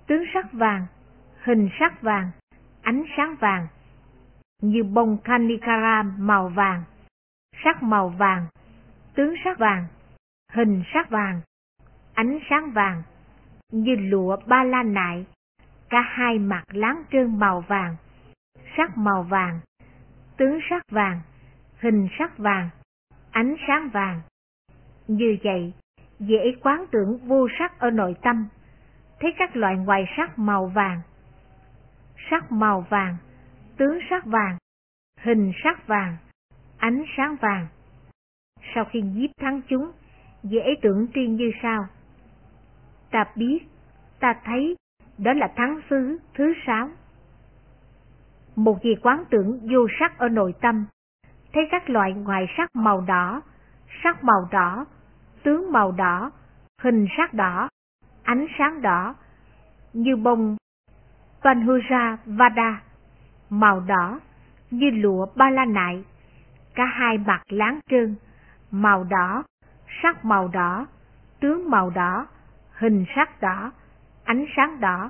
[0.08, 0.86] tướng sắc vàng,
[1.44, 2.32] hình sắc vàng,
[2.82, 3.68] ánh sáng vàng,
[4.62, 6.84] như bông Kanikara màu vàng,
[7.64, 8.46] sắc màu vàng,
[9.16, 9.86] tướng sắc vàng,
[10.54, 11.42] hình sắc vàng,
[12.14, 13.04] ánh sáng vàng,
[13.72, 15.26] như lụa ba la nại,
[15.90, 17.96] cả hai mặt láng trơn màu vàng,
[18.78, 19.60] sắc màu vàng,
[20.38, 21.22] tướng sắc vàng,
[21.80, 22.70] hình sắc vàng,
[23.32, 24.22] ánh sáng vàng.
[25.08, 25.74] Như vậy,
[26.20, 28.48] dễ quán tưởng vô sắc ở nội tâm,
[29.20, 31.02] thấy các loại ngoài sắc màu vàng,
[32.30, 33.18] sắc màu vàng,
[33.80, 34.58] tướng sắc vàng,
[35.22, 36.18] hình sắc vàng,
[36.78, 37.68] ánh sáng vàng.
[38.76, 39.92] Sau khi giết thắng chúng,
[40.44, 41.86] dễ tưởng tiên như sau.
[43.12, 43.60] Ta biết,
[44.20, 44.76] ta thấy,
[45.18, 46.90] đó là thắng xứ thứ sáu.
[48.56, 50.86] Một gì quán tưởng vô sắc ở nội tâm,
[51.54, 53.42] thấy các loại ngoại sắc màu đỏ,
[54.04, 54.86] sắc màu đỏ,
[55.44, 56.32] tướng màu đỏ,
[56.82, 57.70] hình sắc đỏ,
[58.24, 59.16] ánh sáng đỏ,
[59.94, 60.58] như bông
[61.42, 62.82] Vanhuja Vada,
[63.50, 64.20] màu đỏ,
[64.72, 66.04] như lụa ba la nại,
[66.76, 68.16] cả hai mặt láng trơn,
[68.72, 69.44] màu đỏ,
[70.04, 70.88] sắc màu đỏ,
[71.40, 72.28] tướng màu đỏ,
[72.72, 73.72] hình sắc đỏ,
[74.24, 75.10] ánh sáng đỏ.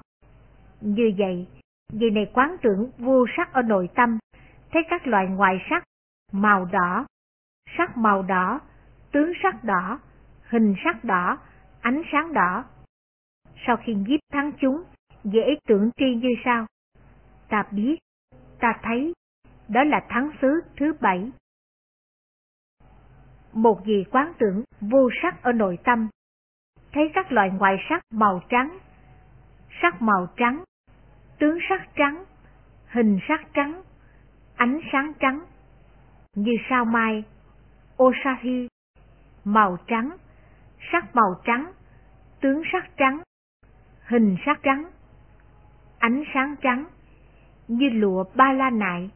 [0.81, 1.47] Như vậy,
[1.93, 4.17] vì này quán tưởng vô sắc ở nội tâm,
[4.71, 5.83] thấy các loại ngoại sắc,
[6.31, 7.05] màu đỏ,
[7.77, 8.59] sắc màu đỏ,
[9.11, 9.99] tướng sắc đỏ,
[10.49, 11.37] hình sắc đỏ,
[11.81, 12.63] ánh sáng đỏ.
[13.67, 14.83] Sau khi giết thắng chúng,
[15.23, 16.65] dễ tưởng tri như sau.
[17.49, 17.95] Ta biết,
[18.59, 19.13] ta thấy,
[19.67, 21.31] đó là thắng xứ thứ bảy.
[23.53, 26.09] Một gì quán tưởng vô sắc ở nội tâm,
[26.91, 28.77] thấy các loại ngoại sắc màu trắng,
[29.81, 30.63] sắc màu trắng,
[31.39, 32.25] tướng sắc trắng,
[32.87, 33.81] hình sắc trắng,
[34.55, 35.45] ánh sáng trắng,
[36.35, 37.23] như sao mai,
[38.03, 38.67] Osahi,
[39.43, 40.17] màu trắng,
[40.91, 41.71] sắc màu trắng,
[42.41, 43.21] tướng sắc trắng,
[44.07, 44.91] hình sắc trắng,
[45.99, 46.85] ánh sáng trắng,
[47.69, 49.09] như lụa ba la nại,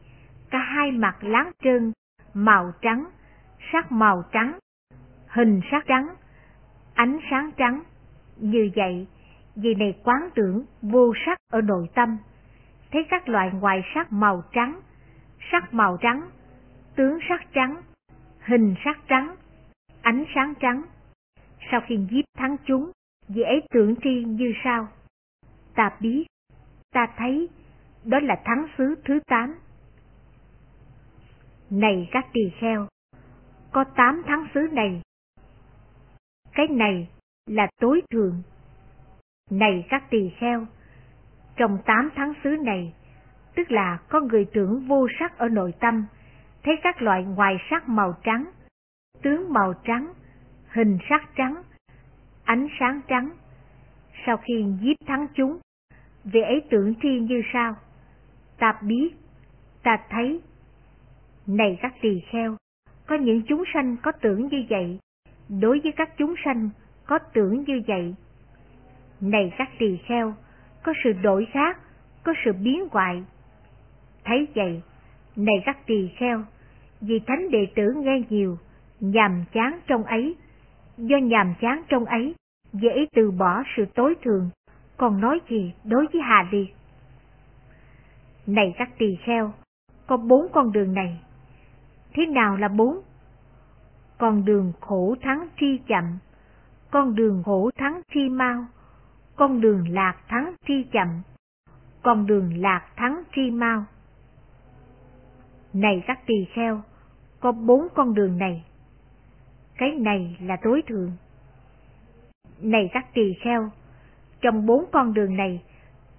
[0.50, 1.92] cả hai mặt láng trơn,
[2.34, 3.04] màu trắng,
[3.72, 4.58] sắc màu trắng,
[5.28, 6.08] hình sắc trắng,
[6.94, 7.82] ánh sáng trắng.
[8.36, 9.06] Như vậy,
[9.56, 12.18] vì này quán tưởng vô sắc ở nội tâm,
[12.92, 14.80] thấy các loại ngoài sắc màu trắng,
[15.52, 16.30] sắc màu trắng,
[16.96, 17.82] tướng sắc trắng,
[18.40, 19.36] hình sắc trắng,
[20.02, 20.82] ánh sáng trắng.
[21.70, 22.90] Sau khi giết thắng chúng,
[23.28, 24.88] dễ tưởng tri như sau.
[25.74, 26.24] Ta biết,
[26.92, 27.48] ta thấy,
[28.04, 29.54] đó là thắng xứ thứ tám.
[31.70, 32.86] Này các tỳ kheo,
[33.72, 35.02] có tám thắng xứ này.
[36.52, 37.08] Cái này
[37.46, 38.42] là tối thường.
[39.50, 40.66] Này các tỳ kheo,
[41.56, 42.94] trong tám tháng xứ này,
[43.54, 46.06] tức là có người tưởng vô sắc ở nội tâm,
[46.62, 48.50] thấy các loại ngoài sắc màu trắng,
[49.22, 50.12] tướng màu trắng,
[50.68, 51.62] hình sắc trắng,
[52.44, 53.30] ánh sáng trắng.
[54.26, 55.58] Sau khi giết thắng chúng,
[56.24, 57.74] vị ấy tưởng tri như sao?
[58.58, 59.10] Ta biết,
[59.82, 60.40] ta thấy.
[61.46, 62.56] Này các tỳ kheo,
[63.06, 64.98] có những chúng sanh có tưởng như vậy,
[65.60, 66.70] đối với các chúng sanh
[67.06, 68.14] có tưởng như vậy.
[69.20, 70.34] Này các tỳ kheo,
[70.82, 71.78] có sự đổi khác,
[72.22, 73.24] có sự biến hoại.
[74.24, 74.82] Thấy vậy,
[75.36, 76.42] này các tỳ kheo,
[77.00, 78.58] vì thánh đệ tử nghe nhiều,
[79.00, 80.36] nhàm chán trong ấy,
[80.98, 82.34] do nhàm chán trong ấy,
[82.72, 84.50] dễ từ bỏ sự tối thường,
[84.96, 86.74] còn nói gì đối với Hà Liệt.
[88.46, 89.52] Này các tỳ kheo,
[90.06, 91.20] có bốn con đường này.
[92.14, 93.00] Thế nào là bốn?
[94.18, 96.18] Con đường khổ thắng tri chậm,
[96.90, 98.66] con đường khổ thắng tri mau,
[99.36, 101.08] con đường lạc thắng tri chậm,
[102.02, 103.84] con đường lạc thắng tri mau.
[105.72, 106.82] Này các tỳ kheo,
[107.40, 108.64] có bốn con đường này.
[109.76, 111.12] Cái này là tối thượng.
[112.60, 113.70] Này các tỳ kheo,
[114.40, 115.62] trong bốn con đường này,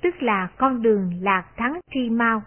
[0.06, 2.42] tức là con đường lạc thắng tri mau.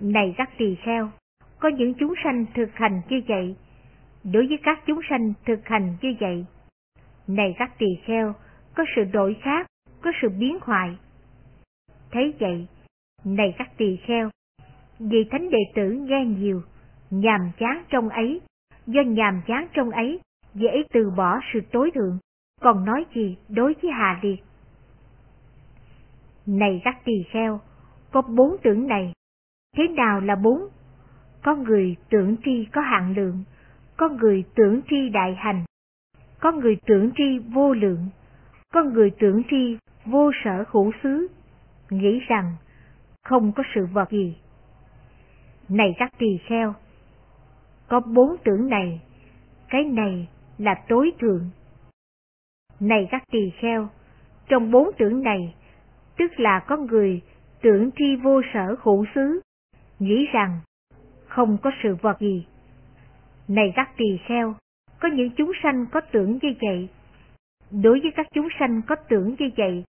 [0.00, 1.10] Này các tỳ kheo,
[1.58, 3.56] có những chúng sanh thực hành như vậy.
[4.24, 6.46] Đối với các chúng sanh thực hành như vậy,
[7.26, 8.34] này các tỳ kheo,
[8.74, 9.66] có sự đổi khác,
[10.02, 10.96] có sự biến hoại.
[12.10, 12.66] Thấy vậy,
[13.24, 14.30] này các tỳ kheo,
[14.98, 16.62] vì thánh đệ tử nghe nhiều,
[17.10, 18.40] nhàm chán trong ấy,
[18.86, 20.20] do nhàm chán trong ấy,
[20.54, 22.18] dễ từ bỏ sự tối thượng,
[22.60, 24.49] còn nói gì đối với Hà Liệt.
[26.50, 27.60] Này các tỳ kheo,
[28.10, 29.12] có bốn tưởng này,
[29.76, 30.68] thế nào là bốn?
[31.42, 33.44] Có người tưởng tri có hạn lượng,
[33.96, 35.64] có người tưởng tri đại hành,
[36.40, 38.08] có người tưởng tri vô lượng,
[38.72, 41.28] có người tưởng tri vô sở hữu xứ,
[41.90, 42.56] nghĩ rằng
[43.24, 44.36] không có sự vật gì.
[45.68, 46.74] Này các tỳ kheo,
[47.88, 49.00] có bốn tưởng này,
[49.68, 50.28] cái này
[50.58, 51.50] là tối thượng.
[52.80, 53.88] Này các tỳ kheo,
[54.48, 55.54] trong bốn tưởng này,
[56.20, 57.20] tức là có người
[57.62, 59.40] tưởng tri vô sở hữu xứ,
[59.98, 60.60] nghĩ rằng
[61.26, 62.46] không có sự vật gì.
[63.48, 64.54] Này các tỳ kheo,
[65.00, 66.88] có những chúng sanh có tưởng như vậy.
[67.70, 69.84] Đối với các chúng sanh có tưởng như vậy,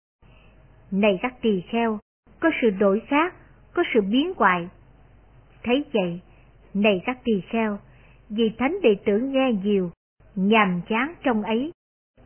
[0.91, 1.99] này các tỳ kheo,
[2.41, 3.35] có sự đổi khác,
[3.75, 4.69] có sự biến hoại.
[5.63, 6.21] Thấy vậy,
[6.75, 7.79] này các tỳ kheo,
[8.29, 9.91] vì thánh đệ tử nghe nhiều,
[10.35, 11.73] nhàm chán trong ấy,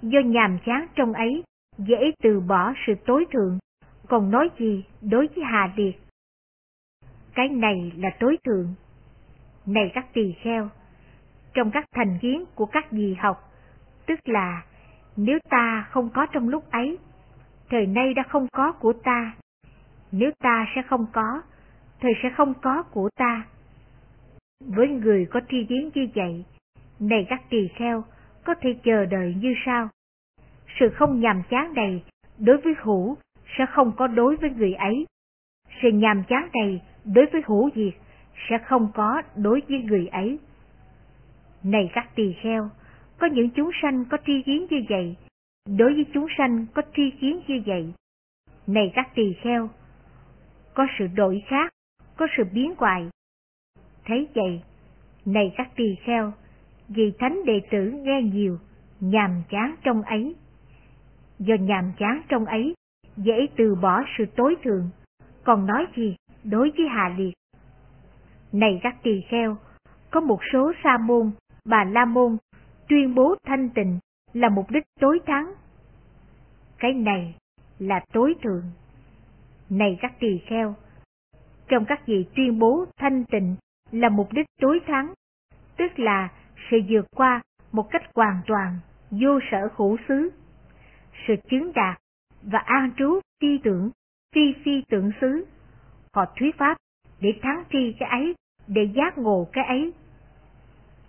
[0.03, 1.43] do nhàm chán trong ấy,
[1.79, 3.59] dễ từ bỏ sự tối thượng,
[4.11, 6.01] còn nói gì đối với Hà Liệt?
[7.35, 8.75] Cái này là tối thượng.
[9.67, 10.69] Này các tỳ kheo,
[11.55, 13.53] trong các thành kiến của các dì học,
[14.07, 14.63] tức là
[15.17, 16.99] nếu ta không có trong lúc ấy,
[17.69, 19.37] thời nay đã không có của ta,
[20.13, 21.43] nếu ta sẽ không có,
[22.01, 23.47] thời sẽ không có của ta.
[24.67, 26.45] Với người có tri kiến như vậy,
[27.01, 28.05] này các tỳ kheo,
[28.45, 29.89] có thể chờ đợi như sau.
[30.81, 32.05] Sự không nhàm chán này
[32.39, 33.17] đối với hữu
[33.59, 35.07] sẽ không có đối với người ấy.
[35.83, 37.95] Sự nhàm chán này đối với hữu diệt
[38.49, 40.39] sẽ không có đối với người ấy.
[41.63, 42.71] Này các tỳ kheo,
[43.19, 45.17] có những chúng sanh có tri kiến như vậy,
[45.79, 47.93] đối với chúng sanh có tri kiến như vậy.
[48.67, 49.71] Này các tỳ kheo,
[50.75, 51.73] có sự đổi khác,
[52.17, 53.09] có sự biến hoại.
[54.05, 54.63] Thấy vậy,
[55.27, 56.33] này các tỳ kheo,
[56.89, 58.59] vì thánh đệ tử nghe nhiều,
[59.01, 60.35] nhàm chán trong ấy.
[61.39, 62.75] Do nhàm chán trong ấy,
[63.17, 64.91] dễ từ bỏ sự tối thượng,
[65.45, 67.33] còn nói gì đối với Hà Liệt.
[68.53, 69.57] Này các tỳ kheo,
[70.11, 71.31] có một số sa môn,
[71.65, 72.37] bà la môn
[72.89, 73.99] tuyên bố thanh tịnh
[74.33, 75.53] là mục đích tối thắng.
[76.79, 77.35] Cái này
[77.79, 78.65] là tối thượng.
[79.71, 80.75] Này các tỳ kheo,
[81.69, 83.57] trong các vị tuyên bố thanh tịnh
[83.91, 85.15] là mục đích tối thắng,
[85.77, 86.29] tức là
[86.71, 87.43] sự vượt qua
[87.73, 88.79] một cách hoàn toàn,
[89.11, 90.31] vô sở hữu xứ,
[91.27, 92.00] sự chứng đạt
[92.43, 93.91] và an trú tri tưởng,
[94.35, 95.45] phi phi tưởng xứ.
[96.15, 96.77] Họ thuyết pháp
[97.21, 98.35] để thắng tri cái ấy,
[98.67, 99.93] để giác ngộ cái ấy.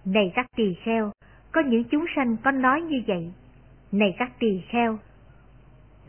[0.06, 1.12] Này các tỳ kheo,
[1.52, 3.32] có những chúng sanh có nói như vậy.
[3.92, 5.00] Này các tỳ kheo,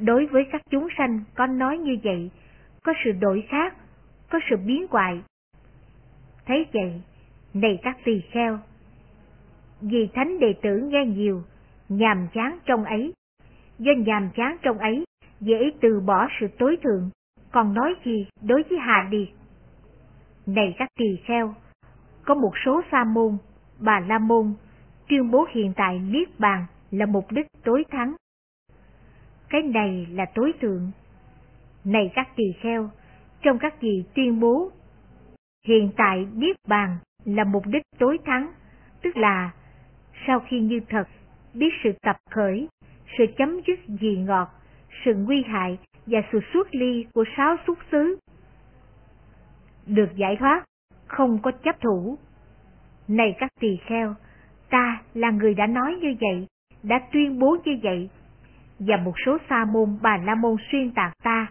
[0.01, 2.31] đối với các chúng sanh có nói như vậy,
[2.83, 3.77] có sự đổi khác,
[4.31, 5.23] có sự biến hoại.
[6.47, 7.03] Thấy vậy,
[7.55, 8.59] này các tỳ kheo,
[9.81, 11.43] vì thánh đệ tử nghe nhiều,
[11.89, 13.13] nhàm chán trong ấy,
[13.79, 15.05] do nhàm chán trong ấy,
[15.43, 17.11] dễ từ bỏ sự tối thượng,
[17.53, 19.29] còn nói gì đối với Hà Điệt?
[20.47, 21.55] Này các tỳ kheo,
[22.25, 23.37] có một số sa môn,
[23.79, 24.55] bà la môn,
[25.09, 28.15] tuyên bố hiện tại Niết Bàn là mục đích tối thắng.
[29.49, 30.91] Cái này là tối thượng.
[31.85, 32.91] Này các tỳ kheo,
[33.43, 34.71] trong các vị tuyên bố,
[35.67, 38.53] hiện tại Niết Bàn là mục đích tối thắng,
[39.03, 39.51] tức là
[40.27, 41.09] sau khi như thật
[41.55, 42.69] biết sự tập khởi,
[43.19, 44.49] sự chấm dứt gì ngọt,
[45.05, 48.19] sự nguy hại và sự xuất ly của sáu xúc xứ.
[49.87, 50.65] Được giải thoát,
[51.07, 52.19] không có chấp thủ.
[53.09, 54.15] Này các tỳ kheo,
[54.71, 56.47] ta là người đã nói như vậy,
[56.83, 58.11] đã tuyên bố như vậy,
[58.79, 61.47] và một số sa môn bà la môn xuyên tạc ta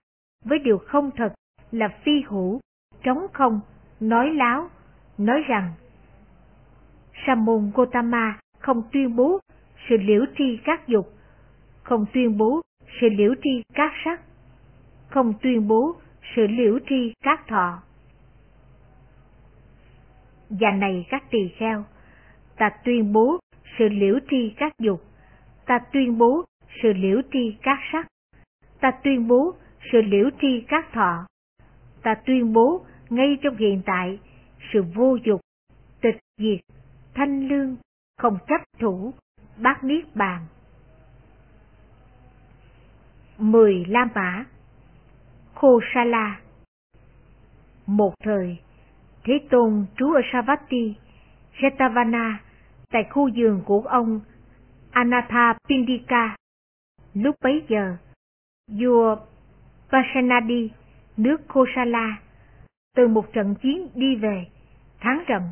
[0.46, 1.34] với điều không thật
[1.72, 2.60] là phi hữu,
[3.04, 3.60] trống không,
[4.00, 4.70] nói láo,
[5.18, 5.72] nói rằng
[7.26, 9.40] sa môn Gotama không tuyên bố
[9.90, 11.08] sự liễu tri các dục,
[11.84, 12.62] không tuyên bố
[13.00, 14.22] sự liễu tri các sắc,
[15.08, 15.96] không tuyên bố
[16.36, 17.84] sự liễu tri các thọ.
[20.50, 21.84] Và này các tỳ kheo,
[22.58, 23.40] ta tuyên bố
[23.78, 25.02] sự liễu tri các dục,
[25.66, 26.44] ta tuyên bố
[26.84, 28.08] sự liễu tri các sắc,
[28.80, 29.54] ta tuyên bố
[29.92, 31.26] sự liễu tri các thọ,
[32.04, 34.20] ta tuyên bố ngay trong hiện tại
[34.74, 35.42] sự vô dục,
[36.02, 36.60] tịch diệt,
[37.14, 37.76] thanh lương,
[38.18, 39.14] không chấp thủ,
[39.58, 40.46] bát niết bàn.
[43.42, 44.46] Mười La Mã
[45.56, 46.40] Khô Sa La
[47.86, 48.60] Một thời,
[49.24, 50.96] Thế Tôn trú ở Savatthi,
[51.58, 52.34] Jetavana,
[52.90, 54.22] tại khu vườn của ông
[54.92, 56.36] Anatha Pindika.
[57.14, 57.98] Lúc bấy giờ,
[58.68, 59.16] vua
[59.90, 60.72] Pasenadi,
[61.18, 62.22] nước Kosala,
[62.96, 64.46] từ một trận chiến đi về,
[65.00, 65.44] thắng trận,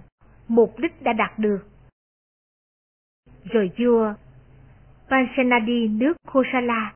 [0.48, 1.60] mục đích đã đạt được.
[3.44, 4.14] Rồi vua
[5.10, 6.94] Pasenadi nước Kosala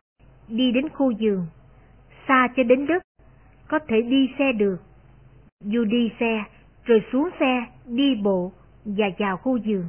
[0.47, 1.45] đi đến khu vườn,
[2.27, 3.03] xa cho đến đất,
[3.67, 4.77] có thể đi xe được.
[5.59, 6.43] Du đi xe,
[6.85, 8.51] rồi xuống xe, đi bộ
[8.85, 9.85] và vào khu vườn.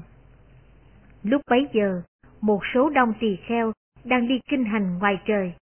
[1.23, 2.03] Lúc bấy giờ,
[2.41, 3.73] một số đông tỳ kheo
[4.05, 5.53] đang đi kinh hành ngoài trời.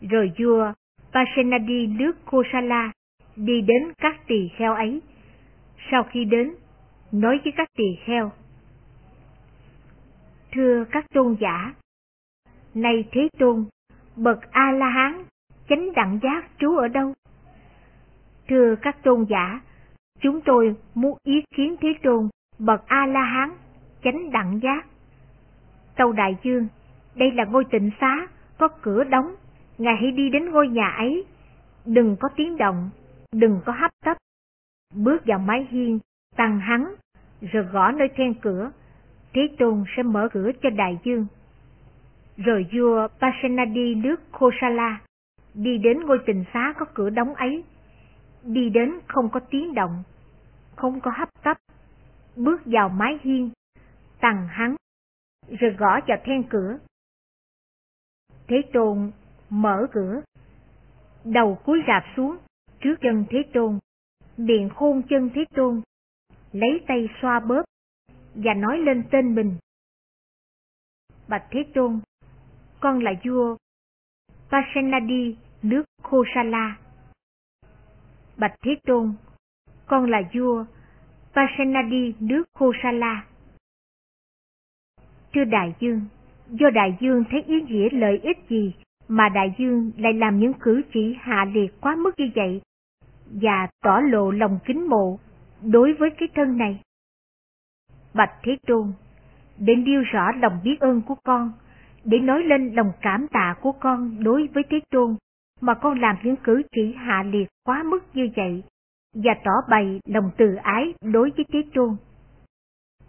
[0.00, 0.72] Rồi vua
[1.12, 2.92] Pasenadi nước Kosala
[3.36, 5.02] đi đến các tỳ kheo ấy.
[5.90, 6.54] Sau khi đến,
[7.12, 8.32] nói với các tỳ kheo.
[10.52, 11.74] Thưa các tôn giả,
[12.74, 13.64] nay Thế Tôn,
[14.16, 15.24] bậc A-la-hán,
[15.68, 17.12] chánh đẳng giác trú ở đâu?
[18.48, 19.60] Thưa các tôn giả,
[20.20, 22.28] chúng tôi muốn ý kiến Thế Tôn,
[22.58, 23.50] bậc A-la-hán,
[24.04, 24.86] chánh đẳng giác.
[25.96, 26.68] Tâu Đại Dương,
[27.14, 28.26] đây là ngôi tịnh xá,
[28.58, 29.34] có cửa đóng,
[29.78, 31.24] Ngài hãy đi đến ngôi nhà ấy,
[31.86, 32.90] đừng có tiếng động,
[33.32, 34.16] đừng có hấp tấp.
[34.94, 35.98] Bước vào mái hiên,
[36.36, 36.94] tăng hắn,
[37.40, 38.70] rồi gõ nơi then cửa,
[39.34, 41.26] Thế Tôn sẽ mở cửa cho đại dương.
[42.36, 45.00] Rồi vua Pasenadi nước Kosala
[45.54, 47.64] đi đến ngôi tình xá có cửa đóng ấy,
[48.42, 50.02] đi đến không có tiếng động,
[50.76, 51.56] không có hấp tấp,
[52.36, 53.50] bước vào mái hiên,
[54.20, 54.76] tằng hắn,
[55.60, 56.78] rồi gõ vào then cửa.
[58.48, 59.10] Thế Tôn
[59.50, 60.20] mở cửa,
[61.24, 62.36] đầu cúi rạp xuống
[62.80, 63.78] trước chân Thế Tôn,
[64.36, 65.80] miệng khôn chân Thế Tôn,
[66.52, 67.62] lấy tay xoa bóp
[68.34, 69.56] và nói lên tên mình.
[71.28, 72.00] Bạch Thế Tôn,
[72.82, 73.56] con là vua
[74.50, 76.76] Pasenadi nước Kosala.
[78.36, 79.12] Bạch Thế Tôn,
[79.86, 80.64] con là vua
[81.34, 83.24] Pasenadi nước Kosala.
[85.34, 86.00] Thưa Đại Dương,
[86.48, 88.74] do Đại Dương thấy ý nghĩa lợi ích gì
[89.08, 92.62] mà Đại Dương lại làm những cử chỉ hạ liệt quá mức như vậy
[93.26, 95.18] và tỏ lộ lòng kính mộ
[95.62, 96.80] đối với cái thân này.
[98.14, 98.92] Bạch Thế Tôn,
[99.58, 101.52] để điêu rõ lòng biết ơn của con,
[102.04, 105.16] để nói lên lòng cảm tạ của con đối với Thế Tôn,
[105.60, 108.62] mà con làm những cử chỉ hạ liệt quá mức như vậy,
[109.14, 111.96] và tỏ bày lòng từ ái đối với Thế Tôn.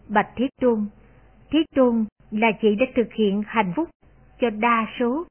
[0.08, 0.86] Bạch Thế Tôn,
[1.50, 3.90] Thế Tôn là chị đã thực hiện hạnh phúc
[4.42, 5.26] cho đa số,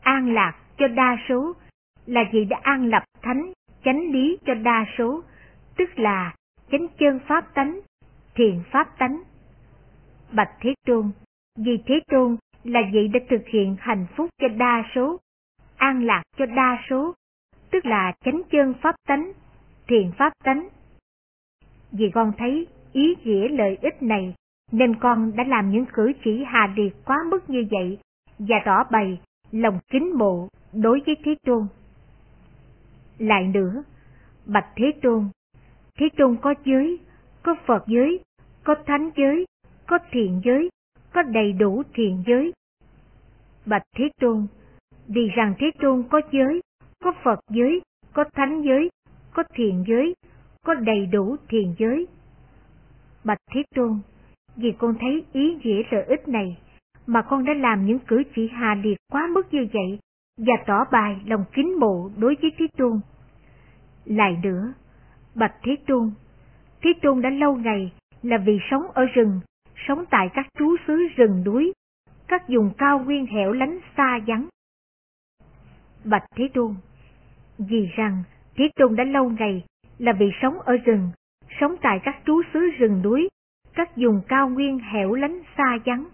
[0.00, 1.52] an lạc cho đa số,
[2.06, 3.52] là chị đã an lập thánh,
[3.84, 5.22] chánh lý cho đa số,
[5.76, 6.34] tức là
[6.70, 7.80] chánh chân pháp tánh,
[8.34, 9.22] thiện pháp tánh.
[10.32, 11.10] Bạch Thế Tôn,
[11.56, 12.36] vì Thế Tôn
[12.68, 15.20] là vậy đã thực hiện hạnh phúc cho đa số,
[15.76, 17.14] an lạc cho đa số,
[17.70, 19.32] tức là chánh chân pháp tánh,
[19.86, 20.68] thiện pháp tánh.
[21.92, 24.34] Vì con thấy ý nghĩa lợi ích này,
[24.72, 27.98] nên con đã làm những cử chỉ hà liệt quá mức như vậy,
[28.38, 29.18] và rõ bày
[29.50, 31.66] lòng kính mộ đối với Thế Tôn.
[33.18, 33.82] Lại nữa,
[34.46, 35.28] Bạch Thế Tôn,
[35.98, 36.98] Thế Tôn có giới,
[37.42, 38.20] có Phật giới,
[38.64, 39.46] có thánh giới,
[39.86, 40.68] có thiện giới,
[41.12, 42.52] có đầy đủ thiện giới.
[43.68, 44.46] Bạch Thế Tôn,
[45.08, 46.60] vì rằng Thế Tôn có giới,
[47.04, 47.80] có Phật giới,
[48.12, 48.90] có thánh giới,
[49.32, 50.14] có thiện giới,
[50.64, 52.06] có đầy đủ thiện giới.
[53.24, 53.98] Bạch Thế Tôn,
[54.56, 56.58] vì con thấy ý nghĩa lợi ích này,
[57.06, 59.98] mà con đã làm những cử chỉ hà liệt quá mức như vậy,
[60.38, 63.00] và tỏ bài lòng kính mộ đối với Thế Tôn.
[64.04, 64.72] Lại nữa,
[65.34, 66.10] Bạch Thế Tôn,
[66.82, 67.92] Thế Tôn đã lâu ngày
[68.22, 69.40] là vì sống ở rừng,
[69.88, 71.72] sống tại các trú xứ rừng núi,
[72.28, 74.48] các vùng cao nguyên hẻo lánh xa vắng.
[76.04, 76.74] Bạch Thế Tôn,
[77.58, 78.22] vì rằng
[78.56, 79.64] Thế Tôn đã lâu ngày
[79.98, 81.10] là vì sống ở rừng,
[81.60, 83.28] sống tại các trú xứ rừng núi,
[83.74, 86.08] các vùng cao nguyên hẻo lánh xa vắng.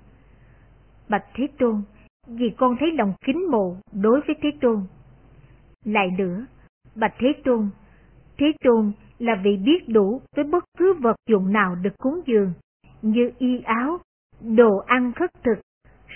[1.08, 1.82] Bạch Thế Tôn,
[2.26, 4.80] vì con thấy lòng kính mộ đối với Thế Tôn.
[5.84, 6.46] Lại nữa,
[6.94, 7.68] Bạch Thế Tôn,
[8.38, 12.52] Thế Tôn là vì biết đủ với bất cứ vật dụng nào được cúng dường,
[13.02, 13.98] như y áo,
[14.40, 15.60] đồ ăn khất thực,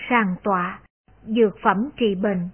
[0.09, 0.79] sàng tọa,
[1.23, 2.49] dược phẩm trị bệnh.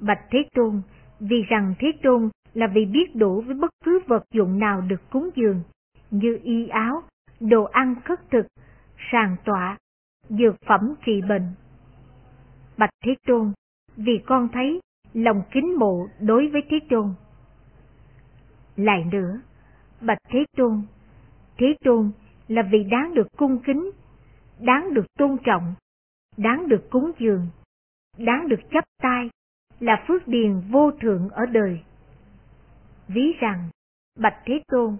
[0.00, 0.82] Bạch Thế Tôn,
[1.20, 5.10] vì rằng Thế Tôn là vì biết đủ với bất cứ vật dụng nào được
[5.10, 5.62] cúng dường,
[6.10, 7.02] như y áo,
[7.40, 8.46] đồ ăn khất thực,
[9.12, 9.78] sàng tọa,
[10.28, 11.54] dược phẩm trị bệnh.
[12.76, 13.52] Bạch Thế Tôn,
[13.96, 14.80] vì con thấy
[15.12, 17.14] lòng kính mộ đối với Thế Tôn.
[18.76, 19.40] Lại nữa,
[20.00, 20.82] Bạch Thế Tôn,
[21.58, 22.10] Thế Tôn
[22.48, 23.90] là vì đáng được cung kính,
[24.58, 25.74] đáng được tôn trọng,
[26.36, 27.46] đáng được cúng dường,
[28.18, 29.30] đáng được chấp tay,
[29.80, 31.80] là phước điền vô thượng ở đời.
[33.08, 33.68] Ví rằng,
[34.18, 34.96] Bạch Thế Tôn,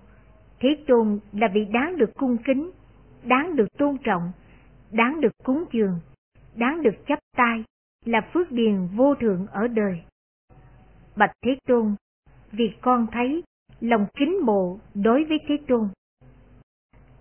[0.61, 2.71] Thế Tôn là vị đáng được cung kính,
[3.23, 4.33] đáng được tôn trọng,
[4.91, 6.01] đáng được cúng dường,
[6.55, 7.65] đáng được chấp tay,
[8.05, 10.03] là phước điền vô thượng ở đời.
[11.17, 11.95] Bạch Thế Tôn,
[12.53, 13.43] vì con thấy
[13.81, 15.89] lòng kính mộ đối với Thế Tôn.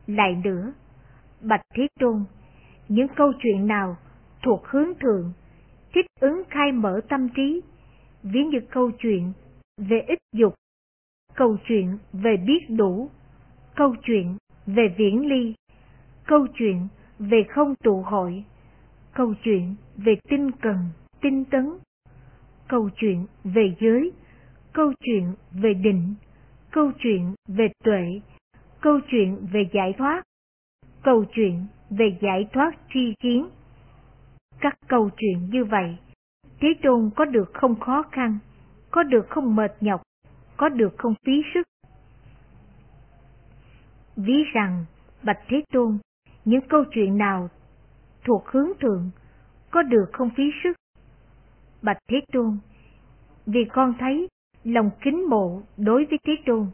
[0.08, 0.74] Lại nữa,
[1.42, 2.24] Bạch Thế Tôn,
[2.90, 3.98] những câu chuyện nào
[4.44, 5.34] thuộc hướng thượng,
[5.94, 7.62] thích ứng khai mở tâm trí,
[8.24, 9.34] ví như câu chuyện
[9.78, 10.54] về ích dục,
[11.36, 13.10] câu chuyện về biết đủ,
[13.76, 15.54] câu chuyện về viễn ly,
[16.28, 16.88] câu chuyện
[17.20, 18.44] về không tụ hội,
[19.14, 20.78] câu chuyện về tinh cần,
[21.22, 21.70] tinh tấn,
[22.68, 24.12] câu chuyện về giới,
[24.74, 26.16] câu chuyện về định,
[26.72, 28.22] câu chuyện về tuệ,
[28.82, 30.24] câu chuyện về giải thoát,
[31.04, 33.50] câu chuyện về giải thoát tri kiến.
[34.60, 35.98] Các câu chuyện như vậy,
[36.62, 38.38] Thế Tôn có được không khó khăn,
[38.92, 40.02] có được không mệt nhọc,
[40.58, 41.64] có được không phí sức.
[44.16, 44.86] Ví rằng,
[45.24, 45.98] Bạch Thế Tôn,
[46.46, 47.50] những câu chuyện nào
[48.24, 49.10] thuộc hướng thượng,
[49.72, 50.78] có được không phí sức.
[51.82, 52.58] Bạch Thế Tôn,
[53.46, 54.28] vì con thấy
[54.64, 56.68] lòng kính mộ đối với Thế Tôn.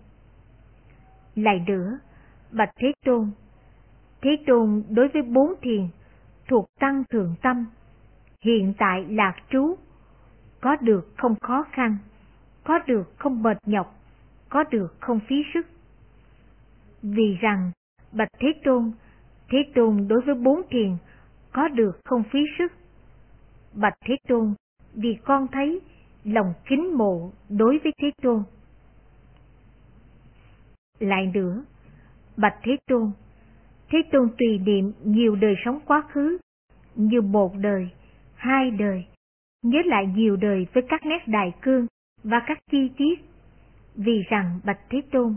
[1.36, 2.00] Lại nữa,
[2.52, 3.32] Bạch Thế Tôn,
[4.26, 5.88] Thế Tôn đối với bốn thiền
[6.48, 7.66] thuộc tăng thượng tâm,
[8.42, 9.76] hiện tại lạc trú,
[10.62, 11.98] có được không khó khăn,
[12.64, 13.96] có được không mệt nhọc,
[14.50, 15.68] có được không phí sức.
[17.02, 17.72] Vì rằng,
[18.12, 18.92] Bạch Thế Tôn,
[19.50, 20.98] Thế Tôn đối với bốn thiền
[21.52, 22.72] có được không phí sức.
[23.74, 24.54] Bạch Thế Tôn,
[24.94, 25.82] vì con thấy
[26.24, 28.44] lòng kính mộ đối với Thế Tôn.
[31.00, 31.64] Lại nữa,
[32.38, 33.12] Bạch Thế Tôn,
[33.90, 36.38] Thế Tôn tùy niệm nhiều đời sống quá khứ,
[36.96, 37.90] như một đời,
[38.36, 39.06] hai đời,
[39.64, 41.88] nhớ lại nhiều đời với các nét đại cương
[42.24, 43.20] và các chi tiết.
[43.96, 45.36] Vì rằng Bạch Thế Tôn,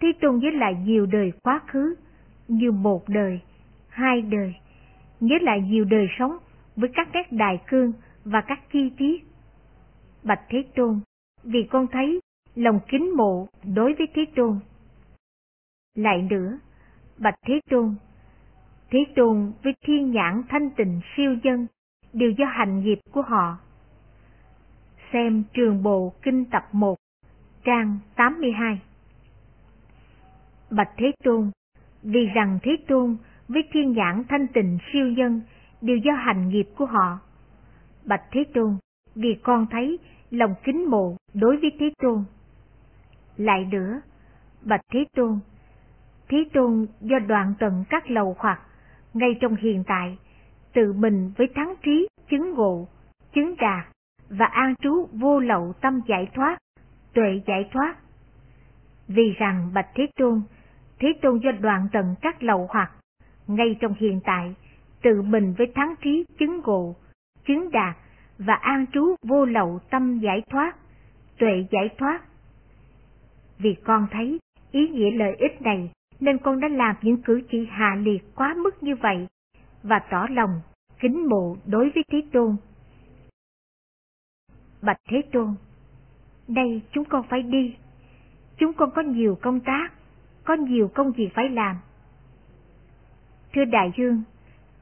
[0.00, 1.94] Thế Tôn nhớ lại nhiều đời quá khứ,
[2.48, 3.40] như một đời,
[3.88, 4.54] hai đời,
[5.20, 6.36] nhớ lại nhiều đời sống
[6.76, 7.92] với các nét đại cương
[8.24, 9.24] và các chi tiết.
[10.22, 11.00] Bạch Thế Tôn,
[11.44, 12.20] vì con thấy
[12.54, 14.58] lòng kính mộ đối với Thế Tôn.
[15.94, 16.58] Lại nữa,
[17.18, 17.94] Bạch Thế Tôn,
[18.90, 21.66] Thế Tôn với thiên nhãn thanh tịnh siêu dân
[22.12, 23.58] đều do hành nghiệp của họ.
[25.12, 26.96] Xem trường bộ kinh tập 1,
[27.64, 28.80] trang 82.
[30.70, 31.50] Bạch Thế Tôn,
[32.02, 33.16] vì rằng Thế Tôn
[33.48, 35.40] với thiên nhãn thanh tịnh siêu dân
[35.80, 37.18] đều do hành nghiệp của họ.
[38.04, 38.76] Bạch Thế Tôn,
[39.14, 39.98] vì con thấy
[40.30, 42.24] lòng kính mộ đối với Thế Tôn.
[43.36, 44.00] Lại nữa,
[44.62, 45.38] Bạch Thế Tôn,
[46.28, 48.60] thí Tôn do đoạn tận các lầu hoặc,
[49.14, 50.18] ngay trong hiện tại,
[50.72, 52.88] tự mình với thắng trí, chứng ngộ,
[53.32, 53.86] chứng đạt
[54.30, 56.58] và an trú vô lậu tâm giải thoát,
[57.14, 57.96] tuệ giải thoát.
[59.08, 60.42] Vì rằng Bạch Thế Tôn,
[60.98, 62.92] Thế Tôn do đoạn tận các lầu hoặc,
[63.46, 64.54] ngay trong hiện tại,
[65.02, 66.96] tự mình với thắng trí, chứng ngộ,
[67.46, 67.96] chứng đạt
[68.38, 70.76] và an trú vô lậu tâm giải thoát,
[71.38, 72.20] tuệ giải thoát.
[73.58, 74.38] Vì con thấy
[74.70, 75.90] ý nghĩa lợi ích này
[76.20, 79.26] nên con đã làm những cử chỉ hạ liệt quá mức như vậy
[79.82, 80.60] và tỏ lòng
[81.00, 82.56] kính mộ đối với Thế Tôn.
[84.82, 85.54] Bạch Thế Tôn,
[86.48, 87.76] đây chúng con phải đi.
[88.56, 89.88] Chúng con có nhiều công tác,
[90.44, 91.76] có nhiều công việc phải làm.
[93.54, 94.22] Thưa Đại Dương,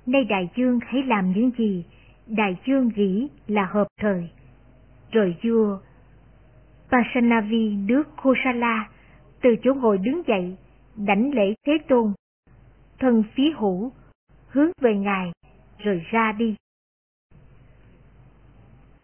[0.07, 1.85] nay Đại Dương hãy làm những gì
[2.27, 4.31] Đại Dương nghĩ là hợp thời.
[5.13, 5.79] Rồi vua
[6.91, 8.89] Pasanavi nước Kosala
[9.43, 10.57] từ chỗ ngồi đứng dậy,
[10.97, 12.13] đảnh lễ Thế Tôn.
[12.99, 13.93] Thân phí hữu,
[14.49, 15.33] hướng về Ngài,
[15.79, 16.57] rồi ra đi.